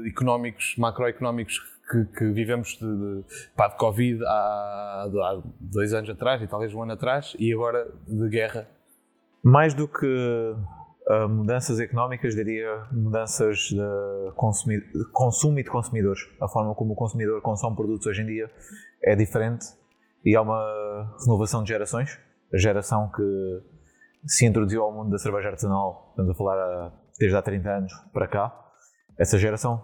económicos, 0.07 0.75
macroeconómicos 0.79 1.61
que, 1.91 2.05
que 2.05 2.31
vivemos 2.31 2.79
de, 2.79 2.87
de, 2.87 3.25
pá, 3.57 3.69
de 3.69 3.77
Covid 3.77 4.25
há, 4.25 5.05
há, 5.07 5.43
dois 5.61 5.93
anos 5.93 6.11
atrás 6.11 6.43
e 6.43 6.47
talvez 6.47 6.73
um 6.75 6.83
ano 6.83 6.93
atrás 6.93 7.35
e 7.39 7.53
agora 7.53 7.89
de 8.07 8.29
guerra? 8.29 8.69
Mais 9.43 9.75
do 9.75 9.87
que 9.87 10.07
uh, 10.07 11.29
mudanças 11.29 11.81
económicas, 11.81 12.35
diria 12.35 12.87
mudanças 12.93 13.59
de 13.59 14.33
consumo 14.35 15.59
e 15.59 15.63
de 15.63 15.71
consumidores. 15.71 16.21
A 16.41 16.49
forma 16.49 16.75
como 16.75 16.93
o 16.93 16.97
consumidor 16.97 17.41
consome 17.41 17.77
produtos 17.77 18.07
hoje 18.07 18.23
em 18.23 18.27
dia 18.27 18.51
é 19.03 19.15
diferente 19.15 19.67
e 20.25 20.37
há 20.37 20.43
uma 20.43 21.17
renovação 21.25 21.63
de 21.63 21.69
gerações. 21.69 22.19
A 22.53 22.57
geração 22.57 23.11
que 23.15 23.63
se 24.27 24.47
introduziu 24.47 24.83
ao 24.83 24.93
mundo 24.93 25.11
da 25.11 25.19
cerveja 25.19 25.49
artesanal, 25.49 26.09
estamos 26.11 26.33
a 26.33 26.35
falar 26.35 26.93
desde 27.19 27.37
há 27.37 27.43
30 27.43 27.69
anos 27.69 27.93
para 28.13 28.27
cá, 28.27 28.69
essa 29.19 29.39
geração 29.39 29.83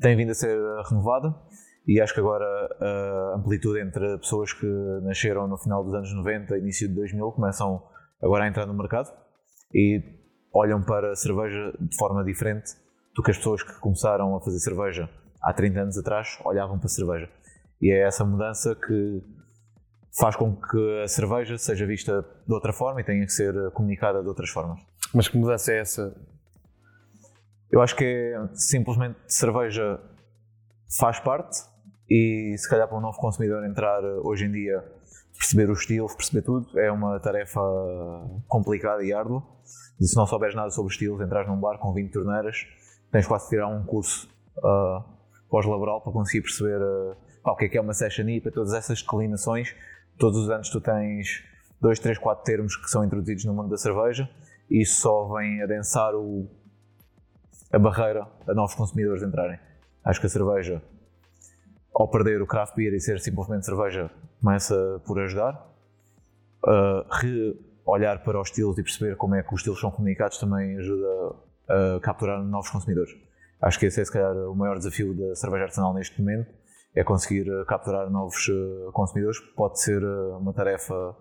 tem 0.00 0.16
vindo 0.16 0.30
a 0.30 0.34
ser 0.34 0.58
renovada 0.88 1.34
e 1.86 2.00
acho 2.00 2.12
que 2.12 2.20
agora 2.20 2.44
a 2.80 3.36
amplitude 3.36 3.80
entre 3.80 4.18
pessoas 4.18 4.52
que 4.52 4.66
nasceram 5.02 5.48
no 5.48 5.56
final 5.56 5.82
dos 5.84 5.94
anos 5.94 6.14
90 6.14 6.56
e 6.56 6.60
início 6.60 6.88
de 6.88 6.94
2000 6.94 7.32
começam 7.32 7.82
agora 8.22 8.44
a 8.44 8.48
entrar 8.48 8.66
no 8.66 8.74
mercado 8.74 9.10
e 9.74 10.02
olham 10.52 10.82
para 10.82 11.12
a 11.12 11.16
cerveja 11.16 11.72
de 11.78 11.96
forma 11.96 12.24
diferente 12.24 12.72
do 13.14 13.22
que 13.22 13.30
as 13.30 13.36
pessoas 13.36 13.62
que 13.62 13.72
começaram 13.80 14.36
a 14.36 14.40
fazer 14.40 14.58
cerveja 14.58 15.08
há 15.42 15.52
30 15.52 15.80
anos 15.80 15.98
atrás 15.98 16.38
olhavam 16.44 16.78
para 16.78 16.86
a 16.86 16.90
cerveja. 16.90 17.28
E 17.80 17.90
é 17.92 18.06
essa 18.06 18.24
mudança 18.24 18.74
que 18.74 19.22
faz 20.18 20.36
com 20.36 20.56
que 20.56 21.02
a 21.02 21.08
cerveja 21.08 21.56
seja 21.56 21.86
vista 21.86 22.24
de 22.46 22.52
outra 22.52 22.72
forma 22.72 23.00
e 23.00 23.04
tenha 23.04 23.24
que 23.24 23.32
ser 23.32 23.54
comunicada 23.70 24.22
de 24.22 24.28
outras 24.28 24.50
formas. 24.50 24.80
Mas 25.14 25.28
que 25.28 25.38
mudança 25.38 25.72
é 25.72 25.78
essa 25.78 26.14
eu 27.70 27.80
acho 27.80 27.94
que 27.94 28.04
é 28.04 28.48
simplesmente 28.54 29.16
cerveja 29.28 30.00
faz 30.98 31.20
parte 31.20 31.56
e 32.08 32.56
se 32.58 32.68
calhar 32.68 32.88
para 32.88 32.98
um 32.98 33.00
novo 33.00 33.16
consumidor 33.18 33.64
entrar 33.64 34.02
hoje 34.24 34.44
em 34.44 34.50
dia, 34.50 34.84
perceber 35.40 35.70
o 35.70 35.72
estilo, 35.72 36.06
perceber 36.14 36.42
tudo, 36.42 36.78
é 36.78 36.92
uma 36.92 37.18
tarefa 37.18 37.60
complicada 38.46 39.02
e 39.02 39.10
árdua. 39.10 39.42
E 39.98 40.06
se 40.06 40.14
não 40.14 40.26
souberes 40.26 40.54
nada 40.54 40.70
sobre 40.70 40.92
estilos, 40.92 41.18
entras 41.20 41.48
num 41.48 41.58
bar 41.58 41.78
com 41.78 41.94
20 41.94 42.12
torneiras, 42.12 42.66
tens 43.10 43.26
quase 43.26 43.44
de 43.44 43.50
tirar 43.50 43.68
um 43.68 43.82
curso 43.84 44.28
uh, 44.58 45.02
pós-laboral 45.48 46.02
para 46.02 46.12
conseguir 46.12 46.42
perceber 46.42 46.78
uh, 46.80 47.16
pá, 47.42 47.52
o 47.52 47.56
que 47.56 47.64
é 47.64 47.68
que 47.70 47.78
é 47.78 47.80
uma 47.80 47.94
session 47.94 48.28
IPA, 48.28 48.50
todas 48.52 48.74
essas 48.74 49.00
declinações. 49.00 49.74
Todos 50.18 50.38
os 50.38 50.50
anos 50.50 50.68
tu 50.68 50.78
tens 50.78 51.42
2, 51.80 51.98
3, 51.98 52.18
4 52.18 52.44
termos 52.44 52.76
que 52.76 52.90
são 52.90 53.02
introduzidos 53.02 53.46
no 53.46 53.54
mundo 53.54 53.70
da 53.70 53.78
cerveja 53.78 54.28
e 54.70 54.82
isso 54.82 55.00
só 55.00 55.26
vem 55.34 55.62
adensar 55.62 56.14
o 56.14 56.46
a 57.72 57.78
barreira 57.78 58.26
a 58.46 58.52
novos 58.52 58.74
consumidores 58.74 59.22
entrarem. 59.22 59.58
Acho 60.04 60.20
que 60.20 60.26
a 60.26 60.28
cerveja, 60.28 60.82
ao 61.94 62.08
perder 62.08 62.42
o 62.42 62.46
craft 62.46 62.74
beer 62.74 62.92
e 62.92 63.00
ser 63.00 63.20
simplesmente 63.20 63.64
cerveja, 63.64 64.10
começa 64.40 65.02
por 65.06 65.20
ajudar. 65.20 65.68
Uh, 66.64 67.70
olhar 67.86 68.22
para 68.22 68.40
os 68.40 68.48
estilos 68.48 68.78
e 68.78 68.82
perceber 68.82 69.16
como 69.16 69.34
é 69.34 69.42
que 69.42 69.52
os 69.52 69.60
estilos 69.60 69.80
são 69.80 69.90
comunicados 69.90 70.38
também 70.38 70.78
ajuda 70.78 71.06
a 71.68 72.00
capturar 72.00 72.42
novos 72.42 72.70
consumidores. 72.70 73.10
Acho 73.60 73.78
que 73.78 73.86
esse 73.86 74.00
é, 74.00 74.04
se 74.04 74.12
calhar, 74.12 74.34
o 74.34 74.54
maior 74.54 74.78
desafio 74.78 75.14
da 75.14 75.34
cerveja 75.34 75.64
artesanal 75.64 75.92
neste 75.92 76.20
momento, 76.20 76.50
é 76.94 77.04
conseguir 77.04 77.48
uh, 77.48 77.64
capturar 77.66 78.10
novos 78.10 78.48
uh, 78.48 78.90
consumidores. 78.92 79.38
Pode 79.54 79.80
ser 79.80 80.02
uh, 80.02 80.38
uma 80.38 80.52
tarefa 80.52 81.16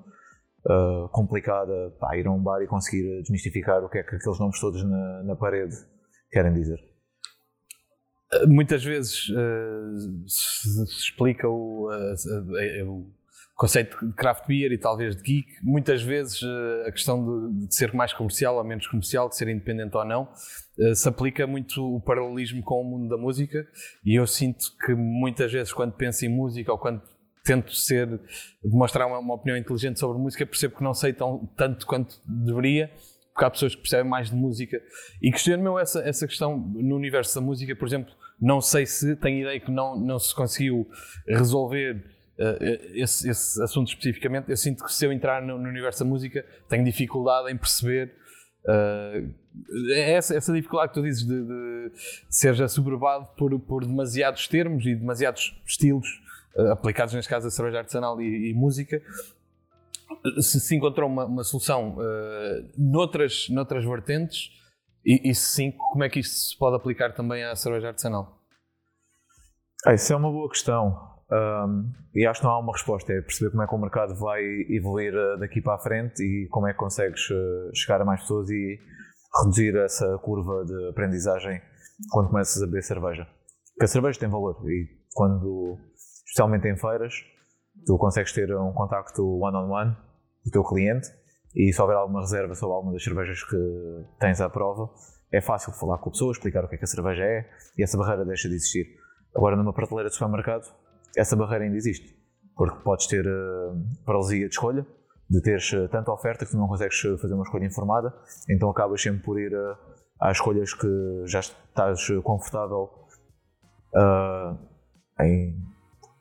complicada, 1.14 1.96
pá, 2.02 2.18
ir 2.18 2.28
a 2.28 2.32
um 2.32 2.44
bar 2.44 2.62
e 2.62 2.68
conseguir 2.68 3.22
desmistificar 3.22 3.82
o 3.82 3.88
que 3.88 3.98
é 3.98 4.04
que 4.04 4.18
aqueles 4.18 4.38
nomes 4.38 4.60
todos 4.60 4.84
na, 4.84 5.24
na 5.24 5.36
parede 5.36 5.74
querem 6.30 6.54
dizer. 6.54 6.89
Muitas 8.48 8.84
vezes 8.84 9.26
se 10.28 10.84
explica 10.84 11.48
o, 11.48 11.90
o 12.86 13.20
conceito 13.60 14.08
de 14.08 14.14
craft 14.14 14.48
beer 14.48 14.72
e 14.72 14.78
talvez 14.78 15.18
de 15.18 15.22
geek, 15.22 15.48
muitas 15.62 16.02
vezes 16.02 16.42
uh, 16.42 16.88
a 16.88 16.92
questão 16.94 17.52
de, 17.52 17.68
de, 17.68 17.76
ser 17.76 17.94
mais 17.94 18.14
comercial 18.14 18.56
ou 18.56 18.64
menos 18.64 18.88
comercial, 18.88 19.28
de 19.28 19.36
ser 19.36 19.50
independente 19.50 19.98
ou 19.98 20.06
não, 20.06 20.30
uh, 20.78 20.96
se 20.96 21.10
aplica 21.10 21.46
muito 21.46 21.98
o 21.98 22.00
paralelismo 22.00 22.64
com 22.64 22.80
o 22.80 22.84
mundo 22.86 23.10
da 23.10 23.18
música. 23.18 23.68
E 24.06 24.16
eu 24.16 24.26
sinto 24.26 24.66
que 24.86 24.96
muitas 24.96 25.52
vezes 25.52 25.74
quando 25.74 25.92
penso 25.92 26.26
em 26.26 26.30
música 26.30 26.72
ou 26.72 26.78
quando 26.78 27.02
tento 27.44 27.74
ser, 27.76 28.08
demonstrar 28.64 29.06
uma, 29.08 29.20
uma 29.20 29.34
opinião 29.34 29.58
inteligente 29.58 30.00
sobre 30.00 30.18
música, 30.18 30.46
percebo 30.46 30.78
que 30.78 30.84
não 30.84 30.94
sei 30.94 31.12
tão, 31.12 31.46
tanto 31.58 31.86
quanto 31.86 32.16
deveria, 32.26 32.90
porque 33.40 33.46
há 33.46 33.50
pessoas 33.50 33.74
que 33.74 33.82
percebem 33.82 34.10
mais 34.10 34.30
de 34.30 34.36
música. 34.36 34.82
E 35.22 35.32
questiono-me 35.32 35.82
essa, 35.82 36.02
essa 36.02 36.28
questão 36.28 36.58
no 36.58 36.96
universo 36.96 37.36
da 37.36 37.42
música, 37.42 37.74
por 37.74 37.88
exemplo, 37.88 38.14
não 38.40 38.60
sei 38.60 38.86
se, 38.86 39.16
tenho 39.16 39.42
ideia 39.42 39.60
que 39.60 39.72
não, 39.72 39.98
não 39.98 40.20
se 40.20 40.36
conseguiu 40.36 40.86
resolver 41.26 42.04
uh, 42.38 42.64
esse, 42.94 43.30
esse, 43.30 43.62
assunto 43.64 43.88
especificamente, 43.88 44.50
eu 44.50 44.58
sinto 44.58 44.84
que 44.84 44.94
se 44.94 45.06
eu 45.06 45.14
entrar 45.14 45.42
no, 45.42 45.58
no 45.58 45.70
universo 45.70 46.04
da 46.04 46.10
música 46.10 46.46
tenho 46.68 46.84
dificuldade 46.84 47.50
em 47.50 47.56
perceber 47.58 48.14
uh, 48.66 49.34
essa, 49.94 50.36
essa, 50.36 50.52
dificuldade 50.52 50.90
que 50.90 51.00
tu 51.00 51.04
dizes 51.04 51.26
de, 51.26 51.42
de 51.42 51.92
seres 52.30 52.60
assoberbado 52.60 53.26
por, 53.38 53.58
por 53.60 53.86
demasiados 53.86 54.50
termos 54.50 54.86
e 54.86 54.96
demasiados 54.96 55.58
estilos 55.66 56.08
uh, 56.56 56.72
aplicados, 56.72 57.14
neste 57.14 57.30
caso, 57.30 57.48
a 57.48 57.52
cerveja 57.52 57.80
artesanal 57.80 58.22
e, 58.22 58.50
e 58.50 58.54
música. 58.54 59.02
Se 60.42 60.60
se 60.60 60.76
encontrou 60.76 61.10
uma, 61.10 61.26
uma 61.26 61.44
solução 61.44 61.98
uh, 61.98 62.72
noutras, 62.78 63.48
noutras 63.50 63.86
vertentes, 63.86 64.50
e, 65.06 65.30
e 65.30 65.36
se 65.36 65.54
sim, 65.54 65.72
como 65.92 66.04
é 66.04 66.10
que 66.10 66.20
isto 66.20 66.36
se 66.36 66.58
pode 66.58 66.76
aplicar 66.76 67.14
também 67.14 67.44
à 67.44 67.56
cerveja 67.56 67.88
artesanal? 67.88 68.40
Ah, 69.86 69.94
isso 69.94 70.12
é 70.12 70.16
uma 70.16 70.32
boa 70.32 70.50
questão. 70.50 71.10
Um, 71.32 71.92
e 72.16 72.26
acho 72.26 72.42
que 72.42 72.46
não 72.46 72.54
há 72.54 72.60
uma 72.60 72.74
resposta, 72.74 73.14
é 73.14 73.22
perceber 73.22 73.52
como 73.52 73.64
é 73.64 73.68
que 73.68 73.76
o 73.76 73.78
mercado 73.78 74.16
vai 74.16 74.42
evoluir 74.70 75.14
uh, 75.14 75.38
daqui 75.40 75.62
para 75.62 75.76
a 75.76 75.80
frente 75.80 76.24
e 76.24 76.48
como 76.50 76.68
é 76.68 76.74
que 76.74 76.80
consegues 76.80 77.30
uh, 77.30 77.70
chegar 77.74 78.02
a 78.02 78.06
mais 78.06 78.22
pessoas 78.22 78.50
e 78.50 78.80
reduzir 79.42 79.76
essa 79.78 80.18
curva 80.18 80.66
de 80.66 80.90
aprendizagem 80.90 81.62
quando 82.10 82.30
começas 82.30 82.62
a 82.64 82.66
beber 82.66 82.84
cerveja. 82.84 83.28
Porque 83.74 83.86
a 83.86 83.88
cerveja 83.88 84.20
tem 84.20 84.28
valor 84.28 84.58
e 84.68 84.88
quando, 85.14 85.78
especialmente 86.26 86.68
em 86.68 86.76
feiras, 86.76 87.14
tu 87.86 87.98
consegues 87.98 88.34
ter 88.34 88.56
um 88.56 88.72
contacto 88.74 89.24
one-on-one 89.40 89.96
com 90.44 90.50
o 90.50 90.52
teu 90.52 90.64
cliente 90.64 91.08
e 91.56 91.74
se 91.74 91.82
houver 91.82 91.96
alguma 91.96 92.22
reserva 92.22 92.54
sobre 92.56 92.76
alguma 92.76 92.94
das 92.94 93.04
cervejas 93.04 93.44
que 93.44 93.58
tens 94.20 94.40
à 94.40 94.50
prova, 94.50 94.90
é 95.32 95.42
fácil 95.42 95.72
falar 95.74 95.98
com 95.98 96.10
a 96.10 96.12
pessoa, 96.12 96.32
explicar 96.32 96.64
o 96.64 96.68
que 96.68 96.76
é 96.76 96.78
que 96.78 96.84
a 96.84 96.88
cerveja 96.88 97.24
é 97.24 97.50
e 97.78 97.84
essa 97.84 97.98
barreira 97.98 98.26
deixa 98.26 98.48
de 98.48 98.56
existir. 98.56 98.88
Agora, 99.36 99.56
numa 99.56 99.74
prateleira 99.74 100.10
de 100.10 100.16
supermercado, 100.16 100.66
essa 101.16 101.36
barreira 101.36 101.66
ainda 101.66 101.78
existe. 101.78 102.18
Porque 102.56 102.80
podes 102.84 103.08
ter 103.08 103.26
uh, 103.26 104.06
paralisia 104.06 104.48
de 104.48 104.54
escolha, 104.54 104.86
de 105.30 105.42
teres 105.42 105.72
uh, 105.74 105.88
tanta 105.88 106.12
oferta 106.12 106.46
que 106.46 106.52
tu 106.52 106.58
não 106.58 106.68
consegues 106.68 107.04
eh, 107.06 107.18
fazer 107.18 107.34
uma 107.36 107.44
escolha 107.44 107.66
informada, 107.66 108.14
então 108.50 108.70
acabas 108.70 109.02
sempre 109.02 109.22
por 109.22 109.40
ir 109.40 109.54
uh, 109.54 109.78
às 110.20 110.38
escolhas 110.38 110.74
que 110.74 110.88
já 111.26 111.40
estás 111.40 112.08
confortável 112.24 112.90
uh, 113.96 114.58
em, 115.24 115.56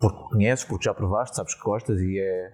porque 0.01 0.31
conheces, 0.31 0.65
porque 0.65 0.85
já 0.85 0.95
provaste, 0.95 1.37
sabes 1.37 1.55
que 1.55 1.63
gostas 1.63 2.01
e 2.01 2.19
é, 2.19 2.53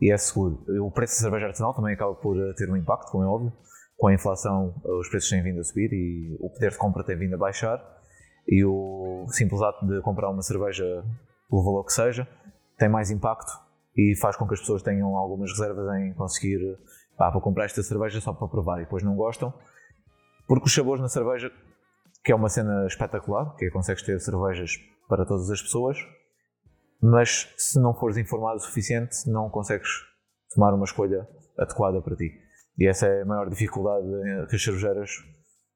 e 0.00 0.12
é 0.12 0.16
seguro. 0.16 0.64
O 0.84 0.90
preço 0.90 1.14
da 1.14 1.20
cerveja 1.20 1.46
artesanal 1.46 1.74
também 1.74 1.94
acaba 1.94 2.14
por 2.14 2.36
ter 2.54 2.70
um 2.70 2.76
impacto, 2.76 3.10
como 3.10 3.24
é 3.24 3.26
óbvio. 3.26 3.52
Com 3.96 4.08
a 4.08 4.14
inflação, 4.14 4.74
os 4.84 5.08
preços 5.08 5.30
têm 5.30 5.42
vindo 5.42 5.60
a 5.60 5.64
subir 5.64 5.92
e 5.92 6.36
o 6.40 6.50
poder 6.50 6.70
de 6.70 6.78
compra 6.78 7.04
tem 7.04 7.16
vindo 7.16 7.34
a 7.34 7.38
baixar. 7.38 7.80
E 8.48 8.64
o 8.64 9.26
simples 9.28 9.62
ato 9.62 9.86
de 9.86 10.00
comprar 10.02 10.28
uma 10.28 10.42
cerveja 10.42 10.84
pelo 11.48 11.62
valor 11.62 11.84
que 11.84 11.92
seja, 11.92 12.26
tem 12.78 12.88
mais 12.88 13.10
impacto 13.10 13.52
e 13.96 14.16
faz 14.16 14.36
com 14.36 14.46
que 14.46 14.54
as 14.54 14.60
pessoas 14.60 14.82
tenham 14.82 15.14
algumas 15.16 15.50
reservas 15.50 15.86
em 16.00 16.14
conseguir, 16.14 16.58
pá, 17.16 17.30
vou 17.30 17.42
comprar 17.42 17.66
esta 17.66 17.82
cerveja 17.82 18.20
só 18.20 18.32
para 18.32 18.48
provar 18.48 18.78
e 18.78 18.84
depois 18.84 19.02
não 19.02 19.14
gostam, 19.14 19.52
porque 20.48 20.64
os 20.64 20.74
sabores 20.74 21.02
na 21.02 21.08
cerveja, 21.08 21.52
que 22.24 22.32
é 22.32 22.34
uma 22.34 22.48
cena 22.48 22.86
espetacular, 22.86 23.54
que 23.56 23.66
é 23.66 23.70
consegues 23.70 24.02
ter 24.02 24.18
cervejas 24.18 24.78
para 25.08 25.26
todas 25.26 25.50
as 25.50 25.60
pessoas, 25.60 25.98
mas 27.02 27.52
se 27.56 27.80
não 27.80 27.94
fores 27.94 28.16
informado 28.16 28.56
o 28.56 28.60
suficiente, 28.60 29.28
não 29.28 29.50
consegues 29.50 29.88
tomar 30.54 30.72
uma 30.72 30.84
escolha 30.84 31.26
adequada 31.58 32.00
para 32.00 32.14
ti. 32.14 32.30
E 32.78 32.86
essa 32.86 33.06
é 33.06 33.22
a 33.22 33.24
maior 33.24 33.50
dificuldade 33.50 34.06
que 34.48 34.56
as 34.56 34.62
cervejeiras, 34.62 35.10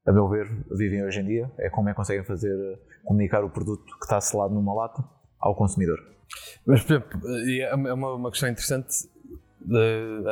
a 0.06 0.12
meu 0.12 0.28
ver, 0.28 0.46
vivem 0.76 1.04
hoje 1.04 1.20
em 1.20 1.26
dia, 1.26 1.50
é 1.58 1.68
como 1.68 1.88
é 1.88 1.92
que 1.92 1.96
conseguem 1.96 2.24
fazer 2.24 2.56
comunicar 3.04 3.44
o 3.44 3.50
produto 3.50 3.84
que 3.84 4.04
está 4.04 4.20
selado 4.20 4.54
numa 4.54 4.74
lata 4.74 5.04
ao 5.40 5.54
consumidor. 5.56 5.98
Mas, 6.66 6.82
por 6.82 6.94
exemplo, 6.94 7.20
é 7.60 7.74
uma, 7.74 8.14
uma 8.14 8.30
questão 8.30 8.48
interessante. 8.48 8.94
De, 9.60 10.22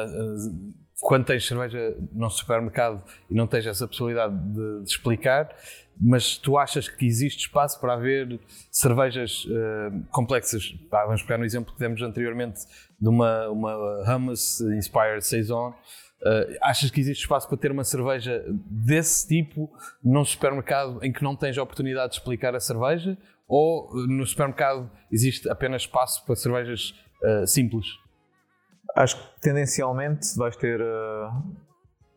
quando 1.05 1.27
tens 1.27 1.47
cerveja 1.47 1.95
num 2.13 2.31
supermercado 2.31 3.03
e 3.31 3.35
não 3.35 3.47
tens 3.47 3.67
essa 3.67 3.87
possibilidade 3.87 4.35
de, 4.35 4.85
de, 4.85 4.91
explicar, 4.91 5.55
mas 6.01 6.39
tu 6.39 6.57
achas 6.57 6.89
que 6.89 7.05
existe 7.05 7.41
espaço 7.41 7.79
para 7.79 7.93
haver 7.93 8.41
cervejas 8.71 9.45
uh, 9.45 10.03
complexas? 10.11 10.75
Vamos 10.91 11.23
pegar 11.23 11.37
no 11.37 11.45
exemplo 11.45 11.75
que 11.75 11.79
demos 11.79 12.01
anteriormente 12.01 12.61
de 12.99 13.07
uma, 13.07 13.51
uma 13.51 14.03
Hummus 14.17 14.63
Inspired 14.63 15.25
Saison. 15.25 15.75
Uh, 16.23 16.57
achas 16.63 16.91
que 16.91 16.99
existe 17.01 17.21
espaço 17.21 17.47
para 17.49 17.59
ter 17.59 17.71
uma 17.71 17.85
cerveja 17.85 18.43
desse 18.49 19.29
tipo 19.29 19.71
num 20.03 20.25
supermercado 20.25 20.99
em 21.03 21.13
que 21.13 21.23
não 21.23 21.37
tens 21.37 21.59
a 21.59 21.63
oportunidade 21.63 22.13
de 22.13 22.19
explicar 22.19 22.55
a 22.55 22.61
cerveja? 22.61 23.19
ou 23.47 23.91
eh, 23.91 24.07
no 24.07 24.27
supermercado 24.27 24.91
existe 25.11 25.49
apenas 25.51 25.83
espaço 25.83 26.25
para 26.25 26.35
cervejas 26.35 26.95
uh, 27.23 27.47
simples? 27.47 27.87
Acho 28.97 29.17
que 29.17 29.41
tendencialmente 29.41 30.37
vais 30.37 30.57
ter 30.57 30.81
uh, 30.81 31.31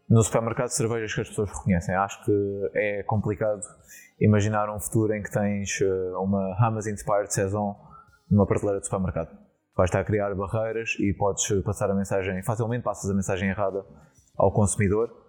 no 0.10 0.22
supermercado 0.24 0.70
cervejas 0.70 1.14
que 1.14 1.22
as 1.22 1.30
pessoas 1.30 1.50
reconhecem. 1.50 1.96
Acho 1.96 2.24
que 2.24 2.72
é 2.76 3.04
complicado 3.04 3.62
imaginar 4.20 4.74
um 4.74 4.80
futuro 4.80 5.14
em 5.14 5.22
que 5.22 5.32
tens 5.32 5.80
uh, 5.82 6.22
uma 6.22 6.56
Hamas 6.60 6.88
Inspired 6.88 7.34
Saison 7.34 7.76
numa 8.30 8.46
prateleira 8.46 8.80
de 8.80 8.86
supermercado. 8.86 9.30
Vais 9.76 9.90
estar 9.90 10.00
a 10.00 10.04
criar 10.04 10.34
barreiras 10.36 10.96
e 11.00 11.14
podes 11.14 11.46
passar 11.64 11.90
a 11.90 11.96
mensagem, 11.96 12.42
facilmente 12.44 12.84
passas 12.84 13.10
a 13.10 13.14
mensagem 13.14 13.50
errada 13.50 13.86
ao 14.36 14.52
consumidor 14.52 15.28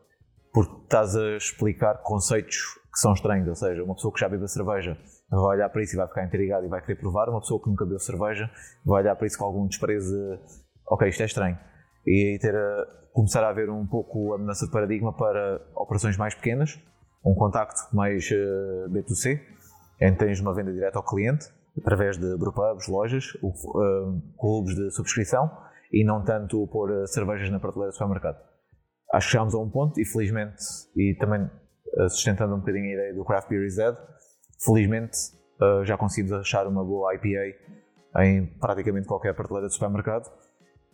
porque 0.52 0.74
estás 0.82 1.14
a 1.16 1.36
explicar 1.36 1.98
conceitos 2.02 2.56
que 2.92 2.98
são 2.98 3.12
estranhos, 3.12 3.48
ou 3.48 3.54
seja, 3.54 3.84
uma 3.84 3.94
pessoa 3.94 4.12
que 4.12 4.20
já 4.20 4.28
bebe 4.28 4.44
a 4.44 4.48
cerveja 4.48 4.98
vai 5.30 5.56
olhar 5.56 5.68
para 5.68 5.82
isso 5.82 5.94
e 5.94 5.96
vai 5.96 6.08
ficar 6.08 6.24
intrigado 6.24 6.66
e 6.66 6.68
vai 6.68 6.80
querer 6.80 6.96
provar. 6.96 7.28
Uma 7.28 7.40
pessoa 7.40 7.62
que 7.62 7.68
nunca 7.68 7.84
bebeu 7.84 7.98
cerveja 7.98 8.50
vai 8.84 9.02
olhar 9.02 9.14
para 9.14 9.26
isso 9.26 9.38
com 9.38 9.44
algum 9.44 9.66
desprezo, 9.66 10.16
ok, 10.90 11.08
isto 11.08 11.22
é 11.22 11.26
estranho. 11.26 11.58
E 12.06 12.32
aí 12.32 12.38
ter 12.38 12.54
a, 12.54 12.86
começar 13.12 13.44
a 13.44 13.50
haver 13.50 13.68
um 13.70 13.86
pouco 13.86 14.32
a 14.34 14.38
mudança 14.38 14.66
de 14.66 14.72
paradigma 14.72 15.12
para 15.12 15.60
operações 15.74 16.16
mais 16.16 16.34
pequenas, 16.34 16.78
um 17.24 17.34
contacto 17.34 17.94
mais 17.94 18.30
uh, 18.30 18.34
eh, 18.34 18.88
B2C, 18.90 19.40
em 20.00 20.12
que 20.12 20.18
tens 20.18 20.40
uma 20.40 20.54
venda 20.54 20.72
direta 20.72 20.98
ao 20.98 21.04
cliente, 21.04 21.46
através 21.76 22.16
de 22.16 22.36
brewpubs, 22.36 22.86
lojas, 22.88 23.34
uh, 23.42 24.22
clubes 24.38 24.74
de 24.74 24.90
subscrição, 24.92 25.50
e 25.92 26.04
não 26.04 26.22
tanto 26.24 26.66
pôr 26.68 26.90
uh, 26.90 27.06
cervejas 27.08 27.50
na 27.50 27.58
prateleira 27.58 27.90
do 27.90 27.94
supermercado. 27.94 28.38
Acho 29.12 29.26
que 29.26 29.32
chegámos 29.32 29.54
a 29.54 29.58
um 29.58 29.68
ponto, 29.68 30.00
e 30.00 30.04
felizmente, 30.04 30.62
e 30.96 31.16
também 31.18 31.50
sustentando 32.10 32.54
um 32.54 32.58
bocadinho 32.60 32.84
a 32.84 32.92
ideia 32.92 33.14
do 33.14 33.24
Craft 33.24 33.48
Beer 33.48 33.64
is 33.64 33.76
Dead, 33.76 33.96
Felizmente 34.62 35.16
já 35.84 35.96
conseguimos 35.96 36.32
achar 36.32 36.66
uma 36.66 36.84
boa 36.84 37.14
IPA 37.14 37.56
em 38.22 38.46
praticamente 38.58 39.06
qualquer 39.06 39.34
prateleira 39.34 39.68
de 39.68 39.74
supermercado, 39.74 40.28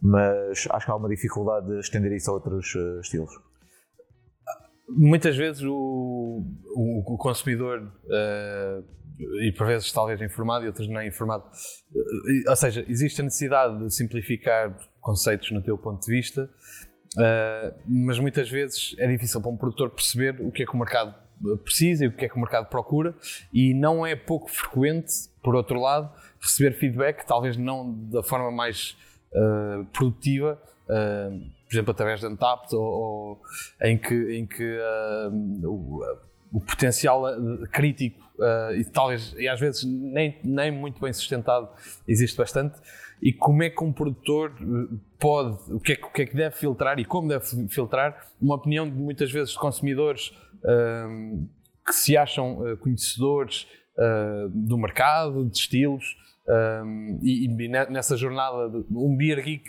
mas 0.04 0.68
acho 0.70 0.84
que 0.84 0.92
há 0.92 0.96
uma 0.96 1.08
dificuldade 1.08 1.66
de 1.66 1.80
estender 1.80 2.12
isso 2.12 2.30
a 2.30 2.34
outros 2.34 2.74
uh, 2.74 3.00
estilos. 3.00 3.32
Muitas 4.86 5.34
vezes 5.34 5.62
o, 5.62 6.44
o, 6.76 7.14
o 7.14 7.16
consumidor, 7.16 7.80
uh, 7.80 8.84
e 9.42 9.50
por 9.52 9.66
vezes 9.66 9.90
talvez 9.90 10.20
informado 10.20 10.66
e 10.66 10.68
outros 10.68 10.86
não 10.88 11.02
informado, 11.02 11.44
ou 12.46 12.56
seja, 12.56 12.84
existe 12.86 13.22
a 13.22 13.24
necessidade 13.24 13.78
de 13.78 13.94
simplificar 13.94 14.76
conceitos 15.00 15.50
no 15.52 15.62
teu 15.62 15.78
ponto 15.78 16.04
de 16.04 16.12
vista, 16.12 16.50
mas 17.86 18.18
muitas 18.18 18.50
vezes 18.50 18.94
é 18.98 19.06
difícil 19.06 19.40
para 19.40 19.50
um 19.50 19.56
produtor 19.56 19.88
perceber 19.90 20.40
o 20.40 20.50
que 20.50 20.64
é 20.64 20.66
que 20.66 20.74
o 20.74 20.78
mercado 20.78 21.14
precisa 21.62 22.04
e 22.04 22.08
o 22.08 22.12
que 22.12 22.24
é 22.24 22.28
que 22.28 22.36
o 22.36 22.40
mercado 22.40 22.68
procura, 22.68 23.14
e 23.52 23.72
não 23.72 24.04
é 24.04 24.16
pouco 24.16 24.50
frequente, 24.50 25.12
por 25.42 25.54
outro 25.54 25.80
lado, 25.80 26.12
receber 26.40 26.72
feedback, 26.72 27.24
talvez 27.24 27.56
não 27.56 27.94
da 28.10 28.22
forma 28.22 28.50
mais 28.50 28.96
uh, 29.34 29.84
produtiva, 29.86 30.60
uh, 30.84 31.38
por 31.66 31.74
exemplo, 31.74 31.90
através 31.90 32.20
da 32.20 32.28
Untapped, 32.28 32.74
ou, 32.74 32.82
ou, 32.82 33.42
em 33.82 33.98
que, 33.98 34.14
em 34.36 34.46
que 34.46 34.78
uh, 34.78 35.68
o, 35.68 36.02
o, 36.52 36.60
potencial 36.60 37.24
crítico 37.72 38.22
e 38.76 38.84
talvez, 38.84 39.32
e 39.36 39.48
às 39.48 39.60
vezes 39.60 39.84
nem, 39.84 40.38
nem 40.42 40.70
muito 40.70 41.00
bem 41.00 41.12
sustentado, 41.12 41.68
existe 42.06 42.36
bastante. 42.36 42.78
E 43.22 43.32
como 43.32 43.62
é 43.62 43.70
que 43.70 43.82
um 43.82 43.92
produtor 43.92 44.52
pode, 45.18 45.72
o 45.72 45.80
que, 45.80 45.92
é, 45.92 45.98
o 46.04 46.10
que 46.10 46.22
é 46.22 46.26
que 46.26 46.36
deve 46.36 46.54
filtrar 46.56 46.98
e 46.98 47.04
como 47.04 47.28
deve 47.28 47.46
filtrar 47.68 48.26
uma 48.40 48.56
opinião 48.56 48.88
de 48.88 48.96
muitas 48.96 49.30
vezes 49.30 49.52
de 49.52 49.58
consumidores 49.58 50.32
que 51.86 51.92
se 51.94 52.16
acham 52.16 52.58
conhecedores 52.80 53.66
do 54.50 54.76
mercado, 54.78 55.44
de 55.44 55.56
estilos, 55.56 56.16
um, 56.46 57.18
e, 57.22 57.46
e, 57.46 57.68
nessa 57.68 58.16
jornada, 58.16 58.68
de, 58.68 58.84
um 58.90 59.16
beer 59.16 59.42
geek, 59.42 59.64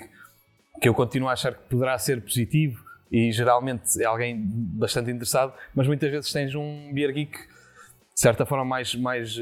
que 0.81 0.89
eu 0.89 0.93
continuo 0.93 1.29
a 1.29 1.33
achar 1.33 1.53
que 1.53 1.69
poderá 1.69 1.97
ser 1.97 2.21
positivo 2.21 2.83
e 3.11 3.31
geralmente 3.31 4.01
é 4.01 4.05
alguém 4.05 4.37
bastante 4.37 5.09
interessado, 5.09 5.53
mas 5.73 5.87
muitas 5.87 6.11
vezes 6.11 6.31
tens 6.31 6.53
um 6.53 6.91
beer 6.93 7.13
geek 7.13 7.37
de 7.37 8.21
certa 8.21 8.45
forma 8.45 8.63
mais, 8.63 8.95
mais 8.95 9.37
uh, 9.37 9.41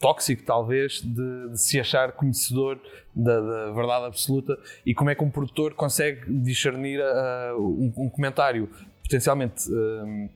tóxico, 0.00 0.42
talvez, 0.44 1.02
de, 1.02 1.50
de, 1.50 1.60
se 1.60 1.78
achar 1.78 2.12
conhecedor 2.12 2.80
da, 3.14 3.40
da, 3.40 3.72
verdade 3.72 4.06
absoluta 4.06 4.58
e 4.86 4.94
como 4.94 5.10
é 5.10 5.14
que 5.14 5.22
um 5.22 5.30
produtor 5.30 5.74
consegue 5.74 6.30
discernir 6.30 7.00
uh, 7.00 7.58
um, 7.58 7.92
um, 8.04 8.08
comentário 8.08 8.70
potencialmente 9.02 9.70
uh, 9.70 10.30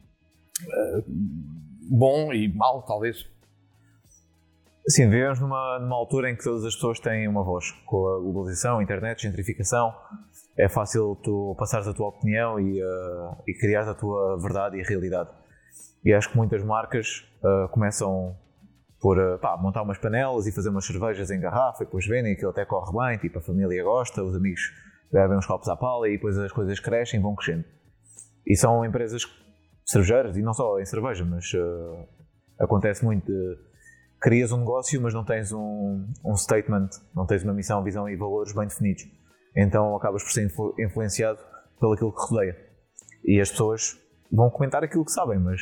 bom 1.90 2.32
e 2.32 2.52
mau, 2.54 2.82
talvez. 2.82 3.26
Sim, 4.88 5.10
vivemos 5.10 5.38
numa, 5.38 5.78
numa 5.78 5.96
altura 5.96 6.30
em 6.30 6.36
que 6.36 6.42
todas 6.42 6.64
as 6.64 6.74
pessoas 6.74 6.98
têm 6.98 7.28
uma 7.28 7.44
voz. 7.44 7.70
Com 7.84 8.08
a 8.08 8.18
globalização, 8.20 8.78
a 8.78 8.82
internet, 8.82 9.22
gentrificação, 9.22 9.92
é 10.56 10.66
fácil 10.66 11.14
tu 11.22 11.54
passares 11.58 11.86
a 11.86 11.92
tua 11.92 12.08
opinião 12.08 12.58
e, 12.58 12.82
uh, 12.82 13.36
e 13.46 13.52
criares 13.52 13.86
a 13.86 13.94
tua 13.94 14.38
verdade 14.40 14.78
e 14.78 14.82
realidade. 14.82 15.28
E 16.02 16.14
acho 16.14 16.30
que 16.30 16.36
muitas 16.38 16.64
marcas 16.64 17.22
uh, 17.42 17.68
começam 17.68 18.34
por 18.98 19.18
uh, 19.18 19.38
pá, 19.38 19.58
montar 19.58 19.82
umas 19.82 19.98
panelas 19.98 20.46
e 20.46 20.52
fazer 20.52 20.70
umas 20.70 20.86
cervejas 20.86 21.30
em 21.30 21.38
garrafa 21.38 21.82
e 21.82 21.86
depois 21.86 22.06
vendem 22.06 22.32
aquilo 22.32 22.50
até 22.50 22.64
corre 22.64 22.90
bem, 22.92 23.18
tipo 23.18 23.38
a 23.38 23.42
família 23.42 23.84
gosta, 23.84 24.22
os 24.22 24.34
amigos 24.34 24.62
bebem 25.12 25.36
uns 25.36 25.46
copos 25.46 25.68
à 25.68 25.76
pala 25.76 26.08
e 26.08 26.12
depois 26.12 26.36
as 26.38 26.50
coisas 26.50 26.80
crescem 26.80 27.20
e 27.20 27.22
vão 27.22 27.34
crescendo. 27.34 27.64
E 28.46 28.56
são 28.56 28.82
empresas 28.84 29.24
cervejeiras, 29.88 30.36
e 30.36 30.42
não 30.42 30.52
só 30.52 30.78
em 30.78 30.84
cerveja, 30.84 31.24
mas 31.24 31.50
acontece 32.60 33.04
muito 33.04 33.26
de 33.26 33.56
crias 34.20 34.52
um 34.52 34.58
negócio, 34.58 35.00
mas 35.00 35.14
não 35.14 35.24
tens 35.24 35.52
um, 35.52 36.06
um 36.24 36.36
statement, 36.36 36.90
não 37.14 37.26
tens 37.26 37.42
uma 37.42 37.54
missão, 37.54 37.82
visão 37.82 38.08
e 38.08 38.16
valores 38.16 38.52
bem 38.52 38.66
definidos. 38.66 39.04
Então 39.56 39.96
acabas 39.96 40.22
por 40.22 40.30
ser 40.30 40.44
influ 40.44 40.74
influenciado 40.78 41.38
pelo 41.80 41.94
aquilo 41.94 42.12
que 42.12 42.20
rodeia. 42.20 42.56
E 43.24 43.40
as 43.40 43.50
pessoas 43.50 43.98
vão 44.30 44.50
comentar 44.50 44.84
aquilo 44.84 45.04
que 45.04 45.12
sabem, 45.12 45.38
mas 45.38 45.60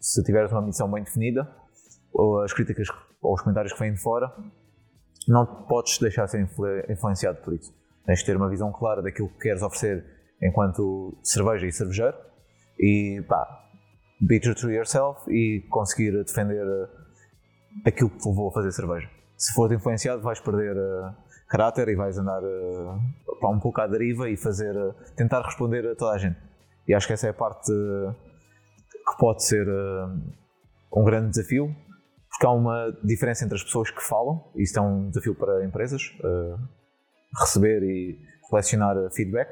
se 0.00 0.22
tiveres 0.24 0.50
uma 0.50 0.62
missão 0.62 0.90
bem 0.90 1.04
definida, 1.04 1.48
ou 2.12 2.42
as 2.42 2.52
críticas 2.52 2.88
ou 3.22 3.34
os 3.34 3.42
comentários 3.42 3.72
que 3.72 3.78
vêm 3.78 3.92
de 3.92 4.00
fora, 4.00 4.32
não 5.28 5.46
podes 5.66 5.98
deixar 5.98 6.24
de 6.24 6.32
ser 6.32 6.40
influ 6.40 6.66
influenciado 6.88 7.40
por 7.42 7.54
isso. 7.54 7.72
Tens 8.04 8.20
de 8.20 8.26
ter 8.26 8.36
uma 8.36 8.48
visão 8.48 8.72
clara 8.72 9.02
daquilo 9.02 9.28
que 9.28 9.38
queres 9.38 9.62
oferecer 9.62 10.04
enquanto 10.42 11.18
cerveja 11.22 11.66
e 11.66 11.72
cervejeiro 11.72 12.16
e 12.78 13.22
pá, 13.28 13.67
be 14.20 14.40
true 14.40 14.54
to 14.54 14.70
yourself 14.70 15.30
e 15.30 15.60
conseguir 15.68 16.12
defender 16.24 16.66
aquilo 17.84 18.10
que 18.10 18.28
a 18.28 18.52
fazer 18.52 18.72
cerveja. 18.72 19.08
Se 19.36 19.52
fores 19.52 19.78
influenciado, 19.78 20.22
vais 20.22 20.40
perder 20.40 20.76
uh, 20.76 21.14
caráter 21.48 21.88
e 21.88 21.94
vais 21.94 22.18
andar 22.18 22.42
uh, 22.42 23.00
um 23.44 23.60
pouco 23.60 23.80
à 23.80 23.86
deriva 23.86 24.28
e 24.28 24.36
fazer, 24.36 24.76
uh, 24.76 24.94
tentar 25.16 25.42
responder 25.42 25.86
a 25.86 25.94
toda 25.94 26.12
a 26.12 26.18
gente. 26.18 26.38
E 26.86 26.94
acho 26.94 27.06
que 27.06 27.12
essa 27.12 27.26
é 27.28 27.30
a 27.30 27.34
parte 27.34 27.70
que 27.70 29.18
pode 29.18 29.44
ser 29.44 29.66
um 30.90 31.04
grande 31.04 31.28
desafio, 31.30 31.74
porque 32.30 32.46
há 32.46 32.50
uma 32.50 32.96
diferença 33.04 33.44
entre 33.44 33.56
as 33.56 33.62
pessoas 33.62 33.90
que 33.90 34.02
falam, 34.02 34.50
e 34.56 34.62
isso 34.62 34.78
é 34.78 34.82
um 34.82 35.10
desafio 35.10 35.34
para 35.34 35.62
empresas, 35.66 36.02
receber 37.38 37.82
e 37.82 38.18
colecionar 38.48 38.96
feedback, 39.12 39.50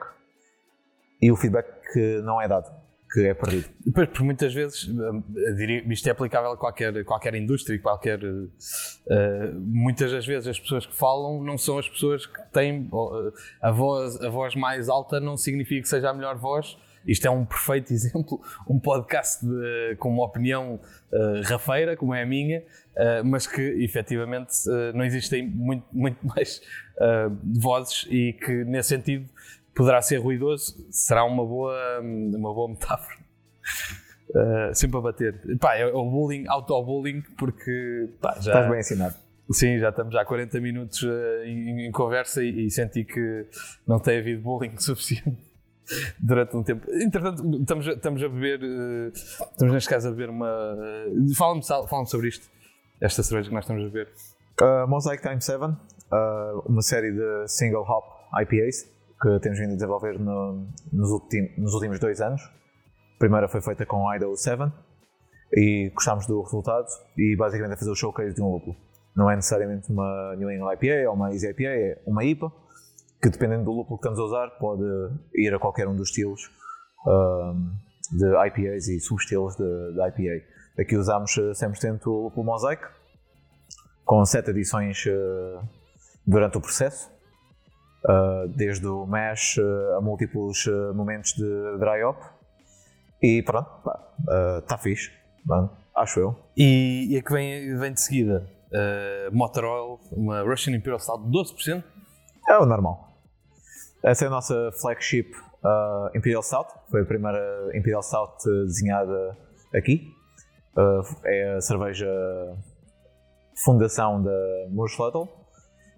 e 1.21 1.31
o 1.31 1.37
feedback 1.37 1.67
que 1.93 2.23
não 2.23 2.41
é 2.41 2.49
dado 2.49 2.71
que 3.13 3.27
é 3.27 3.35
perdido. 3.35 3.69
Pois, 3.95 4.09
por 4.09 4.23
muitas 4.23 4.53
vezes, 4.53 4.89
eh, 4.89 5.53
diria, 5.53 5.85
isto 5.93 6.07
é 6.09 6.11
aplicável 6.11 6.51
a 6.51 6.57
qualquer, 6.57 7.05
qualquer 7.05 7.35
indústria, 7.35 7.79
qualquer. 7.79 8.23
Uh, 8.23 9.55
muitas 9.59 10.11
das 10.13 10.27
vezes 10.27 10.49
as 10.49 10.59
pessoas 10.59 10.87
que 10.87 10.95
falam 10.95 11.43
não 11.43 11.57
são 11.57 11.79
as 11.79 11.89
pessoas 11.89 12.27
que 12.27 12.41
têm. 12.53 12.91
A 13.61 13.71
voz, 13.71 14.21
a 14.21 14.29
voz 14.29 14.55
mais 14.55 14.89
alta 14.89 15.21
não 15.21 15.37
significa 15.37 15.83
que 15.83 15.89
seja 15.89 16.11
a 16.11 16.15
melhor 16.15 16.37
voz. 16.37 16.77
Isto 17.07 17.29
é 17.29 17.31
um 17.31 17.45
perfeito 17.45 17.93
exemplo, 17.95 18.41
um 18.69 18.81
podcast 18.81 19.47
de, 19.47 19.97
com 20.01 20.09
uma 20.09 20.25
opinião 20.25 20.81
uh, 21.13 21.43
rafeira, 21.45 21.97
como 21.97 22.13
é 22.13 22.23
a 22.23 22.27
minha, 22.27 22.65
mas 23.25 23.47
que 23.47 23.61
efetivamente 23.61 24.53
não 24.95 25.05
existem 25.05 25.47
muito, 25.47 25.87
muito 25.93 26.19
mais 26.27 26.61
vozes 27.45 28.07
e 28.09 28.33
que, 28.33 28.65
nesse 28.65 28.89
sentido, 28.89 29.29
poderá 29.77 30.01
ser 30.01 30.17
ruidoso, 30.17 30.75
será 30.91 31.23
uma 31.25 31.45
boa, 31.45 32.01
uma 32.01 32.53
boa 32.53 32.71
metáfora. 32.71 33.15
Uh, 34.31 34.73
sempre 34.75 34.97
a 34.97 35.01
bater. 35.03 35.59
Pá, 35.61 35.77
é 35.77 35.87
o 35.87 36.11
bullying, 36.11 36.47
auto-bullying, 36.49 37.23
porque 37.39 38.09
pá, 38.21 38.33
já. 38.41 38.53
Estás 38.53 38.71
bem 38.71 38.81
ensinado. 38.81 39.15
Sim, 39.53 39.79
já 39.79 39.91
estamos 39.91 40.17
há 40.17 40.25
40 40.25 40.61
minutos 40.61 41.03
uh, 41.03 41.45
em, 41.45 41.87
em, 41.87 41.93
conversa 41.93 42.43
e, 42.43 42.67
e, 42.67 42.71
senti 42.71 43.05
que 43.05 43.47
não 43.87 44.01
tem 44.01 44.19
havido 44.19 44.43
bullying 44.43 44.77
suficiente 44.81 45.39
durante 46.19 46.57
um 46.57 46.65
tempo. 46.65 46.91
Entretanto, 46.91 47.61
estamos, 47.61 47.87
estamos 47.87 48.23
a 48.25 48.29
beber, 48.29 48.61
uh, 48.61 49.13
estamos 49.13 49.75
neste 49.75 49.91
caso 49.91 50.09
a 50.09 50.11
beber 50.11 50.31
uma. 50.31 50.49
Uh, 50.49 51.35
Fala-me 51.37 51.63
fala 51.65 52.07
sobre 52.07 52.29
isto, 52.29 52.49
esta 53.01 53.23
cerveja 53.23 53.51
que 53.51 53.55
nós 53.55 53.65
estamos 53.65 53.85
a 53.85 53.87
beber. 53.87 54.09
Mosaic 54.89 55.23
Time 55.23 55.41
7, 55.41 55.61
uma 56.65 56.81
série 56.81 57.13
de 57.13 57.47
single 57.47 57.83
hop 57.83 58.05
IPAs 58.41 58.96
que 59.21 59.41
temos 59.41 59.59
vindo 59.59 59.73
a 59.73 59.75
desenvolver 59.75 60.19
no, 60.19 60.69
nos, 60.93 61.11
nos, 61.57 61.75
últimos 61.75 61.99
dois 61.99 62.21
anos. 62.21 62.43
A 62.43 63.19
primeira 63.19 63.49
foi 63.49 63.61
feita 63.63 63.87
com 63.87 64.13
Idaho 64.15 64.37
7 64.37 64.71
e 65.55 65.91
gostámos 65.95 66.27
do 66.27 66.43
resultado 66.43 66.87
e 67.17 67.35
basicamente 67.37 67.75
é 67.75 67.79
fazer 67.79 67.91
o 67.91 67.95
showcase 67.95 68.35
de 68.35 68.43
um 68.43 68.53
lúpulo. 68.53 68.77
Não 69.15 69.31
é 69.31 69.37
necessariamente 69.37 69.91
uma 69.91 70.35
New 70.37 70.51
England 70.51 70.75
IPA 70.75 71.09
ou 71.09 71.15
uma 71.15 71.33
Easy 71.33 71.49
IPA, 71.49 71.63
é 71.63 72.03
uma 72.07 72.25
IPA 72.25 72.53
que 73.23 73.31
dependendo 73.31 73.65
do 73.65 73.73
lúpulo 73.73 73.99
que 73.99 74.07
estamos 74.07 74.19
a 74.19 74.23
usar 74.25 74.51
pode 74.59 74.85
ir 75.35 75.55
a 75.55 75.59
qualquer 75.59 75.89
um 75.89 75.97
dos 75.97 76.09
estilos 76.11 76.51
um, 77.07 77.73
de 78.13 78.27
IPAs 78.49 78.89
e 78.89 79.01
subestilos 79.01 79.57
de, 79.57 79.65
de 79.65 80.09
IPA. 80.09 80.45
Aqui 80.79 80.97
usamos 80.97 81.31
100% 81.33 82.07
o 82.07 82.25
lúpulo 82.25 82.45
Mosaic 82.45 82.83
com 84.05 84.23
sete 84.27 84.51
edições 84.51 85.07
uh, 85.07 85.67
durante 86.27 86.59
o 86.59 86.61
processo 86.61 87.16
uh, 88.07 88.49
desde 88.49 88.87
o 88.87 89.07
mesh 89.07 89.59
uh, 89.59 89.97
a 89.97 90.01
múltiplos 90.01 90.67
uh, 90.67 90.95
momentos 90.95 91.33
de 91.33 91.79
dry 91.79 92.05
up. 92.05 92.21
E 93.23 93.43
pronto, 93.43 93.69
está 94.59 94.77
fixe, 94.77 95.11
mano, 95.45 95.71
acho 95.95 96.21
eu. 96.21 96.37
E, 96.57 97.09
e 97.11 97.17
a 97.17 97.23
que 97.23 97.33
vem, 97.33 97.77
vem 97.79 97.93
de 97.93 98.01
seguida? 98.01 98.47
Uh, 98.67 99.35
Motor 99.35 99.65
Oil, 99.65 100.01
uma 100.13 100.43
Russian 100.43 100.77
Imperial 100.77 100.99
Stout 100.99 101.25
12%? 101.25 101.83
É 102.49 102.59
o 102.59 102.67
normal. 102.67 103.19
Essa 104.05 104.27
é 104.27 104.29
a 104.29 104.31
nossa 104.31 104.71
flagship 104.81 105.31
Imperial 106.15 106.43
Stout. 106.43 106.71
Foi 106.91 107.03
a 107.03 107.05
primeira 107.05 107.71
Imperial 107.75 108.03
Stout 108.03 108.45
desenhada 108.67 109.37
aqui. 109.75 110.13
é 111.25 111.55
a 111.57 111.61
cerveja 111.61 112.07
fundação 113.65 114.23
da 114.23 114.69
Moose 114.71 114.95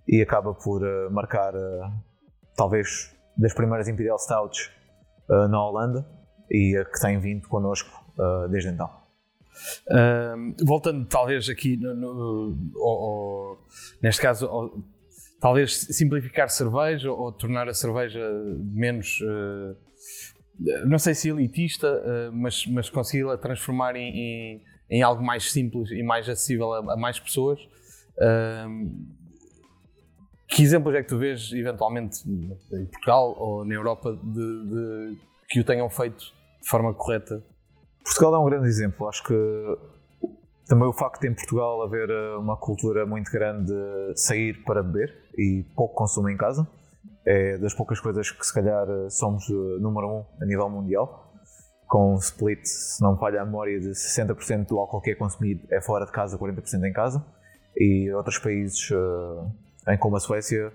e 0.09 0.23
acaba 0.23 0.55
por 0.55 0.83
uh, 0.83 1.11
marcar 1.11 1.55
uh, 1.55 1.93
talvez 2.57 3.15
das 3.37 3.53
primeiras 3.53 3.87
Imperial 3.89 4.19
Stouts 4.19 4.71
uh, 5.29 5.47
na 5.49 5.63
Holanda 5.63 6.09
e 6.51 6.83
que 6.91 7.01
tem 7.01 7.21
vindo 7.21 7.47
connosco 7.47 7.91
desde 8.51 8.71
então. 8.71 8.91
voltando 10.65 11.07
talvez 11.07 11.47
aqui 11.51 11.77
no, 11.77 11.95
no, 11.95 12.57
no, 12.75 13.59
neste 14.03 14.23
caso 14.23 14.83
talvez 15.39 15.79
simplificar 15.91 16.49
cerveja 16.49 17.13
ou, 17.13 17.31
tornar 17.31 17.69
a 17.69 17.75
cerveja 17.75 18.19
menos 18.59 19.21
não 20.87 20.99
sei 20.99 21.15
se 21.15 21.29
elitista 21.29 22.03
mas, 22.33 22.67
mas 22.67 22.89
consegui-la 22.89 23.37
transformar 23.37 23.95
em, 23.95 24.09
em, 24.09 24.65
em, 24.89 25.03
algo 25.03 25.23
mais 25.23 25.53
simples 25.53 25.91
e 25.91 26.03
mais 26.03 26.27
acessível 26.27 26.73
a, 26.73 26.95
a 26.95 26.97
mais 26.97 27.21
pessoas 27.21 27.61
que 30.59 30.65
exemplos 30.65 30.93
é 30.93 31.05
que 31.05 31.09
tu 31.09 31.17
vês, 31.17 31.53
eventualmente, 31.53 32.29
em 32.29 32.87
Portugal 32.87 33.33
ou 33.39 33.65
na 33.65 33.75
Europa, 33.75 34.19
de, 34.21 34.67
de, 34.67 35.17
que 35.49 35.61
o 35.61 35.65
tenham 35.65 35.89
feito 35.89 36.19
de 36.61 36.69
forma 36.69 36.93
correta? 36.93 37.41
Portugal 38.03 38.35
é 38.35 38.39
um 38.41 38.45
grande 38.45 38.67
exemplo. 38.67 39.07
Acho 39.07 39.23
que 39.23 39.35
também 40.67 40.89
o 40.89 40.93
facto 40.93 41.21
de 41.21 41.29
em 41.29 41.35
Portugal 41.35 41.81
haver 41.85 42.11
eh, 42.11 42.37
uma 42.39 42.57
cultura 42.57 43.07
muito 43.07 43.31
grande 43.31 43.73
de 43.73 44.21
sair 44.21 44.65
para 44.65 44.83
beber 44.83 45.15
e 45.39 45.65
pouco 45.77 45.95
consumo 45.95 46.29
em 46.29 46.37
casa 46.37 46.67
é 47.25 47.57
das 47.59 47.73
poucas 47.73 48.01
coisas 48.01 48.29
que 48.33 48.45
se 48.45 48.53
calhar 48.53 48.85
somos 49.11 49.49
eh, 49.49 49.53
número 49.81 50.09
um 50.09 50.25
a 50.43 50.45
nível 50.45 50.69
mundial. 50.69 51.33
Com 51.87 52.15
um 52.15 52.17
split, 52.17 52.67
se 52.67 53.01
não 53.01 53.13
me 53.13 53.21
falha 53.21 53.43
a 53.43 53.45
memória, 53.45 53.79
de 53.79 53.91
60% 53.91 54.67
do 54.67 54.79
álcool 54.81 55.01
que 55.01 55.13
é 55.13 55.15
consumido 55.15 55.65
é 55.71 55.81
fora 55.81 56.05
de 56.05 56.11
casa, 56.11 56.37
40% 56.37 56.85
em 56.85 56.93
casa. 56.93 57.25
E 57.77 58.11
outros 58.13 58.39
países, 58.39 58.91
em 59.87 59.99
como 59.99 60.16
a 60.16 60.20
Suécia, 60.20 60.72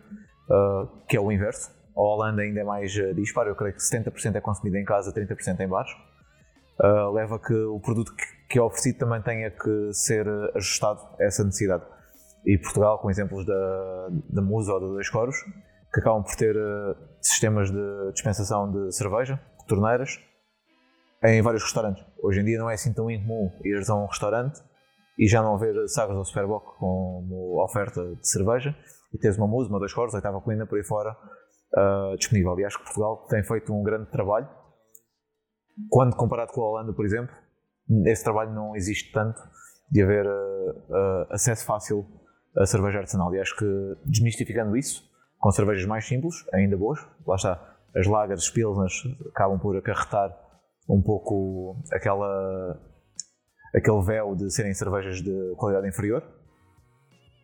que 1.08 1.18
é 1.18 1.20
o 1.20 1.32
inverso. 1.32 1.72
A 1.95 2.01
Holanda 2.01 2.41
ainda 2.41 2.60
é 2.60 2.64
mais 2.64 2.91
disparo, 3.16 3.49
eu 3.49 3.56
creio 3.56 3.74
que 3.74 3.82
70% 3.82 4.36
é 4.36 4.41
consumido 4.41 4.78
em 4.78 4.86
casa, 4.86 5.14
30% 5.14 5.60
em 5.60 5.68
bares 5.68 5.91
uh, 6.80 7.12
leva 7.12 7.39
que 7.39 7.54
o 7.54 7.80
produto 7.80 8.16
que, 8.16 8.24
que, 8.49 8.60
é 8.60 8.62
oferecido 8.62 8.99
também 8.99 9.22
tenha 9.22 9.51
que 9.51 9.93
ser 9.93 10.28
ajustado 10.56 11.01
a 11.20 11.24
essa 11.24 11.43
necessidade. 11.43 11.84
E 12.45 12.58
Portugal, 12.58 12.99
com 12.99 13.10
exemplos 13.10 13.45
da, 13.45 14.10
da 14.30 14.41
Musa 14.41 14.74
ou 14.74 14.80
da 14.80 14.88
Dois 14.88 15.10
Coros, 15.10 15.36
que 15.93 15.99
acabam 15.99 16.24
por 16.24 16.36
ter 16.36 16.56
uh, 16.56 16.95
sistemas 17.22 17.72
de 17.72 18.12
dispensação 18.14 18.72
de 18.72 18.91
cerveja, 18.91 19.39
de 19.60 19.66
torneiras, 19.68 20.20
em 21.24 21.41
vários 21.41 21.64
restaurantes. 21.64 22.04
Hoje 22.22 22.41
em 22.41 22.45
dia 22.45 22.58
não 22.58 22.70
é 22.70 22.74
assim 22.74 22.93
tão 22.93 23.10
incomum 23.10 23.51
ires 23.64 23.89
a 23.89 23.95
um 23.95 24.06
restaurante 24.06 24.60
e 25.18 25.28
já 25.28 25.41
não 25.41 25.55
haver 25.55 25.88
sagres 25.88 26.18
do 26.18 26.26
Superboc 26.26 26.78
como 26.78 27.64
oferta 27.64 28.16
de 28.16 28.28
cerveja 28.28 28.76
e 29.14 29.18
teres 29.18 29.38
uma 29.38 29.47
Musa, 29.47 29.70
uma 29.70 29.80
Dois 29.80 29.93
Coros, 29.93 30.14
oitava 30.14 30.41
colina 30.41 30.66
por 30.66 30.78
aí 30.78 30.84
fora 30.84 31.16
uh, 31.76 32.18
disponível. 32.18 32.59
E 32.59 32.66
acho 32.66 32.78
que 32.80 32.86
Portugal 32.86 33.28
tem 33.30 33.43
feito 33.43 33.74
um 33.74 33.84
grande 33.84 34.09
trabalho 34.09 34.47
quando 35.89 36.16
comparado 36.16 36.51
com 36.51 36.61
a 36.61 36.70
Holanda, 36.70 36.93
por 36.93 37.05
exemplo, 37.05 37.36
esse 38.05 38.24
trabalho 38.24 38.51
não 38.53 38.76
existe 38.76 39.11
tanto 39.11 39.41
de 39.89 40.01
haver 40.01 40.26
uh, 40.26 40.30
uh, 40.30 41.34
acesso 41.34 41.66
fácil 41.66 42.05
a 42.57 42.66
cerveja 42.66 42.99
artesanal. 42.99 43.34
E 43.34 43.39
acho 43.39 43.55
que 43.57 43.66
desmistificando 44.05 44.78
isso, 44.78 45.03
com 45.39 45.51
cervejas 45.51 45.86
mais 45.86 46.05
simples, 46.05 46.36
ainda 46.53 46.78
boas, 46.78 46.99
lá 47.26 47.36
está, 47.36 47.78
as 47.95 48.07
lagers, 48.07 48.43
as 48.43 48.49
pilsners 48.49 49.03
acabam 49.30 49.59
por 49.59 49.76
acarretar 49.78 50.36
um 50.89 51.01
pouco 51.01 51.82
aquela, 51.91 52.80
aquele 53.76 54.02
véu 54.02 54.36
de 54.36 54.52
serem 54.52 54.74
cervejas 54.74 55.22
de 55.22 55.56
qualidade 55.58 55.88
inferior, 55.88 56.24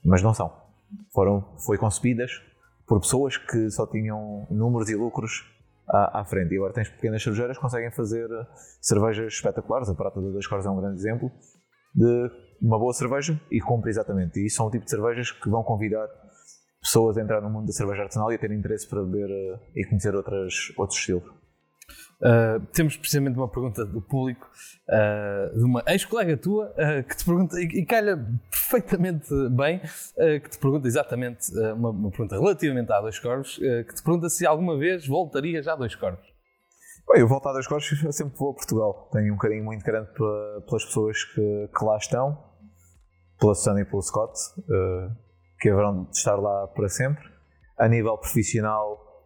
mas 0.04 0.22
não 0.22 0.34
são. 0.34 0.54
Foram, 1.14 1.42
foi 1.66 1.78
concebidas 1.78 2.32
por 2.88 3.00
pessoas 3.00 3.38
que 3.38 3.70
só 3.70 3.86
tinham 3.86 4.48
números 4.50 4.90
e 4.90 4.96
lucros 4.96 5.46
à, 5.88 6.22
à, 6.22 6.26
frente. 6.26 6.54
E 6.54 6.58
agora 6.58 6.74
tens 6.74 6.90
pequenas 6.90 7.22
cervejeiras 7.22 7.58
que 7.58 7.62
conseguem 7.62 7.92
fazer 7.92 8.30
eh, 8.30 8.48
cervejas 8.82 9.34
espetaculares. 9.34 9.90
A 9.90 9.96
Prata 9.96 10.20
das 10.20 10.48
Cores 10.48 10.66
é 10.66 10.70
um 10.70 10.80
grande 10.80 11.00
exemplo 11.00 11.32
de 11.94 12.32
uma 12.62 12.80
boa 12.80 12.94
cerveja 12.94 13.40
e 13.52 13.60
cumpre 13.60 13.90
exatamente. 13.90 14.44
E 14.44 14.50
são 14.50 14.68
o 14.68 14.72
tipo 14.72 14.86
de 14.86 14.92
cervejas 14.92 15.32
que 15.32 15.50
vão 15.50 15.64
convidar 15.64 16.08
pessoas 16.82 17.18
a 17.18 17.22
entrar 17.22 17.42
no 17.42 17.50
mundo 17.50 17.68
da 17.68 17.74
cerveja 17.74 18.04
artesanal 18.04 18.32
e 18.32 18.36
a 18.36 18.40
ter 18.40 18.52
interesse 18.52 18.88
para 18.88 19.04
beber 19.04 19.30
uh, 19.30 19.60
e 19.76 19.86
conhecer 19.86 20.16
outras, 20.16 20.54
outros 20.78 20.98
estilos. 20.98 21.39
Uh, 22.22 22.60
temos 22.74 22.98
precisamente 22.98 23.38
uma 23.38 23.48
pergunta 23.48 23.86
do 23.86 24.02
público 24.02 24.46
uh, 24.90 25.58
de 25.58 25.64
uma 25.64 25.82
ex-colega 25.88 26.36
tua 26.36 26.66
uh, 26.66 27.02
que 27.08 27.16
te 27.16 27.24
pergunta, 27.24 27.58
e, 27.58 27.64
e 27.64 27.86
calha 27.86 28.18
perfeitamente 28.52 29.30
bem, 29.52 29.82
que 30.44 30.50
te 30.50 30.60
pergunta 30.60 30.86
exatamente 30.86 31.50
uma, 31.74 31.92
uma, 31.92 32.12
pergunta 32.12 32.38
relativamente 32.38 32.92
a 32.92 33.00
dois 33.00 33.18
corvos, 33.18 33.58
que 33.58 33.96
te 33.96 34.04
pergunta 34.04 34.30
se 34.30 34.46
alguma 34.46 34.78
vez 34.78 35.08
voltaria 35.08 35.64
já 35.64 35.74
a 35.74 35.76
dois 35.76 35.96
corvos. 35.96 36.28
Bem, 37.10 37.22
eu 37.22 37.28
volto 37.28 37.48
a 37.48 37.54
dois 37.54 37.66
corvos, 37.66 38.04
eu 38.04 38.12
sempre 38.14 38.38
vou 38.38 38.52
a 38.52 38.54
Portugal. 38.54 39.10
Tenho 39.12 39.34
um 39.34 39.38
carinho 39.38 39.64
muito 39.64 39.84
grande 39.84 40.12
pelas 40.14 40.86
pessoas 40.86 41.24
que, 41.24 41.70
que, 41.76 41.86
lá 41.86 41.98
estão, 41.98 42.38
pela 43.40 43.56
Susana 43.56 43.82
e 43.82 43.86
pelo 43.86 44.02
Scott, 44.02 44.34
que 45.60 45.70
haverão 45.70 46.04
de 46.04 46.18
estar 46.18 46.36
lá 46.36 46.68
para 46.68 46.90
sempre. 46.90 47.24
A 47.78 47.88
nível 47.88 48.16
profissional, 48.18 49.26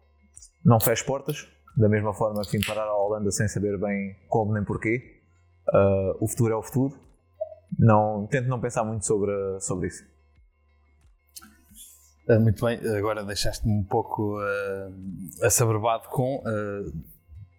não 0.64 0.80
fecho 0.80 1.04
portas, 1.04 1.46
da 1.76 1.88
mesma 1.88 2.12
forma 2.14 2.42
que 2.42 2.56
vim 2.56 2.64
parar 2.64 2.84
à 2.84 2.96
Holanda 2.96 3.30
sem 3.30 3.48
saber 3.48 3.78
bem 3.78 4.16
como 4.28 4.52
nem 4.52 4.64
porquê. 4.64 5.22
Uh, 5.68 6.24
o 6.24 6.28
futuro 6.28 6.52
é 6.52 6.56
o 6.56 6.62
futuro. 6.62 6.94
Não, 7.78 8.26
tento 8.30 8.48
não 8.48 8.60
pensar 8.60 8.84
muito 8.84 9.04
sobre, 9.04 9.32
sobre 9.60 9.88
isso. 9.88 10.04
Uh, 12.28 12.40
muito 12.40 12.64
bem, 12.64 12.78
agora 12.96 13.22
deixaste-me 13.22 13.72
um 13.72 13.84
pouco 13.84 14.38
uh, 14.38 14.94
assaberbado 15.42 16.08
com 16.08 16.36
uh, 16.38 16.92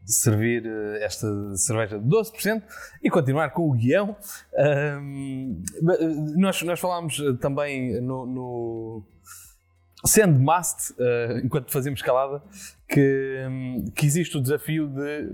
servir 0.05 0.66
esta 1.01 1.28
cerveja 1.55 1.99
de 1.99 2.05
12% 2.05 2.63
e 3.03 3.09
continuar 3.09 3.51
com 3.51 3.70
o 3.70 3.74
guião. 3.74 4.16
nós, 6.36 6.61
nós 6.61 6.80
falámos 6.80 7.22
também 7.41 7.99
no 8.01 9.03
sendo 10.06 10.39
uh, 10.39 11.39
enquanto 11.43 11.72
fazemos 11.72 11.99
escalada, 11.99 12.43
que, 12.88 13.45
que 13.95 14.06
existe 14.06 14.38
o 14.38 14.41
desafio 14.41 14.88
de 14.88 15.32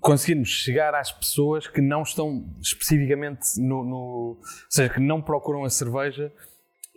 conseguirmos 0.00 0.48
chegar 0.48 0.94
às 0.94 1.12
pessoas 1.12 1.66
que 1.66 1.80
não 1.80 2.02
estão 2.02 2.44
especificamente 2.60 3.40
no, 3.58 3.84
no 3.84 3.96
ou 3.96 4.40
seja, 4.68 4.92
que 4.92 5.00
não 5.00 5.22
procuram 5.22 5.64
a 5.64 5.70
cerveja, 5.70 6.32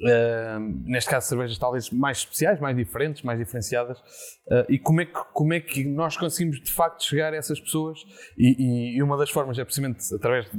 uh, 0.01 0.59
neste 0.85 1.09
caso 1.09 1.27
cervejas 1.27 1.57
talvez 1.57 1.89
mais 1.91 2.19
especiais, 2.19 2.59
mais 2.59 2.75
diferentes, 2.75 3.21
mais 3.21 3.37
diferenciadas, 3.37 3.99
uh, 3.99 4.65
e 4.69 4.79
como 4.79 5.01
é, 5.01 5.05
que, 5.05 5.19
como 5.33 5.53
é 5.53 5.59
que 5.59 5.85
nós 5.85 6.17
conseguimos 6.17 6.61
de 6.61 6.71
facto 6.71 7.03
chegar 7.03 7.33
a 7.33 7.37
essas 7.37 7.59
pessoas? 7.59 7.99
E, 8.37 8.95
e 8.95 9.03
uma 9.03 9.17
das 9.17 9.29
formas 9.29 9.59
é 9.59 9.63
precisamente 9.63 10.13
através 10.13 10.45
de 10.45 10.57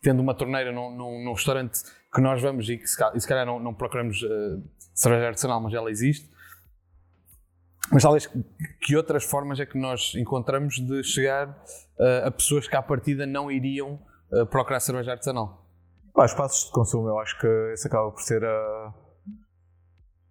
tendo 0.00 0.22
uma 0.22 0.34
torneira 0.34 0.72
num, 0.72 0.96
num, 0.96 1.24
num 1.24 1.32
restaurante 1.32 1.80
que 2.14 2.20
nós 2.20 2.40
vamos 2.40 2.68
e 2.70 2.78
que 2.78 2.86
se, 2.86 2.96
e 3.14 3.20
se 3.20 3.28
calhar 3.28 3.44
não, 3.44 3.58
não 3.58 3.74
procuramos 3.74 4.22
uh, 4.22 4.62
cerveja 4.96 5.28
artesanal, 5.28 5.60
mas 5.60 5.72
ela 5.74 5.90
existe. 5.90 6.28
Mas 7.92 8.02
talvez 8.02 8.28
que 8.80 8.96
outras 8.96 9.22
formas 9.22 9.60
é 9.60 9.66
que 9.66 9.78
nós 9.78 10.14
encontramos 10.16 10.74
de 10.74 11.04
chegar 11.04 11.48
uh, 11.48 12.26
a 12.26 12.30
pessoas 12.32 12.66
que 12.66 12.74
à 12.74 12.82
partida 12.82 13.24
não 13.26 13.50
iriam 13.50 14.00
uh, 14.32 14.46
procurar 14.46 14.80
cerveja 14.80 15.12
artesanal? 15.12 15.64
Ah, 16.18 16.24
espaços 16.24 16.64
de 16.64 16.72
consumo, 16.72 17.08
eu 17.08 17.18
acho 17.18 17.38
que 17.38 17.46
isso 17.74 17.86
acaba 17.86 18.10
por 18.10 18.22
ser 18.22 18.42
a, 18.42 18.94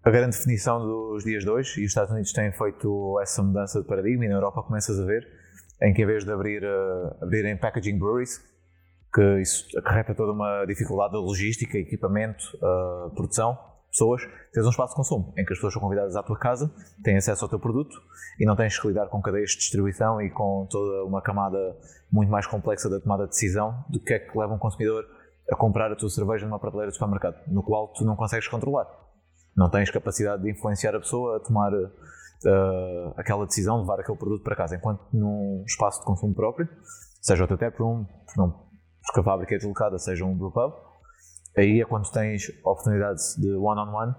a 0.04 0.10
grande 0.10 0.36
definição 0.36 0.80
dos 0.80 1.24
dias 1.24 1.44
de 1.44 1.50
hoje 1.50 1.80
e 1.80 1.86
os 1.86 1.92
Estados 1.92 2.12
Unidos 2.12 2.34
têm 2.34 2.52
feito 2.52 3.20
essa 3.22 3.42
mudança 3.42 3.82
de 3.82 3.88
paradigma 3.88 4.26
e 4.26 4.28
na 4.28 4.36
Europa 4.36 4.64
começas 4.64 5.00
a 5.00 5.06
ver 5.06 5.26
em 5.82 5.94
que 5.94 6.02
em 6.02 6.06
vez 6.06 6.26
de 6.26 6.32
abrir, 6.32 6.64
uh, 6.64 7.24
abrirem 7.24 7.56
packaging 7.58 8.00
breweries, 8.00 8.42
que 9.14 9.42
isso 9.42 9.66
acarreta 9.78 10.14
toda 10.14 10.34
uma 10.34 10.66
dificuldade 10.66 11.14
de 11.14 11.20
logística, 11.20 11.78
equipamento, 11.78 12.44
uh, 12.58 13.12
produção, 13.12 13.58
pessoas, 13.96 14.22
tens 14.52 14.66
um 14.66 14.70
espaço 14.70 14.92
de 14.92 14.98
consumo 14.98 15.34
em 15.38 15.46
que 15.46 15.54
as 15.54 15.58
pessoas 15.58 15.74
são 15.74 15.82
convidadas 15.82 16.16
à 16.18 16.22
tua 16.22 16.38
casa, 16.38 16.70
têm 17.02 17.16
acesso 17.16 17.46
ao 17.46 17.50
teu 17.50 17.60
produto 17.60 17.96
e 18.38 18.46
não 18.46 18.56
tens 18.56 18.78
que 18.78 18.88
lidar 18.88 19.08
com 19.08 19.22
cadeias 19.22 19.52
de 19.52 19.58
distribuição 19.58 20.22
e 20.22 20.30
com 20.30 20.68
toda 20.70 21.06
uma 21.06 21.22
camada 21.22 21.58
muito 22.12 22.30
mais 22.30 22.46
complexa 22.46 22.90
da 22.90 23.00
tomada 23.00 23.24
de 23.24 23.30
decisão 23.30 23.86
do 23.90 24.00
que 24.00 24.14
é 24.14 24.20
que 24.20 24.38
leva 24.38 24.54
um 24.54 24.58
consumidor 24.60 25.06
a 25.50 25.56
comprar 25.56 25.92
a 25.92 25.96
tua 25.96 26.10
cerveja 26.10 26.46
numa 26.46 26.60
prateleira 26.60 26.92
de 26.92 26.98
supermercado, 26.98 27.38
no 27.48 27.64
qual 27.64 27.94
tu 27.94 28.04
não 28.04 28.16
consegues 28.16 28.48
controlar. 28.48 28.88
Não 29.56 29.70
tens 29.70 29.90
capacidade 29.90 30.44
de 30.44 30.52
influenciar 30.52 30.94
a 30.96 31.00
pessoa 31.00 31.38
a 31.38 31.40
tomar 31.40 31.72
uh, 31.74 33.14
aquela 33.16 33.46
decisão, 33.46 33.76
de 33.76 33.82
levar 33.82 34.02
aquele 34.02 34.18
produto 34.18 34.44
para 34.44 34.56
casa, 34.56 34.76
enquanto 34.76 35.02
num 35.14 35.64
espaço 35.66 36.00
de 36.00 36.06
consumo 36.06 36.34
próprio, 36.34 36.68
seja 37.22 37.44
o 37.44 37.48
teu 37.48 37.58
taproom, 37.58 38.06
porque 38.26 39.20
a 39.20 39.24
fábrica 39.24 39.56
é 39.56 39.58
deslocada, 39.58 39.98
seja 39.98 40.26
um 40.26 40.36
brewpub, 40.36 40.74
aí 41.56 41.82
é 41.82 41.86
quando 41.86 42.10
tens 42.12 42.50
oportunidades 42.64 43.36
de 43.38 43.52
one-on-one 43.54 44.12
-on 44.12 44.14
-one, 44.14 44.16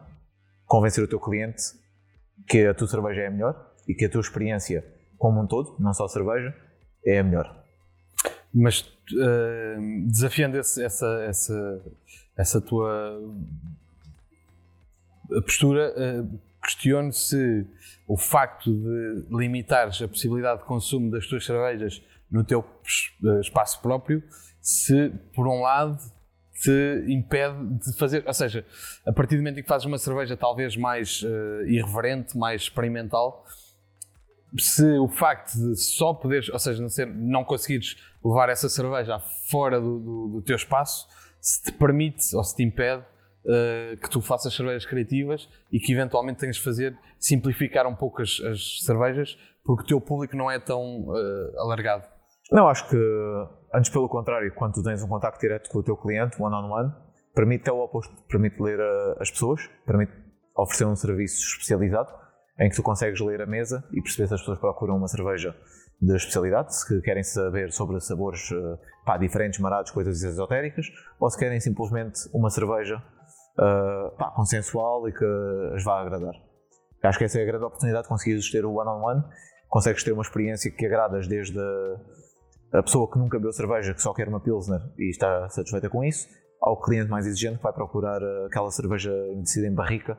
convencer 0.67 1.03
o 1.05 1.09
teu 1.09 1.21
cliente 1.21 1.63
que 2.49 2.67
a 2.67 2.75
tua 2.75 2.89
cerveja 2.89 3.23
é 3.23 3.27
a 3.27 3.31
melhor 3.31 3.75
e 3.87 3.95
que 3.95 4.05
a 4.05 4.11
tua 4.11 4.21
experiência 4.21 4.85
como 5.19 5.41
um 5.41 5.47
todo, 5.47 5.77
não 5.79 5.95
só 5.95 6.07
cerveja, 6.09 6.55
é 7.05 7.19
a 7.19 7.25
melhor. 7.25 7.65
Mas 8.53 8.81
uh, 8.81 10.07
desafiando 10.07 10.59
esse, 10.59 10.83
essa, 10.83 11.25
essa, 11.25 11.83
essa 12.37 12.61
tua 12.61 13.21
postura, 15.43 15.95
uh, 15.97 16.41
questiono 16.63 17.13
se 17.13 17.67
o 18.09 18.17
facto 18.17 18.71
de 18.73 19.27
limitares 19.31 20.03
a 20.03 20.09
possibilidade 20.09 20.61
de 20.61 20.67
consumo 20.67 21.11
das 21.11 21.27
tuas 21.27 21.45
cervejas 21.45 22.03
no 22.31 22.43
teu 22.43 22.65
eh, 23.25 23.41
espaço 23.41 23.81
próprio, 23.81 24.23
se 24.61 25.11
por 25.33 25.47
um 25.47 25.61
lado 25.61 25.99
te 26.61 27.05
impede 27.09 27.57
de 27.79 27.97
fazer, 27.99 28.25
ou 28.27 28.33
seja, 28.33 28.65
a 29.07 29.13
partir 29.13 29.37
do 29.37 29.39
momento 29.39 29.59
em 29.59 29.63
que 29.63 29.69
fazes 29.69 29.87
uma 29.87 29.99
cerveja 29.99 30.37
talvez 30.37 30.77
mais 30.77 31.23
uh, 31.23 31.67
irreverente, 31.67 32.37
mais 32.37 32.63
experimental, 32.63 33.45
se 34.59 34.85
o 34.99 35.09
facto 35.09 35.55
de 35.55 35.77
só 35.77 36.15
poderes, 36.15 36.49
ou 36.49 36.59
seja, 36.59 36.81
não, 36.81 36.89
ser, 36.89 37.07
não 37.07 37.45
conseguires 37.45 37.97
levar 38.25 38.49
essa 38.49 38.69
cerveja 38.69 39.19
fora 39.51 39.81
do, 39.81 39.99
do, 39.99 40.29
do, 40.35 40.43
teu 40.43 40.57
espaço, 40.57 41.07
se 41.41 41.63
te 41.63 41.73
permite 41.73 42.35
ou 42.35 42.43
se 42.43 42.57
te 42.57 42.63
impede 42.63 43.03
uh, 43.03 43.97
que 43.99 44.09
tu 44.09 44.21
faças 44.21 44.55
cervejas 44.55 44.87
criativas 44.87 45.49
e 45.71 45.79
que 45.79 45.93
eventualmente 45.93 46.41
tenhas 46.41 46.57
de 46.57 46.63
fazer 46.63 46.97
simplificar 47.19 47.87
um 47.87 47.95
pouco 47.95 48.23
as, 48.23 48.41
as 48.41 48.85
cervejas 48.85 49.37
porque 49.65 49.83
o 49.83 49.87
teu 49.87 50.01
público 50.01 50.37
não 50.37 50.51
é 50.51 50.59
tão 50.59 51.09
uh, 51.09 51.61
alargado. 51.61 52.05
Não, 52.53 52.69
acho 52.69 52.89
que 52.89 52.97
antes 53.77 53.91
pelo 53.91 54.09
contrário, 54.09 54.53
quando 54.55 54.75
tu 54.75 54.83
tens 54.83 55.03
um 55.03 55.09
contacto 55.09 55.39
direto 55.39 55.69
com 55.69 55.79
o 55.79 55.83
teu 55.83 55.97
cliente, 55.97 56.41
one-on-one, 56.41 56.93
permite 57.35 57.63
até 57.63 57.73
o 57.73 57.81
oposto, 57.81 58.15
permite 58.27 58.61
ler 58.61 58.81
a, 58.81 59.17
as 59.21 59.31
pessoas, 59.31 59.69
permite 59.85 60.13
oferecer 60.57 60.87
um 60.87 60.97
serviço 60.97 61.37
especializado, 61.37 62.11
em 62.59 62.71
que 62.71 62.77
tu 62.77 62.83
consegues 62.83 63.21
ler 63.21 63.43
a 63.43 63.47
mesa 63.47 63.85
e 63.93 64.01
perceber 64.01 64.29
se 64.29 64.35
as 64.35 64.41
pessoas 64.41 64.59
procuram 64.59 64.97
uma 64.97 65.09
cerveja 65.09 65.55
de 66.01 66.17
especialidade, 66.17 66.75
se 66.75 67.01
querem 67.03 67.23
saber 67.23 67.71
sobre 67.71 68.01
sabores 68.01 68.51
uh, 68.51 68.79
pá, 69.05 69.19
diferentes, 69.19 69.61
marados, 69.61 69.91
coisas 69.91 70.23
esotéricas, 70.23 70.87
ou 71.21 71.29
se 71.29 71.39
querem 71.39 71.61
simplesmente 71.61 72.21
uma 72.33 72.49
cerveja 72.49 72.97
uh, 72.97 74.17
pá, 74.17 74.31
consensual 74.31 75.07
e 75.09 75.13
que 75.13 75.25
as 75.75 75.85
vá 75.85 76.01
agradar. 76.01 76.35
Acho 77.03 77.19
que 77.19 77.25
essa 77.25 77.39
é 77.39 77.43
a 77.43 77.47
grande 77.47 77.65
oportunidade 77.65 78.05
de 78.05 78.09
conseguires 78.09 78.51
ter 78.51 78.65
o 78.65 78.73
one-on-one, 78.73 79.23
consegues 79.69 80.03
ter 80.03 80.13
uma 80.13 80.23
experiência 80.23 80.71
que 80.71 80.87
agradas 80.87 81.29
desde 81.29 81.59
a 82.73 82.83
pessoa 82.83 83.11
que 83.11 83.19
nunca 83.19 83.39
bebeu 83.39 83.53
cerveja, 83.53 83.95
que 83.95 84.03
só 84.03 84.13
quer 84.13 84.29
uma 84.29 84.41
Pilsner 84.41 84.81
e 84.99 85.11
está 85.11 85.49
satisfeita 85.49 85.89
com 85.89 86.05
isso, 86.05 86.29
ao 86.61 86.81
cliente 86.81 87.11
mais 87.11 87.27
exigente 87.27 87.59
que 87.59 87.63
vai 87.63 87.73
procurar 87.73 88.21
uh, 88.23 88.47
aquela 88.47 88.71
cerveja 88.71 89.11
envelhecida 89.31 89.67
em 89.67 89.75
barrica 89.75 90.19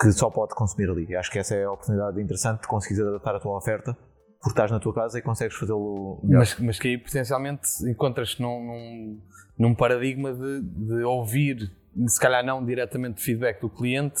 que 0.00 0.10
só 0.12 0.28
pode 0.28 0.54
consumir 0.54 0.90
ali. 0.90 1.16
Acho 1.16 1.30
que 1.30 1.38
essa 1.38 1.54
é 1.54 1.64
a 1.64 1.70
oportunidade 1.70 2.20
interessante 2.20 2.62
de 2.62 2.68
conseguires 2.68 3.06
adaptar 3.06 3.36
a 3.36 3.40
tua 3.40 3.56
oferta 3.56 3.96
porque 4.44 4.60
estás 4.60 4.70
na 4.70 4.78
tua 4.78 4.92
casa 4.92 5.18
e 5.18 5.22
consegues 5.22 5.56
fazê-lo 5.56 6.20
mas, 6.22 6.58
mas 6.58 6.78
que 6.78 6.88
aí 6.88 6.98
potencialmente 6.98 7.66
encontras-te 7.88 8.42
num, 8.42 8.62
num, 8.62 9.22
num, 9.58 9.74
paradigma 9.74 10.34
de, 10.34 10.60
de 10.60 11.02
ouvir, 11.02 11.72
se 12.06 12.20
calhar 12.20 12.44
não 12.44 12.62
diretamente 12.62 13.22
feedback 13.22 13.62
do 13.62 13.70
cliente, 13.70 14.20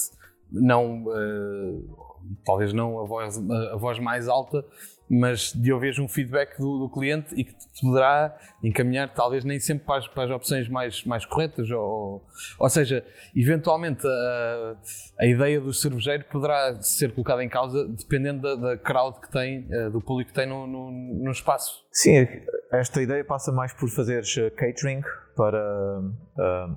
não 0.50 1.04
uh, 1.04 2.38
talvez 2.42 2.72
não 2.72 3.00
a 3.00 3.06
voz, 3.06 3.38
a 3.70 3.76
voz 3.76 3.98
mais 3.98 4.26
alta, 4.26 4.64
mas 5.08 5.52
de 5.52 5.72
ouvir 5.72 6.00
um 6.00 6.08
feedback 6.08 6.58
do, 6.58 6.78
do, 6.78 6.88
cliente 6.88 7.34
e 7.34 7.44
que 7.44 7.52
te 7.52 7.80
poderá 7.80 8.36
encaminhar, 8.62 9.12
talvez 9.12 9.44
nem 9.44 9.60
sempre 9.60 9.84
para 9.84 9.98
as, 9.98 10.08
para 10.08 10.24
as 10.24 10.30
opções 10.30 10.68
mais, 10.68 11.04
mais 11.04 11.26
corretas. 11.26 11.70
Ou, 11.70 12.24
ou 12.58 12.70
seja, 12.70 13.04
eventualmente 13.36 14.06
a, 14.06 14.76
a, 15.20 15.26
ideia 15.26 15.60
do 15.60 15.72
cervejeiro 15.72 16.24
poderá 16.24 16.80
ser 16.80 17.12
colocada 17.12 17.44
em 17.44 17.48
causa 17.48 17.86
dependendo 17.86 18.42
da, 18.42 18.70
da 18.70 18.78
crowd 18.78 19.20
que 19.20 19.30
tem, 19.30 19.66
eh, 19.70 19.90
do 19.90 20.00
público 20.00 20.30
que 20.30 20.34
tem 20.34 20.46
no, 20.46 20.66
no, 20.66 20.90
no, 20.90 21.30
espaço. 21.30 21.84
Sim, 21.92 22.26
esta 22.72 23.02
ideia 23.02 23.24
passa 23.24 23.52
mais 23.52 23.72
por 23.72 23.88
fazeres 23.90 24.36
eh, 24.38 24.50
catering 24.50 25.02
para 25.36 26.00
uh, 26.00 26.76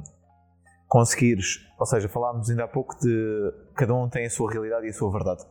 conseguires, 0.88 1.66
ou 1.80 1.86
seja, 1.86 2.10
falámos 2.10 2.50
ainda 2.50 2.64
há 2.64 2.68
pouco 2.68 2.98
de 3.00 3.54
cada 3.76 3.94
um 3.94 4.10
tem 4.10 4.26
a 4.26 4.30
sua 4.30 4.52
realidade 4.52 4.88
e 4.88 4.90
a 4.90 4.94
sua 4.94 5.12
verdade. 5.12 5.44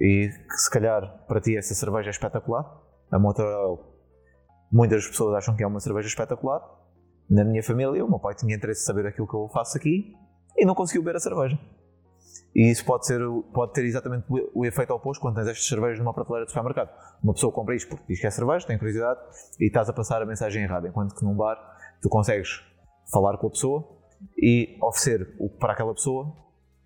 E 0.00 0.30
se 0.50 0.70
calhar 0.70 1.24
para 1.26 1.40
ti 1.40 1.56
essa 1.56 1.74
cerveja 1.74 2.08
é 2.08 2.10
espetacular. 2.10 2.64
A 3.10 3.18
Motorel, 3.18 3.78
muitas 4.70 5.06
pessoas 5.06 5.34
acham 5.34 5.56
que 5.56 5.62
é 5.62 5.66
uma 5.66 5.80
cerveja 5.80 6.08
espetacular. 6.08 6.60
Na 7.28 7.44
minha 7.44 7.62
família, 7.62 8.04
o 8.04 8.08
meu 8.08 8.18
pai 8.18 8.34
tinha 8.34 8.54
interesse 8.54 8.82
em 8.82 8.86
saber 8.86 9.06
aquilo 9.06 9.26
que 9.26 9.34
eu 9.34 9.48
faço 9.48 9.76
aqui 9.76 10.14
e 10.56 10.64
não 10.64 10.74
conseguiu 10.74 11.02
beber 11.02 11.16
a 11.16 11.20
cerveja. 11.20 11.58
E 12.54 12.70
isso 12.70 12.84
pode, 12.84 13.06
ser, 13.06 13.20
pode 13.52 13.72
ter 13.72 13.84
exatamente 13.84 14.26
o 14.54 14.64
efeito 14.64 14.92
oposto 14.92 15.20
quando 15.20 15.36
tens 15.36 15.48
estas 15.48 15.66
cervejas 15.66 15.98
numa 15.98 16.14
prateleira 16.14 16.46
de 16.46 16.50
supermercado. 16.50 16.90
Uma 17.22 17.34
pessoa 17.34 17.52
compra 17.52 17.74
isto 17.74 17.88
porque 17.88 18.04
diz 18.08 18.20
que 18.20 18.26
é 18.26 18.30
cerveja, 18.30 18.66
tem 18.66 18.78
curiosidade 18.78 19.20
e 19.60 19.66
estás 19.66 19.88
a 19.88 19.92
passar 19.92 20.22
a 20.22 20.26
mensagem 20.26 20.62
errada. 20.62 20.88
Enquanto 20.88 21.14
que 21.14 21.24
num 21.24 21.36
bar 21.36 21.56
tu 22.00 22.08
consegues 22.08 22.62
falar 23.12 23.36
com 23.38 23.46
a 23.46 23.50
pessoa 23.50 23.98
e 24.36 24.76
oferecer 24.82 25.36
o 25.38 25.48
que 25.50 25.58
para 25.58 25.72
aquela 25.72 25.94
pessoa 25.94 26.34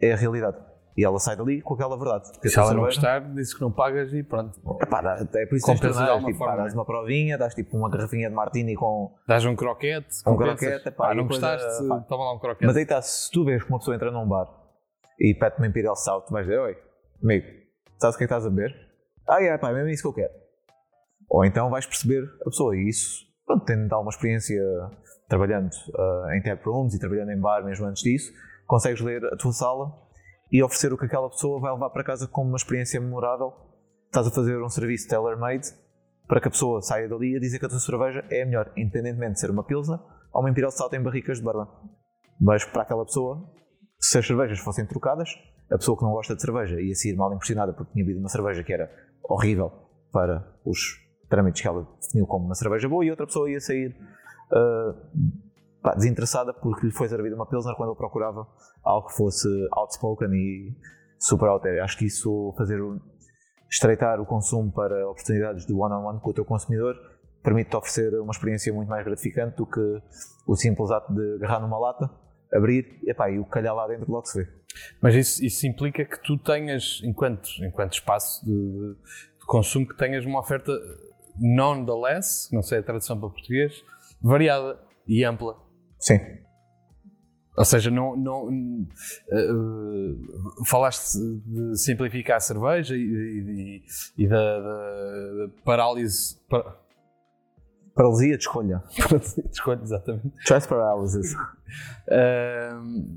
é 0.00 0.12
a 0.12 0.16
realidade. 0.16 0.58
E 0.96 1.04
ela 1.04 1.18
sai 1.18 1.36
dali 1.36 1.62
com 1.62 1.74
aquela 1.74 1.96
verdade. 1.96 2.28
Se 2.42 2.58
ela 2.58 2.74
não 2.74 2.82
gostar, 2.82 3.20
diz 3.32 3.54
que 3.54 3.60
não 3.62 3.72
pagas 3.72 4.12
e 4.12 4.22
pronto. 4.22 4.60
Epá, 4.80 5.00
é 5.34 5.46
por 5.46 5.56
isso 5.56 5.66
que 5.66 5.80
tens 5.80 5.96
de 5.96 6.24
tipo, 6.26 6.38
pá, 6.38 6.56
dás 6.56 6.74
uma 6.74 6.84
provinha, 6.84 7.38
dás 7.38 7.54
tipo 7.54 7.76
uma 7.76 7.88
garrafinha 7.88 8.28
de 8.28 8.34
martini 8.34 8.74
com. 8.74 9.14
Dás 9.26 9.44
um 9.46 9.56
croquete. 9.56 10.08
Um 10.26 10.36
croquete, 10.36 10.90
pá, 10.90 11.08
pá, 11.08 11.14
não 11.14 11.26
gostaste, 11.26 11.78
toma 12.08 12.24
lá 12.24 12.34
um 12.34 12.38
croquete. 12.38 12.66
Mas 12.66 12.76
aí 12.76 12.82
está, 12.82 13.00
se 13.00 13.30
tu 13.30 13.44
vês 13.44 13.62
que 13.62 13.70
uma 13.70 13.78
pessoa 13.78 13.94
entra 13.94 14.10
num 14.10 14.28
bar 14.28 14.46
e 15.18 15.34
pede 15.34 15.56
uma 15.56 15.66
Imperial 15.66 15.96
Stout, 15.96 16.26
tu 16.26 16.32
vais 16.32 16.46
dizer: 16.46 16.58
Oi, 16.58 16.76
amigo, 17.22 17.46
sabes 17.98 18.14
o 18.14 18.18
que 18.18 18.24
é 18.24 18.26
que 18.26 18.34
estás 18.34 18.46
a 18.46 18.50
beber? 18.50 18.74
Ah, 19.26 19.42
é, 19.42 19.56
pá, 19.56 19.70
é 19.70 19.74
mesmo 19.74 19.88
isso 19.88 20.02
que 20.02 20.08
eu 20.08 20.12
quero. 20.12 20.34
Ou 21.30 21.44
então 21.46 21.70
vais 21.70 21.86
perceber 21.86 22.22
a 22.42 22.44
pessoa 22.44 22.76
e 22.76 22.86
isso, 22.86 23.24
pronto, 23.46 23.64
tendo 23.64 23.98
uma 23.98 24.10
experiência 24.10 24.60
trabalhando 25.26 25.70
uh, 25.70 26.32
em 26.34 26.42
tap 26.42 26.62
rooms 26.66 26.94
e 26.94 26.98
trabalhando 26.98 27.30
em 27.30 27.40
bar 27.40 27.64
mesmo 27.64 27.86
antes 27.86 28.02
disso, 28.02 28.30
consegues 28.66 29.00
ler 29.00 29.24
a 29.24 29.36
tua 29.36 29.52
sala 29.52 29.90
e 30.52 30.62
oferecer 30.62 30.92
o 30.92 30.98
que 30.98 31.06
aquela 31.06 31.30
pessoa 31.30 31.58
vai 31.58 31.72
levar 31.72 31.88
para 31.88 32.04
casa 32.04 32.28
como 32.28 32.48
uma 32.48 32.56
experiência 32.56 33.00
memorável. 33.00 33.54
Estás 34.06 34.26
a 34.26 34.30
fazer 34.30 34.62
um 34.62 34.68
serviço 34.68 35.08
tailor-made 35.08 35.68
para 36.28 36.40
que 36.40 36.48
a 36.48 36.50
pessoa 36.50 36.82
saia 36.82 37.08
dali 37.08 37.34
a 37.34 37.40
dizer 37.40 37.58
que 37.58 37.64
a 37.64 37.68
tua 37.68 37.80
cerveja 37.80 38.22
é 38.30 38.42
a 38.42 38.46
melhor, 38.46 38.70
independentemente 38.76 39.34
de 39.34 39.40
ser 39.40 39.50
uma 39.50 39.64
Pilsner 39.64 39.98
ou 40.32 40.40
uma 40.40 40.50
Imperial 40.50 40.70
Stout 40.70 40.94
em 40.94 41.02
barricas 41.02 41.38
de 41.38 41.44
barba. 41.44 41.68
Mas 42.38 42.64
para 42.66 42.82
aquela 42.82 43.04
pessoa, 43.04 43.50
se 43.98 44.18
as 44.18 44.26
cervejas 44.26 44.58
fossem 44.58 44.84
trocadas, 44.86 45.30
a 45.70 45.78
pessoa 45.78 45.96
que 45.96 46.04
não 46.04 46.12
gosta 46.12 46.36
de 46.36 46.42
cerveja 46.42 46.78
ia 46.80 46.94
sair 46.94 47.16
mal 47.16 47.32
impressionada 47.32 47.72
porque 47.72 47.92
tinha 47.92 48.04
bebido 48.04 48.20
uma 48.20 48.28
cerveja 48.28 48.62
que 48.62 48.72
era 48.72 48.90
horrível 49.24 49.72
para 50.12 50.46
os 50.66 50.78
trâmites 51.30 51.62
que 51.62 51.68
ela 51.68 51.88
definiu 51.98 52.26
como 52.26 52.44
uma 52.44 52.54
cerveja 52.54 52.88
boa 52.88 53.02
e 53.04 53.10
outra 53.10 53.26
pessoa 53.26 53.50
ia 53.50 53.60
sair 53.60 53.96
uh, 54.52 54.94
pá, 55.82 55.94
desinteressada 55.94 56.54
porque 56.54 56.86
lhe 56.86 56.92
foi 56.92 57.08
servida 57.08 57.34
uma 57.34 57.46
Pilsner 57.46 57.74
quando 57.76 57.90
ele 57.90 57.98
procurava 57.98 58.46
algo 58.82 59.08
que 59.08 59.16
fosse 59.16 59.48
outspoken 59.72 60.30
e 60.32 60.74
super 61.18 61.48
out 61.48 61.62
there. 61.62 61.80
Acho 61.80 61.98
que 61.98 62.06
isso, 62.06 62.54
fazer 62.56 62.80
estreitar 63.70 64.20
o 64.20 64.26
consumo 64.26 64.70
para 64.70 65.08
oportunidades 65.08 65.66
de 65.66 65.72
one-on-one 65.72 66.04
-on 66.04 66.12
-one 66.18 66.20
com 66.20 66.30
o 66.30 66.34
teu 66.34 66.44
consumidor, 66.44 66.94
permite-te 67.42 67.76
oferecer 67.76 68.14
uma 68.20 68.30
experiência 68.30 68.72
muito 68.72 68.88
mais 68.88 69.04
gratificante 69.04 69.56
do 69.56 69.66
que 69.66 69.80
o 70.46 70.54
simples 70.54 70.90
ato 70.90 71.12
de 71.12 71.36
agarrar 71.36 71.60
numa 71.60 71.78
lata, 71.78 72.10
abrir 72.52 73.00
epá, 73.04 73.30
e 73.30 73.38
o 73.38 73.44
calhar 73.44 73.74
lá 73.74 73.88
dentro 73.88 74.10
logo 74.10 74.26
se 74.26 74.42
vê. 74.42 74.48
Mas 75.00 75.14
isso, 75.14 75.44
isso 75.44 75.66
implica 75.66 76.04
que 76.04 76.22
tu 76.22 76.38
tenhas, 76.38 77.00
enquanto, 77.02 77.48
enquanto 77.62 77.94
espaço 77.94 78.44
de, 78.44 78.52
de 78.52 79.46
consumo, 79.46 79.86
que 79.86 79.96
tenhas 79.96 80.24
uma 80.24 80.40
oferta 80.40 80.72
nonetheless, 81.38 82.48
não 82.52 82.62
sei 82.62 82.78
a 82.78 82.82
tradução 82.82 83.18
para 83.18 83.28
português, 83.30 83.82
variada 84.20 84.78
e 85.06 85.24
ampla. 85.24 85.56
Sim. 86.02 86.20
Ou 87.56 87.64
seja, 87.64 87.90
não, 87.90 88.14
não 88.16 88.48
uh, 88.48 88.88
falaste 90.64 91.16
de 91.46 91.78
simplificar 91.78 92.38
a 92.38 92.40
cerveja 92.40 92.96
e, 92.96 92.98
e, 92.98 93.84
e 94.24 94.28
da, 94.28 94.60
da, 94.60 95.48
parálise. 95.64 96.40
Par... 96.48 96.80
Paralisia 97.94 98.38
de 98.38 98.42
escolha. 98.42 98.82
Paralisia 98.98 99.44
de 99.44 99.50
escolha, 99.50 99.80
exatamente. 99.82 100.32
Choice 100.48 100.66
paralysis. 100.66 101.34
Uh, 102.08 103.12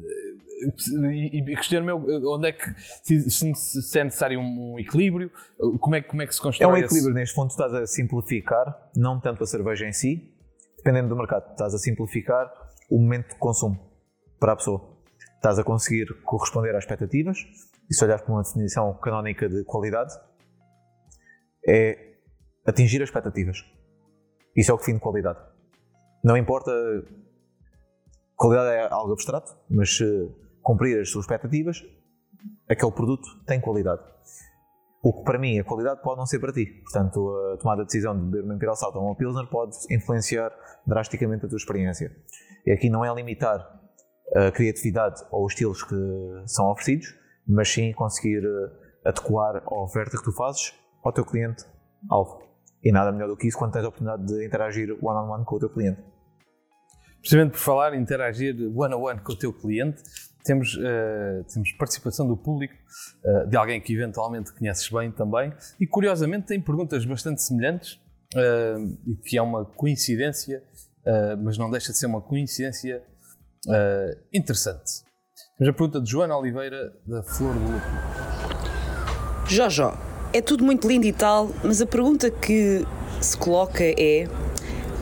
e, 1.11 1.39
e 1.39 1.55
questiono 1.55 1.85
meu 1.85 2.05
onde 2.29 2.49
é 2.49 2.51
que 2.51 2.75
se, 3.03 3.55
se, 3.55 3.99
é 3.99 4.03
necessário 4.03 4.39
um 4.39 4.77
equilíbrio, 4.77 5.31
como 5.79 5.95
é, 5.95 6.01
como 6.01 6.21
é 6.21 6.27
que 6.27 6.35
se 6.35 6.41
constrói? 6.41 6.69
É 6.69 6.73
um 6.73 6.77
equilíbrio 6.77 7.11
esse... 7.11 7.19
neste 7.19 7.35
ponto, 7.35 7.51
estás 7.51 7.73
a 7.73 7.87
simplificar, 7.87 8.91
não 8.95 9.17
tanto 9.19 9.43
a 9.43 9.47
cerveja 9.47 9.87
em 9.87 9.93
si, 9.93 10.29
dependendo 10.77 11.09
do 11.09 11.15
mercado, 11.15 11.51
estás 11.51 11.73
a 11.73 11.77
simplificar 11.77 12.64
o 12.89 12.99
momento 12.99 13.29
de 13.29 13.35
consumo 13.37 13.79
para 14.39 14.53
a 14.53 14.55
pessoa. 14.55 14.95
Estás 15.35 15.59
a 15.59 15.63
conseguir 15.63 16.07
corresponder 16.23 16.75
às 16.75 16.83
expectativas 16.83 17.37
e 17.89 17.93
se 17.93 18.03
olhares 18.03 18.23
para 18.23 18.33
uma 18.33 18.43
definição 18.43 18.93
canónica 18.99 19.47
de 19.47 19.63
qualidade, 19.63 20.13
é 21.67 22.15
atingir 22.65 23.01
as 23.01 23.09
expectativas. 23.09 23.63
Isso 24.55 24.71
é 24.71 24.73
o 24.73 24.77
que 24.77 24.83
define 24.83 24.99
qualidade. 24.99 25.39
Não 26.23 26.37
importa. 26.37 26.71
Qualidade 28.35 28.75
é 28.75 28.91
algo 28.91 29.13
abstrato, 29.13 29.55
mas 29.69 29.95
se 29.95 30.05
cumprir 30.61 30.99
as 30.99 31.09
suas 31.09 31.25
expectativas, 31.25 31.83
aquele 32.67 32.91
produto 32.91 33.27
tem 33.45 33.61
qualidade. 33.61 34.01
O 35.05 35.13
que 35.13 35.23
para 35.23 35.37
mim 35.37 35.59
é 35.59 35.63
qualidade 35.63 36.01
pode 36.01 36.17
não 36.17 36.25
ser 36.25 36.39
para 36.39 36.51
ti. 36.51 36.65
Portanto, 36.81 37.29
a 37.53 37.57
tomada 37.57 37.83
de 37.83 37.85
decisão 37.85 38.17
de 38.17 38.25
beber 38.25 38.43
uma 38.43 38.55
Imperial 38.55 38.75
Stout 38.75 38.97
ou 38.97 39.05
uma 39.05 39.15
Pilsner 39.15 39.45
pode 39.45 39.77
influenciar 39.91 40.51
drasticamente 40.83 41.45
a 41.45 41.47
tua 41.47 41.57
experiência. 41.57 42.11
E 42.65 42.71
aqui 42.71 42.89
não 42.89 43.05
é 43.05 43.13
limitar 43.13 43.59
a 44.35 44.51
criatividade 44.51 45.23
ou 45.29 45.45
os 45.45 45.53
estilos 45.53 45.83
que 45.83 45.95
são 46.47 46.71
oferecidos, 46.71 47.13
mas 47.47 47.71
sim 47.71 47.93
conseguir 47.93 48.43
eh, 48.43 49.09
adequar 49.09 49.61
a 49.63 49.83
oferta 49.83 50.17
que 50.17 50.23
tu 50.23 50.31
fazes 50.31 50.73
ao 51.03 51.13
teu 51.13 51.23
cliente 51.23 51.63
alvo. 52.09 52.41
E 52.83 52.91
nada 52.91 53.11
melhor 53.11 53.27
do 53.27 53.37
que 53.37 53.47
isso 53.47 53.59
quando 53.59 53.73
tens 53.73 53.85
a 53.85 53.89
oportunidade 53.89 54.25
de 54.25 54.43
interagir 54.43 54.89
one-on-one 54.89 55.27
-on 55.27 55.37
-one 55.37 55.45
com 55.45 55.55
o 55.57 55.59
teu 55.59 55.69
cliente. 55.69 56.01
Precisamente 57.19 57.51
por 57.51 57.59
falar 57.59 57.93
em 57.93 58.01
interagir 58.01 58.55
one-on-one 58.55 58.97
-on 58.97 59.17
-one 59.19 59.23
com 59.23 59.33
o 59.33 59.37
teu 59.37 59.53
cliente, 59.53 60.01
temos, 60.45 60.75
uh, 60.75 61.43
temos 61.51 61.71
participação 61.73 62.27
do 62.27 62.37
público, 62.37 62.73
uh, 63.25 63.49
de 63.49 63.57
alguém 63.57 63.81
que 63.81 63.93
eventualmente 63.93 64.53
conheces 64.53 64.87
bem 64.89 65.11
também, 65.11 65.51
e 65.79 65.87
curiosamente 65.87 66.47
tem 66.47 66.61
perguntas 66.61 67.03
bastante 67.05 67.41
semelhantes, 67.41 67.99
uh, 68.35 69.17
que 69.23 69.37
é 69.37 69.41
uma 69.41 69.65
coincidência, 69.65 70.63
mas 71.43 71.55
não 71.55 71.69
deixa 71.69 71.91
de 71.91 71.99
ser 71.99 72.07
uma 72.07 72.19
coincidência 72.19 73.03
interessante. 74.33 75.03
Temos 75.55 75.69
a 75.69 75.77
pergunta 75.77 76.01
de 76.01 76.09
Joana 76.09 76.35
Oliveira, 76.35 76.91
da 77.05 77.21
Flor 77.21 77.53
do 77.53 77.59
Lupo. 77.59 77.85
Jojo, 79.47 79.93
é 80.33 80.41
tudo 80.41 80.63
muito 80.63 80.87
lindo 80.87 81.05
e 81.05 81.13
tal, 81.13 81.51
mas 81.63 81.79
a 81.79 81.85
pergunta 81.85 82.31
que 82.31 82.83
se 83.21 83.37
coloca 83.37 83.83
é 83.83 84.27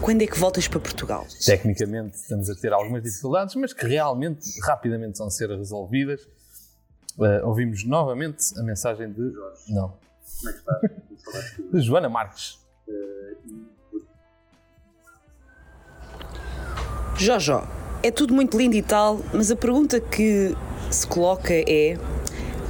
quando 0.04 0.22
é 0.22 0.28
que 0.28 0.38
voltas 0.38 0.68
para 0.68 0.82
Portugal? 0.82 1.26
Tecnicamente 1.46 2.18
estamos 2.18 2.50
a 2.50 2.56
ter 2.56 2.74
algumas 2.74 3.02
dificuldades, 3.02 3.56
mas 3.56 3.72
que 3.72 3.88
realmente, 3.88 4.60
rapidamente 4.62 5.18
vão 5.18 5.30
ser 5.30 5.50
resolvidas. 5.50 6.22
Uh, 7.18 7.46
ouvimos 7.46 7.86
novamente 7.86 8.60
a 8.60 8.64
mensagem 8.64 9.14
de. 9.14 9.34
Não. 9.70 9.94
Como 10.42 10.50
é 10.50 10.52
que 10.52 11.16
estás? 11.16 11.72
De 11.72 11.80
Joana 11.80 12.10
Marques. 12.10 12.60
Jojo, 17.16 17.66
é 18.02 18.12
tudo 18.12 18.34
muito 18.34 18.58
lindo 18.58 18.76
e 18.76 18.82
tal, 18.82 19.22
mas 19.34 19.52
a 19.52 19.56
pergunta 19.56 20.02
que 20.02 20.54
se 20.92 21.08
coloca 21.08 21.54
é: 21.54 21.98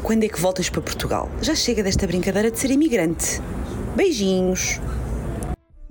quando 0.04 0.24
é 0.24 0.30
que 0.30 0.40
voltas 0.40 0.70
para 0.70 0.82
Portugal? 0.82 1.32
Já 1.42 1.56
chega 1.56 1.82
desta 1.82 2.06
brincadeira 2.06 2.52
de 2.52 2.60
ser 2.60 2.70
imigrante. 2.70 3.42
Beijinhos. 3.96 4.80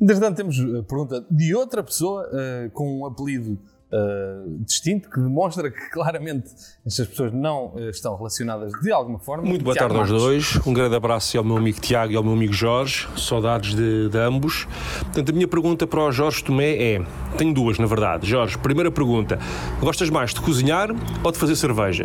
Entretanto, 0.02 0.36
temos 0.36 0.58
a 0.58 0.82
pergunta 0.82 1.24
de 1.30 1.54
outra 1.54 1.80
pessoa 1.80 2.26
uh, 2.26 2.70
com 2.72 2.98
um 2.98 3.06
apelido 3.06 3.52
uh, 3.52 4.58
distinto 4.64 5.08
que 5.08 5.20
demonstra 5.20 5.70
que 5.70 5.90
claramente 5.90 6.50
estas 6.84 7.06
pessoas 7.06 7.32
não 7.32 7.66
uh, 7.66 7.88
estão 7.88 8.16
relacionadas 8.16 8.72
de 8.82 8.90
alguma 8.90 9.20
forma. 9.20 9.44
Muito 9.44 9.62
boa 9.62 9.76
Tiago 9.76 9.94
tarde 9.94 10.12
aos 10.12 10.22
Marques. 10.22 10.52
dois. 10.54 10.66
Um 10.66 10.72
grande 10.72 10.96
abraço 10.96 11.38
ao 11.38 11.44
meu 11.44 11.56
amigo 11.56 11.80
Tiago 11.80 12.12
e 12.12 12.16
ao 12.16 12.24
meu 12.24 12.32
amigo 12.32 12.52
Jorge. 12.52 13.06
Saudades 13.16 13.76
de, 13.76 14.08
de 14.08 14.18
ambos. 14.18 14.66
Portanto, 15.02 15.30
a 15.30 15.32
minha 15.32 15.46
pergunta 15.46 15.86
para 15.86 16.00
o 16.00 16.10
Jorge 16.10 16.42
Tomé 16.42 16.94
é: 16.94 17.02
tenho 17.38 17.54
duas, 17.54 17.78
na 17.78 17.86
verdade. 17.86 18.28
Jorge, 18.28 18.58
primeira 18.58 18.90
pergunta: 18.90 19.38
gostas 19.80 20.10
mais 20.10 20.34
de 20.34 20.40
cozinhar 20.40 20.88
ou 21.22 21.30
de 21.30 21.38
fazer 21.38 21.54
cerveja? 21.54 22.04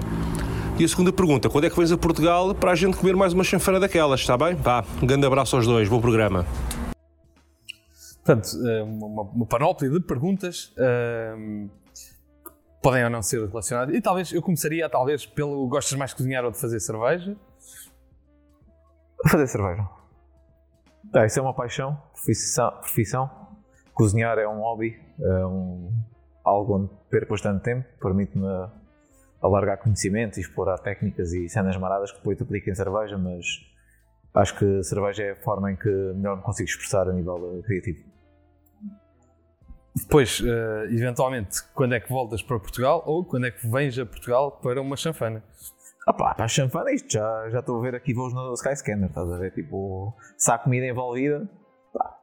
E 0.77 0.83
a 0.83 0.87
segunda 0.87 1.11
pergunta: 1.11 1.49
quando 1.49 1.63
é 1.63 1.69
que 1.71 1.75
vens 1.75 1.91
a 1.91 1.97
Portugal 1.97 2.53
para 2.53 2.73
a 2.73 2.75
gente 2.75 2.95
comer 2.95 3.15
mais 3.15 3.33
uma 3.33 3.43
chanfana 3.43 3.79
daquelas? 3.79 4.19
Está 4.19 4.37
bem? 4.37 4.53
Vá, 4.53 4.85
um 5.01 5.07
grande 5.07 5.25
abraço 5.25 5.55
aos 5.55 5.65
dois. 5.65 5.89
Bom 5.89 5.99
programa. 5.99 6.45
Portanto, 8.28 8.57
uh, 8.57 8.84
uma, 8.84 9.21
uma 9.21 9.45
panóplia 9.45 9.89
de 9.89 10.01
perguntas 10.01 10.75
uh, 10.75 11.69
podem 12.84 13.05
ou 13.05 13.09
não 13.09 13.21
ser 13.21 13.47
relacionadas. 13.47 13.95
E 13.95 14.01
talvez 14.01 14.34
eu 14.34 14.41
começaria, 14.41 14.89
talvez, 14.89 15.25
pelo 15.25 15.65
gostas 15.69 15.97
mais 15.97 16.11
de 16.11 16.17
cozinhar 16.17 16.43
ou 16.43 16.51
de 16.51 16.59
fazer 16.59 16.82
cerveja? 16.82 17.38
Fazer 19.30 19.47
cerveja. 19.47 19.88
Ah, 21.13 21.25
isso 21.25 21.39
é 21.39 21.41
uma 21.41 21.53
paixão, 21.53 21.97
profissão, 22.11 22.71
profissão. 22.82 23.47
Cozinhar 23.93 24.38
é 24.38 24.45
um 24.45 24.59
hobby, 24.59 24.99
é 25.21 25.45
um, 25.45 25.89
algo 26.43 26.80
onde 26.80 26.89
perco 27.09 27.32
bastante 27.32 27.63
tempo, 27.63 27.88
permite-me 28.01 28.45
alargar 29.41 29.78
conhecimentos 29.78 30.38
e 30.38 30.41
explorar 30.41 30.80
técnicas 30.80 31.32
e 31.32 31.47
cenas 31.47 31.78
maradas 31.78 32.11
que 32.11 32.17
depois 32.17 32.41
aplico 32.41 32.69
em 32.69 32.75
cerveja, 32.75 33.17
mas 33.17 33.45
acho 34.34 34.59
que 34.59 34.84
cerveja 34.84 35.23
é 35.23 35.32
a 35.32 35.36
forma 35.38 35.71
em 35.71 35.78
que 35.78 35.89
melhor 35.89 36.36
me 36.36 36.43
consigo 36.43 36.69
expressar 36.69 37.07
a 37.07 37.13
nível 37.13 37.57
eh, 37.57 37.61
criativo. 37.65 38.16
Depois, 40.01 40.39
uh, 40.39 40.85
eventualmente, 40.89 41.63
quando 41.73 41.95
é 41.95 41.99
que 41.99 42.09
voltas 42.09 42.41
para 42.41 42.59
Portugal 42.59 43.03
ou 43.05 43.25
quando 43.25 43.47
é 43.47 43.51
que 43.51 43.67
vens 43.67 43.97
a 43.97 44.05
Portugal 44.05 44.51
para 44.51 44.81
uma 44.81 44.95
chanfana? 44.95 45.43
Ah 46.05 46.13
pá, 46.13 46.33
para 46.33 46.45
a 46.45 46.47
chanfana 46.47 46.91
isto, 46.91 47.11
já, 47.11 47.49
já 47.49 47.59
estou 47.59 47.77
a 47.79 47.81
ver 47.81 47.95
aqui 47.95 48.13
voos 48.13 48.33
no 48.33 48.53
Skyscanner, 48.53 49.09
estás 49.09 49.29
a 49.29 49.37
ver? 49.37 49.51
Tipo, 49.51 50.15
se 50.37 50.49
há 50.49 50.57
comida 50.57 50.85
envolvida, 50.85 51.49
pá. 51.93 52.15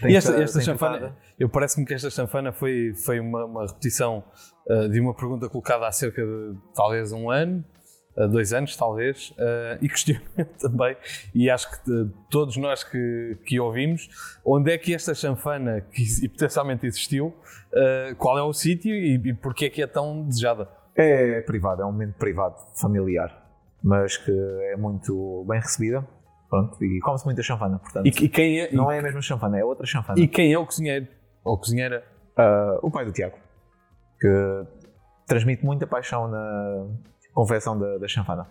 tem 0.00 0.12
E 0.12 0.16
esta, 0.16 0.42
esta 0.42 0.60
chanfana, 0.60 1.14
eu 1.38 1.50
parece-me 1.50 1.84
que 1.84 1.92
esta 1.92 2.08
chanfana 2.08 2.52
foi, 2.52 2.94
foi 3.04 3.20
uma, 3.20 3.44
uma 3.44 3.66
repetição 3.66 4.24
uh, 4.68 4.88
de 4.88 4.98
uma 5.00 5.14
pergunta 5.14 5.48
colocada 5.50 5.86
há 5.86 5.92
cerca 5.92 6.24
de 6.24 6.56
talvez 6.74 7.12
um 7.12 7.30
ano, 7.30 7.62
uh, 7.62 7.75
dois 8.24 8.52
anos 8.52 8.76
talvez, 8.76 9.30
uh, 9.32 9.78
e 9.82 9.88
questionamento 9.88 10.56
também, 10.58 10.96
e 11.34 11.50
acho 11.50 11.70
que 11.70 11.90
uh, 11.90 12.10
todos 12.30 12.56
nós 12.56 12.82
que, 12.82 13.36
que 13.44 13.60
ouvimos, 13.60 14.08
onde 14.44 14.72
é 14.72 14.78
que 14.78 14.94
esta 14.94 15.14
chanfana 15.14 15.82
que 15.82 16.02
e 16.22 16.28
potencialmente 16.30 16.86
existiu, 16.86 17.26
uh, 17.26 18.16
qual 18.16 18.38
é 18.38 18.42
o 18.42 18.52
sítio 18.52 18.94
e, 18.94 19.14
e 19.14 19.34
porquê 19.34 19.66
é 19.66 19.70
que 19.70 19.82
é 19.82 19.86
tão 19.86 20.24
desejada? 20.26 20.68
É 20.94 21.42
privado, 21.42 21.82
é 21.82 21.84
um 21.84 21.92
momento 21.92 22.14
privado, 22.14 22.56
familiar, 22.80 23.46
mas 23.82 24.16
que 24.16 24.32
é 24.72 24.76
muito 24.76 25.44
bem 25.46 25.60
recebida. 25.60 26.06
Pronto, 26.48 26.82
e 26.82 27.00
come-se 27.00 27.24
muita 27.24 27.42
chanfana, 27.42 27.78
portanto. 27.80 28.06
E, 28.06 28.24
e 28.24 28.28
quem 28.28 28.60
é, 28.60 28.72
não 28.72 28.90
é 28.90 29.00
a 29.00 29.02
mesma 29.02 29.20
chanfana, 29.20 29.58
é 29.58 29.64
outra 29.64 29.84
chanfana. 29.84 30.18
e 30.18 30.28
quem 30.28 30.52
é 30.52 30.58
o 30.58 30.64
cozinheiro? 30.64 31.08
Ou 31.44 31.58
cozinheira? 31.58 32.04
Ah, 32.36 32.78
o 32.82 32.90
pai 32.90 33.04
do 33.04 33.12
Tiago, 33.12 33.36
que 34.20 34.28
transmite 35.26 35.64
muita 35.64 35.86
paixão 35.86 36.28
na 36.28 36.86
confecção 37.36 37.78
da, 37.78 37.98
da 37.98 38.08
chanfana. 38.08 38.48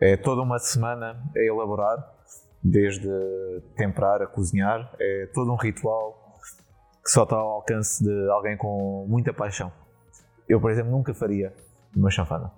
É 0.00 0.16
toda 0.16 0.42
uma 0.42 0.58
semana 0.58 1.16
a 1.34 1.38
elaborar, 1.40 1.96
desde 2.62 3.08
temperar 3.76 4.20
a 4.20 4.26
cozinhar, 4.26 4.92
é 4.98 5.26
todo 5.32 5.52
um 5.52 5.56
ritual 5.56 6.20
que 7.04 7.10
só 7.10 7.22
está 7.22 7.36
ao 7.36 7.48
alcance 7.50 8.02
de 8.02 8.30
alguém 8.30 8.56
com 8.56 9.06
muita 9.08 9.32
paixão. 9.32 9.70
Eu, 10.48 10.60
por 10.60 10.70
exemplo, 10.70 10.90
nunca 10.90 11.14
faria 11.14 11.54
uma 11.96 12.10
chanfana. 12.10 12.50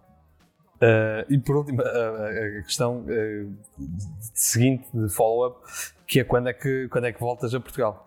Uh, 0.76 1.24
e 1.32 1.39
por 1.39 1.57
último, 1.57 1.82
a, 1.82 1.84
a- 1.87 2.59
a 2.59 2.62
questão 2.62 3.01
uh, 3.01 3.57
seguinte 4.34 4.89
de 4.95 5.09
follow-up, 5.12 5.59
que 6.07 6.20
é 6.20 6.24
quando 6.24 6.49
é 6.49 6.53
que, 6.55 6.89
quando 6.89 7.07
é 7.07 7.12
que 7.12 7.20
voltas 7.20 7.55
a 7.55 7.61
Portugal? 7.61 8.07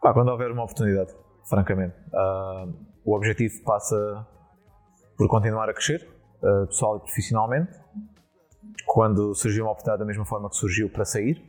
Pá, 0.00 0.12
quando 0.12 0.28
houver 0.28 0.50
uma 0.50 0.62
oportunidade, 0.64 1.12
francamente. 1.48 1.94
Ah, 2.12 2.66
o 3.04 3.14
objetivo 3.16 3.62
passa 3.64 3.96
por 5.16 5.28
continuar 5.28 5.68
a 5.70 5.72
crescer, 5.72 6.06
ah, 6.42 6.66
pessoal 6.66 6.96
e 6.96 7.00
profissionalmente. 7.00 7.72
Quando 8.86 9.34
surgiu 9.34 9.64
uma 9.64 9.72
oportunidade 9.72 10.00
da 10.00 10.06
mesma 10.06 10.24
forma 10.24 10.48
que 10.48 10.56
surgiu 10.56 10.88
para 10.88 11.04
sair, 11.04 11.42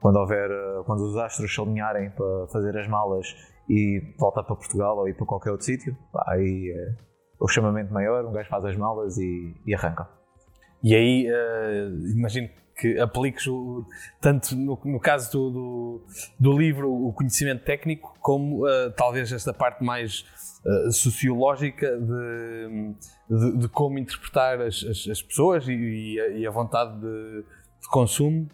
quando 0.00 0.16
houver, 0.16 0.50
ah, 0.50 0.82
quando 0.84 1.00
os 1.00 1.16
astros 1.16 1.52
se 1.52 1.60
alinharem 1.60 2.10
para 2.10 2.46
fazer 2.48 2.76
as 2.78 2.86
malas 2.88 3.26
e 3.68 4.14
voltar 4.18 4.42
para 4.42 4.54
Portugal 4.54 4.98
ou 4.98 5.08
ir 5.08 5.14
para 5.14 5.26
qualquer 5.26 5.50
outro 5.50 5.66
sítio, 5.66 5.96
aí 6.26 6.72
é 6.76 6.94
o 7.40 7.48
chamamento 7.48 7.92
maior, 7.92 8.24
um 8.24 8.32
gajo 8.32 8.48
faz 8.48 8.64
as 8.64 8.76
malas 8.76 9.16
e, 9.18 9.54
e 9.66 9.74
arranca. 9.74 10.08
E 10.82 10.94
aí, 10.94 11.26
uh, 11.30 12.08
imagino 12.16 12.48
que 12.76 12.98
apliques 12.98 13.46
o- 13.46 13.84
tanto 14.20 14.54
no, 14.54 14.78
no 14.84 15.00
caso 15.00 15.30
do, 15.32 15.50
do, 15.50 16.06
do 16.38 16.58
livro 16.58 16.92
o 16.92 17.12
conhecimento 17.12 17.64
técnico, 17.64 18.14
como 18.20 18.66
uh, 18.66 18.90
talvez 18.96 19.32
esta 19.32 19.52
parte 19.52 19.82
mais 19.82 20.24
uh, 20.64 20.92
sociológica 20.92 21.96
de, 21.98 22.94
de, 23.28 23.58
de 23.58 23.68
como 23.68 23.98
interpretar 23.98 24.60
as, 24.60 24.84
as, 24.84 25.08
as 25.10 25.22
pessoas 25.22 25.66
e, 25.68 25.72
e 25.72 26.20
a, 26.20 26.28
e 26.28 26.46
a 26.46 26.50
vontade 26.50 26.98
de, 27.00 27.42
de 27.42 27.88
consumo. 27.90 28.48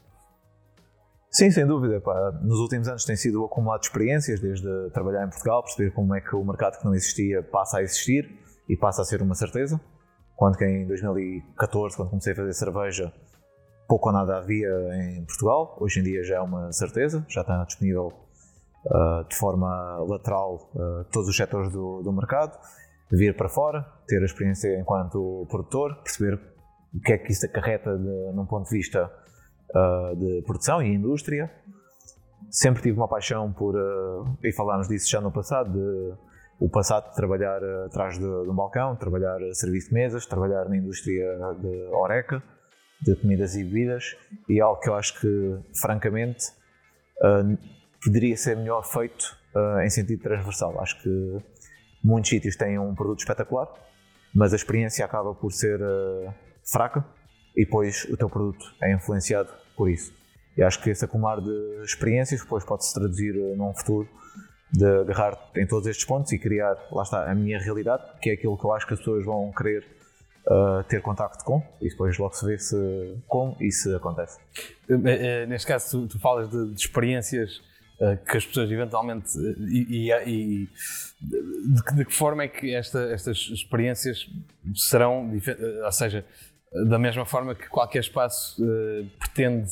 Sim, 1.31 1.51
sem 1.51 1.65
dúvida. 1.65 2.01
pá. 2.01 2.33
Nos 2.43 2.59
últimos 2.59 2.89
anos 2.89 3.05
tem 3.05 3.17
sido 3.17 3.45
acumulado 3.45 3.83
experiências, 3.83 4.41
desde 4.41 4.91
trabalhar 4.91 5.25
em 5.25 5.31
Portugal, 5.31 5.63
perceber 5.63 5.93
como 5.93 6.15
é 6.15 6.21
que 6.21 6.35
o 6.35 6.45
mercado 6.45 6.79
que 6.79 6.85
não 6.85 6.95
existia 6.95 7.43
passa 7.43 7.79
a 7.79 7.83
existir 7.83 8.29
e 8.69 8.77
passa 8.77 9.03
a 9.03 9.05
ser 9.05 9.23
uma 9.23 9.35
certeza. 9.35 9.81
Quando 10.35 10.57
que 10.57 10.65
em 10.65 10.87
2014, 10.87 11.97
quando 11.97 12.11
comecei 12.11 12.33
a 12.33 12.37
fazer 12.37 12.53
cerveja, 12.55 13.13
pouco 13.87 14.09
ou 14.09 14.13
nada 14.13 14.39
havia 14.39 14.69
em 14.95 15.25
Portugal. 15.25 15.77
Hoje 15.81 16.01
em 16.01 16.03
dia 16.03 16.23
já 16.25 16.37
é 16.37 16.41
uma 16.41 16.73
certeza, 16.73 17.25
já 17.29 17.43
está 17.43 17.63
disponível 17.65 18.13
ah, 18.89 19.25
de 19.29 19.37
forma 19.37 19.99
lateral 20.09 20.71
ah, 20.75 21.05
todos 21.13 21.29
os 21.29 21.37
setores 21.37 21.71
do, 21.71 22.03
do 22.03 22.13
mercado. 22.13 22.59
Vir 23.13 23.37
para 23.37 23.49
fora, 23.49 23.85
ter 24.07 24.23
a 24.23 24.25
experiência 24.25 24.79
enquanto 24.79 25.47
produtor, 25.51 25.97
perceber 26.03 26.41
o 26.95 27.01
que 27.01 27.13
é 27.13 27.19
que 27.19 27.33
isso 27.33 27.45
acarreta 27.45 27.97
de, 27.97 28.33
num 28.33 28.47
ponto 28.47 28.69
de 28.69 28.77
vista 28.77 29.11
ah, 29.75 30.13
de 30.17 30.43
produção 30.47 30.83
e 30.83 30.95
indústria. 30.95 31.51
Sempre 32.51 32.83
tive 32.83 32.97
uma 32.97 33.09
paixão 33.09 33.53
por, 33.53 33.75
e 34.43 34.51
falámos 34.53 34.89
disso 34.89 35.09
já 35.09 35.21
no 35.21 35.31
passado, 35.31 35.73
de, 35.73 36.15
o 36.59 36.69
passado 36.69 37.11
de 37.11 37.15
trabalhar 37.15 37.63
atrás 37.87 38.15
de, 38.15 38.25
de 38.25 38.49
um 38.49 38.55
balcão, 38.55 38.97
trabalhar 38.97 39.39
serviço 39.53 39.89
de 39.89 39.95
mesas, 39.95 40.27
trabalhar 40.27 40.69
na 40.69 40.77
indústria 40.77 41.27
de 41.61 41.89
Oreca, 41.93 42.43
de 43.03 43.15
comidas 43.17 43.55
e 43.55 43.63
bebidas, 43.63 44.17
e 44.49 44.59
é 44.59 44.63
algo 44.63 44.81
que 44.81 44.89
eu 44.89 44.95
acho 44.95 45.21
que, 45.21 45.59
francamente, 45.79 46.47
poderia 48.03 48.37
ser 48.37 48.57
melhor 48.57 48.83
feito 48.83 49.37
ah, 49.55 49.85
em 49.85 49.91
sentido 49.91 50.23
transversal. 50.23 50.81
Acho 50.81 51.01
que 51.03 51.39
muitos 52.03 52.31
sítios 52.31 52.57
têm 52.57 52.79
um 52.79 52.95
produto 52.95 53.21
espetacular, 53.21 53.69
mas 54.35 54.53
a 54.53 54.57
experiência 54.57 55.05
acaba 55.05 55.35
por 55.35 55.53
ser 55.53 55.81
ah, 55.83 56.35
fraca 56.65 57.05
e 57.57 57.65
depois 57.65 58.05
o 58.05 58.17
teu 58.17 58.29
produto 58.29 58.65
é 58.81 58.93
influenciado 58.93 59.51
por 59.77 59.91
isso. 59.91 60.13
E 60.57 60.63
acho 60.63 60.83
que 60.83 60.91
esse 60.91 61.05
acumular 61.05 61.41
de 61.41 61.83
experiências 61.85 62.41
depois 62.41 62.65
pode-se 62.65 62.93
traduzir 62.95 63.35
ah, 63.35 63.57
num 63.57 63.75
futuro 63.75 64.09
de 64.73 64.87
agarrar 65.01 65.51
em 65.57 65.67
todos 65.67 65.89
estes 65.89 66.05
pontos 66.05 66.31
e 66.33 66.39
criar, 66.39 66.77
lá 66.93 67.03
está, 67.03 67.29
a 67.29 67.35
minha 67.35 67.59
realidade, 67.59 68.05
que 68.21 68.31
é 68.31 68.35
aquilo 68.35 68.57
que 68.57 68.65
eu 68.65 68.73
acho 68.73 68.87
que 68.87 68.95
as 68.95 69.01
pessoas 69.01 69.25
vão 69.25 69.53
querer 69.53 69.85
ah, 70.49 70.85
ter 70.89 71.03
contacto 71.03 71.45
com 71.45 71.63
e 71.81 71.89
depois 71.89 72.17
logo 72.19 72.35
se 72.35 72.47
vê 72.47 72.59
se 72.59 73.17
como 73.27 73.57
e 73.61 73.71
se 73.71 73.95
acontece. 73.95 74.39
Neste 75.49 75.67
caso, 75.67 75.91
tu, 75.91 76.09
tu 76.09 76.21
falas 76.21 76.49
de, 76.49 76.73
de 76.73 76.81
experiências 76.81 77.61
que 78.29 78.37
as 78.37 78.47
pessoas 78.47 78.71
eventualmente. 78.71 79.29
eh, 79.39 79.55
E, 79.69 80.09
e- 80.09 80.13
e 80.27 80.69
de, 81.21 81.85
que- 81.85 81.95
de 81.95 82.05
que 82.07 82.15
forma 82.15 82.43
é 82.45 82.49
que 82.49 82.75
esta- 82.75 83.13
estas 83.13 83.37
experiências 83.53 84.27
serão. 84.75 85.31
eh, 85.47 85.85
Ou 85.85 85.93
seja, 85.93 86.25
da 86.89 86.99
mesma 86.99 87.25
forma 87.27 87.55
que 87.55 87.69
qualquer 87.69 88.01
espaço 88.01 88.63
eh, 88.65 89.05
pretende 89.19 89.69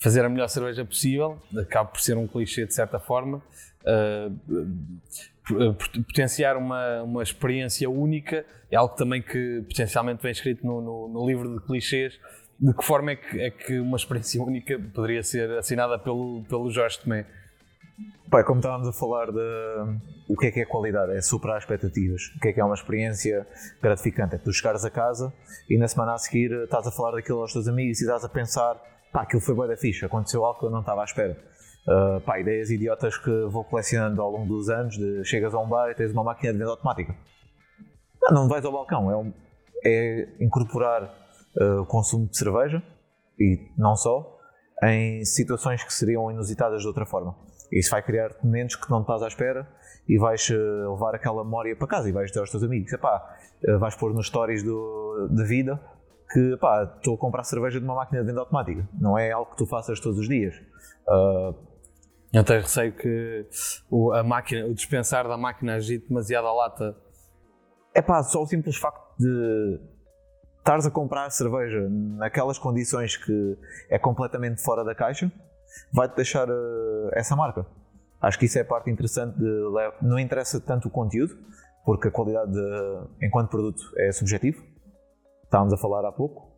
fazer 0.00 0.24
a 0.24 0.28
melhor 0.28 0.48
cerveja 0.48 0.84
possível, 0.84 1.40
acaba 1.58 1.88
por 1.88 2.00
ser 2.00 2.16
um 2.16 2.26
clichê 2.26 2.66
de 2.66 2.74
certa 2.74 2.98
forma. 3.00 3.42
Uh, 3.88 5.74
potenciar 6.06 6.56
uma, 6.56 7.02
uma 7.02 7.22
experiência 7.22 7.88
única 7.88 8.44
é 8.70 8.76
algo 8.76 8.94
também 8.96 9.22
que 9.22 9.62
potencialmente 9.68 10.22
vem 10.22 10.32
escrito 10.32 10.66
no, 10.66 10.80
no, 10.80 11.08
no 11.08 11.26
livro 11.26 11.54
de 11.58 11.64
clichês. 11.64 12.18
De 12.58 12.72
que 12.74 12.82
forma 12.84 13.12
é 13.12 13.16
que, 13.16 13.40
é 13.40 13.50
que 13.50 13.78
uma 13.78 13.96
experiência 13.96 14.42
única 14.42 14.78
poderia 14.94 15.22
ser 15.22 15.50
assinada 15.52 15.98
pelo, 15.98 16.42
pelo 16.48 16.70
Jorge 16.70 16.98
Tomé? 16.98 17.26
Pai, 18.30 18.44
como 18.44 18.58
estávamos 18.58 18.88
a 18.88 18.92
falar 18.92 19.30
de 19.30 19.98
o 20.28 20.36
que 20.36 20.48
é 20.48 20.50
que 20.50 20.60
é 20.60 20.66
qualidade, 20.66 21.16
é 21.16 21.20
superar 21.22 21.58
expectativas. 21.58 22.22
O 22.36 22.40
que 22.40 22.48
é 22.48 22.52
que 22.52 22.60
é 22.60 22.64
uma 22.64 22.74
experiência 22.74 23.46
gratificante? 23.80 24.34
É 24.34 24.38
tu 24.38 24.52
chegares 24.52 24.84
a 24.84 24.90
casa 24.90 25.32
e 25.70 25.78
na 25.78 25.88
semana 25.88 26.14
a 26.14 26.18
seguir 26.18 26.50
estás 26.64 26.86
a 26.86 26.90
falar 26.90 27.12
daquilo 27.12 27.40
aos 27.40 27.52
teus 27.52 27.68
amigos 27.68 28.00
e 28.00 28.04
estás 28.04 28.24
a 28.24 28.28
pensar, 28.28 28.74
pá, 29.12 29.22
aquilo 29.22 29.40
foi 29.40 29.54
boa 29.54 29.68
da 29.68 29.76
ficha, 29.76 30.06
aconteceu 30.06 30.44
algo 30.44 30.58
que 30.60 30.66
eu 30.66 30.70
não 30.70 30.80
estava 30.80 31.00
à 31.02 31.04
espera. 31.04 31.36
Uh, 31.88 32.20
pá, 32.20 32.38
ideias 32.40 32.68
idiotas 32.68 33.16
que 33.16 33.30
vou 33.46 33.64
colecionando 33.64 34.20
ao 34.20 34.30
longo 34.30 34.46
dos 34.46 34.68
anos, 34.68 34.96
de 34.98 35.24
chegas 35.24 35.54
a 35.54 35.58
um 35.58 35.68
bar 35.68 35.90
e 35.90 35.94
tens 35.94 36.12
uma 36.12 36.24
máquina 36.24 36.52
de 36.52 36.58
venda 36.58 36.72
automática. 36.72 37.14
Não, 38.20 38.42
não 38.42 38.48
vais 38.48 38.64
ao 38.64 38.72
balcão, 38.72 39.10
é, 39.10 39.16
um, 39.16 39.32
é 39.84 40.28
incorporar 40.40 41.04
uh, 41.60 41.80
o 41.80 41.86
consumo 41.86 42.26
de 42.26 42.36
cerveja, 42.36 42.82
e 43.38 43.70
não 43.78 43.94
só, 43.94 44.36
em 44.82 45.24
situações 45.24 45.84
que 45.84 45.92
seriam 45.92 46.30
inusitadas 46.30 46.82
de 46.82 46.88
outra 46.88 47.06
forma. 47.06 47.45
Isso 47.72 47.90
vai 47.90 48.02
criar 48.02 48.30
momentos 48.42 48.76
que 48.76 48.90
não 48.90 49.00
estás 49.00 49.22
à 49.22 49.28
espera 49.28 49.68
e 50.08 50.18
vais 50.18 50.48
uh, 50.50 50.92
levar 50.92 51.14
aquela 51.14 51.44
memória 51.44 51.74
para 51.76 51.86
casa 51.86 52.08
e 52.08 52.12
vais 52.12 52.28
dizer 52.28 52.40
aos 52.40 52.50
teus 52.50 52.62
amigos, 52.62 52.92
epá, 52.92 53.36
vais 53.78 53.94
pôr 53.96 54.14
nos 54.14 54.26
stories 54.28 54.62
do, 54.62 55.28
da 55.30 55.44
vida 55.44 55.80
que 56.32 56.54
estou 56.96 57.14
a 57.14 57.18
comprar 57.18 57.44
cerveja 57.44 57.78
de 57.78 57.84
uma 57.84 57.94
máquina 57.94 58.20
de 58.20 58.26
venda 58.26 58.40
automática. 58.40 58.88
Não 59.00 59.18
é 59.18 59.30
algo 59.30 59.50
que 59.52 59.56
tu 59.56 59.66
faças 59.66 60.00
todos 60.00 60.18
os 60.18 60.28
dias. 60.28 60.54
Uh, 61.08 61.54
eu 62.32 62.44
tenho 62.44 62.60
receio 62.60 62.92
que 62.92 63.46
o, 63.90 64.12
a 64.12 64.22
máquina, 64.22 64.66
o 64.66 64.74
dispensar 64.74 65.26
da 65.28 65.36
máquina 65.36 65.76
agite 65.76 66.08
demasiado 66.08 66.46
a 66.46 66.52
lata. 66.52 66.96
É 67.94 68.02
pá, 68.02 68.22
só 68.22 68.42
o 68.42 68.46
simples 68.46 68.76
facto 68.76 69.16
de 69.18 69.80
estares 70.58 70.84
a 70.84 70.90
comprar 70.90 71.30
cerveja 71.30 71.88
naquelas 71.88 72.58
condições 72.58 73.16
que 73.16 73.56
é 73.88 73.98
completamente 73.98 74.60
fora 74.60 74.84
da 74.84 74.94
caixa, 74.94 75.30
vai-te 75.92 76.16
deixar 76.16 76.48
uh, 76.48 77.10
essa 77.12 77.34
marca. 77.36 77.66
Acho 78.20 78.38
que 78.38 78.46
isso 78.46 78.58
é 78.58 78.62
a 78.62 78.64
parte 78.64 78.90
interessante 78.90 79.38
de. 79.38 79.46
Não 80.02 80.18
interessa 80.18 80.60
tanto 80.60 80.88
o 80.88 80.90
conteúdo, 80.90 81.36
porque 81.84 82.08
a 82.08 82.10
qualidade 82.10 82.52
de, 82.52 83.26
enquanto 83.26 83.50
produto 83.50 83.82
é 83.98 84.10
subjetivo. 84.12 84.62
Estávamos 85.44 85.72
a 85.72 85.76
falar 85.76 86.06
há 86.06 86.12
pouco. 86.12 86.50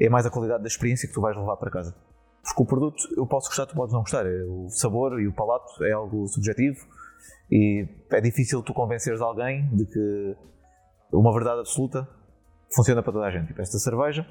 É 0.00 0.08
mais 0.08 0.26
a 0.26 0.30
qualidade 0.30 0.62
da 0.62 0.68
experiência 0.68 1.08
que 1.08 1.14
tu 1.14 1.20
vais 1.20 1.36
levar 1.36 1.56
para 1.56 1.70
casa. 1.70 1.94
Porque 2.42 2.62
o 2.62 2.66
produto 2.66 3.02
eu 3.16 3.26
posso 3.26 3.48
gostar, 3.48 3.66
tu 3.66 3.74
podes 3.74 3.92
não 3.92 4.00
gostar. 4.00 4.24
É, 4.24 4.44
o 4.44 4.68
sabor 4.68 5.20
e 5.20 5.26
o 5.26 5.34
palato 5.34 5.82
é 5.84 5.92
algo 5.92 6.26
subjetivo 6.28 6.78
e 7.50 7.88
é 8.10 8.20
difícil 8.20 8.62
tu 8.62 8.72
convenceres 8.72 9.20
alguém 9.20 9.68
de 9.74 9.84
que 9.86 10.36
uma 11.12 11.32
verdade 11.32 11.60
absoluta 11.60 12.08
funciona 12.74 13.02
para 13.02 13.12
toda 13.12 13.26
a 13.26 13.30
gente. 13.30 13.48
Tipo, 13.48 13.62
esta 13.62 13.78
cerveja, 13.78 14.26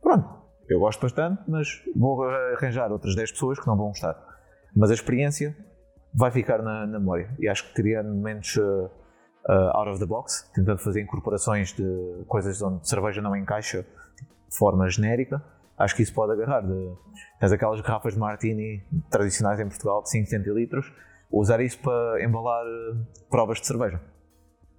pronto, 0.00 0.45
eu 0.68 0.80
gosto 0.80 1.00
bastante, 1.00 1.42
mas 1.48 1.82
vou 1.94 2.24
arranjar 2.24 2.90
outras 2.90 3.14
10 3.14 3.32
pessoas 3.32 3.60
que 3.60 3.66
não 3.66 3.76
vão 3.76 3.88
gostar. 3.88 4.16
Mas 4.74 4.90
a 4.90 4.94
experiência 4.94 5.56
vai 6.12 6.30
ficar 6.30 6.62
na, 6.62 6.86
na 6.86 6.98
memória. 6.98 7.30
E 7.38 7.48
acho 7.48 7.68
que 7.68 7.74
criando 7.74 8.08
momentos 8.08 8.56
uh, 8.56 8.90
uh, 9.48 9.76
out 9.76 9.90
of 9.90 10.00
the 10.00 10.06
box, 10.06 10.50
tentando 10.54 10.78
fazer 10.78 11.02
incorporações 11.02 11.72
de 11.72 12.24
coisas 12.26 12.60
onde 12.62 12.88
cerveja 12.88 13.20
não 13.20 13.36
encaixa 13.36 13.82
de 13.82 14.56
forma 14.56 14.88
genérica, 14.88 15.42
acho 15.78 15.94
que 15.94 16.02
isso 16.02 16.14
pode 16.14 16.32
agarrar. 16.32 16.62
De, 16.62 16.94
tens 17.38 17.52
aquelas 17.52 17.80
garrafas 17.80 18.14
de 18.14 18.18
martini 18.18 18.82
tradicionais 19.10 19.60
em 19.60 19.68
Portugal 19.68 20.02
de 20.02 20.10
5 20.10 20.26
centilitros, 20.26 20.92
usar 21.30 21.60
isso 21.60 21.78
para 21.80 22.24
embalar 22.24 22.64
uh, 22.64 23.06
provas 23.28 23.60
de 23.60 23.66
cerveja. 23.66 24.00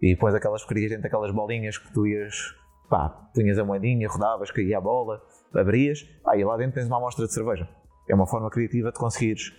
E 0.02 0.14
depois 0.14 0.36
aquelas 0.36 0.62
porcarias 0.62 0.90
dentro 0.90 1.04
daquelas 1.04 1.32
bolinhas 1.32 1.78
que 1.78 1.92
tu 1.94 2.06
ias, 2.06 2.56
pá, 2.90 3.10
punhas 3.34 3.58
a 3.58 3.64
moedinha, 3.64 4.08
rodavas, 4.08 4.52
caía 4.52 4.78
a 4.78 4.82
bola, 4.82 5.22
abrias, 5.54 6.04
pá, 6.24 6.36
e 6.38 6.44
lá 6.44 6.58
dentro 6.58 6.76
tens 6.76 6.88
uma 6.88 6.98
amostra 6.98 7.26
de 7.26 7.34
cerveja. 7.34 7.68
É 8.10 8.16
uma 8.16 8.28
forma 8.28 8.50
criativa 8.50 8.92
de 8.92 8.98
conseguires 8.98 9.54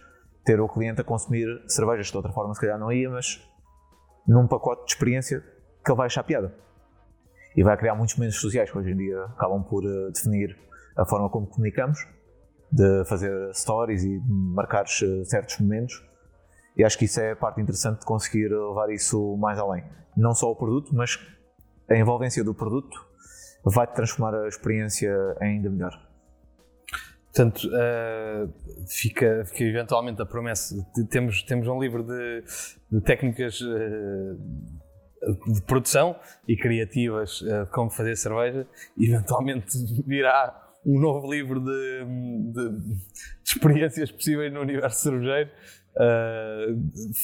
ter 0.44 0.60
o 0.60 0.68
cliente 0.68 1.00
a 1.00 1.04
consumir 1.04 1.46
cervejas 1.66 2.06
de 2.06 2.16
outra 2.16 2.32
forma, 2.32 2.54
se 2.54 2.60
calhar 2.60 2.78
não 2.78 2.90
ia, 2.90 3.10
mas 3.10 3.46
num 4.26 4.46
pacote 4.46 4.84
de 4.84 4.92
experiência 4.92 5.40
que 5.84 5.90
ele 5.90 5.96
vai 5.96 6.06
achar 6.06 6.22
piada. 6.22 6.54
E 7.56 7.62
vai 7.62 7.76
criar 7.76 7.94
muitos 7.94 8.16
momentos 8.16 8.40
sociais 8.40 8.70
que 8.70 8.78
hoje 8.78 8.92
em 8.92 8.96
dia 8.96 9.24
acabam 9.24 9.62
por 9.62 9.84
uh, 9.84 10.12
definir 10.12 10.56
a 10.96 11.04
forma 11.04 11.28
como 11.28 11.46
comunicamos, 11.46 12.06
de 12.70 13.04
fazer 13.06 13.32
stories 13.54 14.02
e 14.04 14.20
marcar 14.28 14.84
eh, 14.84 15.24
certos 15.24 15.58
momentos. 15.58 16.04
E 16.76 16.84
acho 16.84 16.98
que 16.98 17.06
isso 17.06 17.20
é 17.20 17.32
a 17.32 17.36
parte 17.36 17.60
interessante 17.60 18.00
de 18.00 18.04
conseguir 18.04 18.48
levar 18.48 18.90
isso 18.90 19.36
mais 19.38 19.58
além. 19.58 19.84
Não 20.16 20.34
só 20.34 20.50
o 20.50 20.56
produto, 20.56 20.94
mas 20.94 21.18
a 21.88 21.96
envolvência 21.96 22.44
do 22.44 22.52
produto 22.52 23.07
vai 23.64 23.86
transformar 23.86 24.34
a 24.34 24.48
experiência 24.48 25.10
ainda 25.40 25.68
melhor. 25.70 26.08
Portanto, 27.38 27.68
uh, 27.68 28.52
fica, 28.88 29.44
fica 29.46 29.64
eventualmente 29.64 30.20
a 30.20 30.26
promessa. 30.26 30.74
De, 30.94 31.04
temos, 31.04 31.42
temos 31.42 31.68
um 31.68 31.80
livro 31.80 32.02
de, 32.02 32.42
de 32.90 33.00
técnicas 33.00 33.60
uh, 33.60 34.36
de 35.52 35.62
produção 35.62 36.18
e 36.48 36.56
criativas 36.56 37.40
uh, 37.42 37.64
de 37.64 37.70
como 37.70 37.90
fazer 37.90 38.16
cerveja. 38.16 38.66
Eventualmente 38.98 39.76
virá 40.06 40.68
um 40.84 40.98
novo 40.98 41.30
livro 41.30 41.60
de, 41.60 42.04
de, 42.54 42.96
experiências 43.44 44.10
possíveis 44.10 44.52
no 44.52 44.60
universo 44.60 45.02
cervejeiro, 45.02 45.50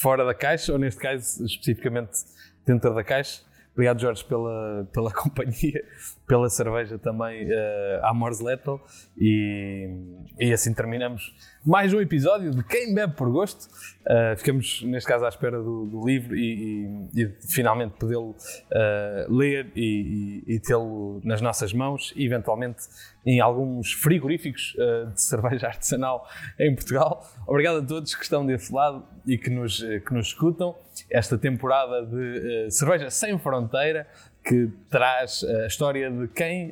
fora 0.02 0.24
da 0.24 0.34
caixa, 0.34 0.72
ou 0.72 0.78
neste 0.78 1.00
caso 1.00 1.44
especificamente 1.44 2.12
dentro 2.66 2.94
da 2.94 3.02
caixa. 3.02 3.42
Obrigado, 3.74 4.00
Jorge, 4.00 4.24
pela, 4.24 4.88
pela 4.92 5.10
companhia, 5.14 5.84
pela 6.26 6.48
cerveja 6.48 6.98
também 6.98 7.46
uh, 7.46 8.00
à 8.02 8.12
Lethal. 8.42 8.84
E, 9.16 9.90
e 10.38 10.52
assim 10.52 10.72
terminamos 10.72 11.34
mais 11.64 11.94
um 11.94 12.00
episódio 12.00 12.50
de 12.50 12.62
Quem 12.64 12.94
Bebe 12.94 13.14
por 13.14 13.30
Gosto. 13.30 13.68
Uh, 14.02 14.36
ficamos, 14.36 14.82
neste 14.82 15.08
caso, 15.08 15.24
à 15.24 15.28
espera 15.28 15.58
do, 15.58 15.86
do 15.86 16.06
livro 16.06 16.36
e, 16.36 17.08
e, 17.14 17.22
e 17.22 17.32
finalmente 17.50 17.94
podê-lo 17.98 18.30
uh, 18.30 19.34
ler 19.34 19.70
e, 19.74 20.44
e 20.46 20.60
tê-lo 20.60 21.20
nas 21.24 21.40
nossas 21.40 21.72
mãos 21.72 22.12
e, 22.16 22.24
eventualmente, 22.24 22.82
em 23.24 23.40
alguns 23.40 23.92
frigoríficos 23.92 24.74
uh, 24.74 25.12
de 25.12 25.22
cerveja 25.22 25.68
artesanal 25.68 26.26
em 26.58 26.74
Portugal. 26.74 27.26
Obrigado 27.46 27.78
a 27.78 27.82
todos 27.82 28.14
que 28.14 28.22
estão 28.22 28.44
desse 28.44 28.72
lado 28.72 29.06
e 29.26 29.38
que 29.38 29.50
nos, 29.50 29.80
que 29.80 30.12
nos 30.12 30.28
escutam. 30.28 30.74
Esta 31.10 31.36
temporada 31.36 32.06
de 32.06 32.70
Cerveja 32.70 33.10
Sem 33.10 33.36
Fronteira 33.38 34.06
que 34.44 34.70
traz 34.90 35.42
a 35.42 35.66
história 35.66 36.10
de 36.10 36.28
quem 36.28 36.70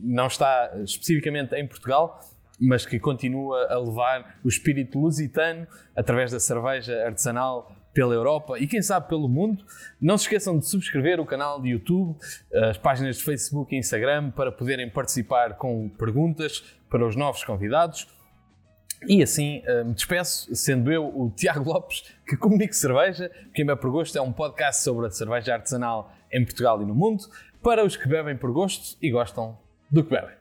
não 0.00 0.26
está 0.26 0.72
especificamente 0.82 1.54
em 1.54 1.66
Portugal, 1.66 2.20
mas 2.58 2.86
que 2.86 2.98
continua 2.98 3.66
a 3.66 3.78
levar 3.78 4.38
o 4.42 4.48
espírito 4.48 4.98
lusitano 4.98 5.66
através 5.94 6.30
da 6.30 6.40
cerveja 6.40 7.04
artesanal 7.04 7.70
pela 7.92 8.12
Europa 8.12 8.58
e 8.58 8.66
quem 8.66 8.82
sabe 8.82 9.08
pelo 9.08 9.28
mundo. 9.28 9.64
Não 10.00 10.18
se 10.18 10.24
esqueçam 10.24 10.58
de 10.58 10.66
subscrever 10.66 11.20
o 11.20 11.24
canal 11.24 11.62
de 11.62 11.70
YouTube, 11.70 12.18
as 12.70 12.76
páginas 12.76 13.18
de 13.18 13.24
Facebook 13.24 13.74
e 13.74 13.78
Instagram 13.78 14.30
para 14.30 14.50
poderem 14.50 14.90
participar 14.90 15.54
com 15.54 15.88
perguntas 15.88 16.60
para 16.90 17.06
os 17.06 17.14
novos 17.14 17.44
convidados. 17.44 18.08
E 19.06 19.22
assim 19.22 19.62
eh, 19.66 19.84
me 19.84 19.92
despeço, 19.92 20.54
sendo 20.54 20.90
eu 20.90 21.06
o 21.06 21.30
Tiago 21.30 21.70
Lopes, 21.70 22.04
que 22.26 22.36
comunico 22.36 22.74
cerveja. 22.74 23.30
Quem 23.52 23.64
bebe 23.64 23.80
por 23.80 23.90
gosto 23.90 24.16
é 24.16 24.22
um 24.22 24.32
podcast 24.32 24.82
sobre 24.82 25.06
a 25.06 25.10
cerveja 25.10 25.52
artesanal 25.54 26.10
em 26.34 26.44
Portugal 26.44 26.82
e 26.82 26.84
no 26.84 26.94
mundo 26.94 27.24
para 27.62 27.84
os 27.84 27.96
que 27.96 28.08
bebem 28.08 28.36
por 28.36 28.52
gosto 28.52 28.98
e 29.00 29.10
gostam 29.10 29.56
do 29.90 30.04
que 30.04 30.10
bebem. 30.10 30.34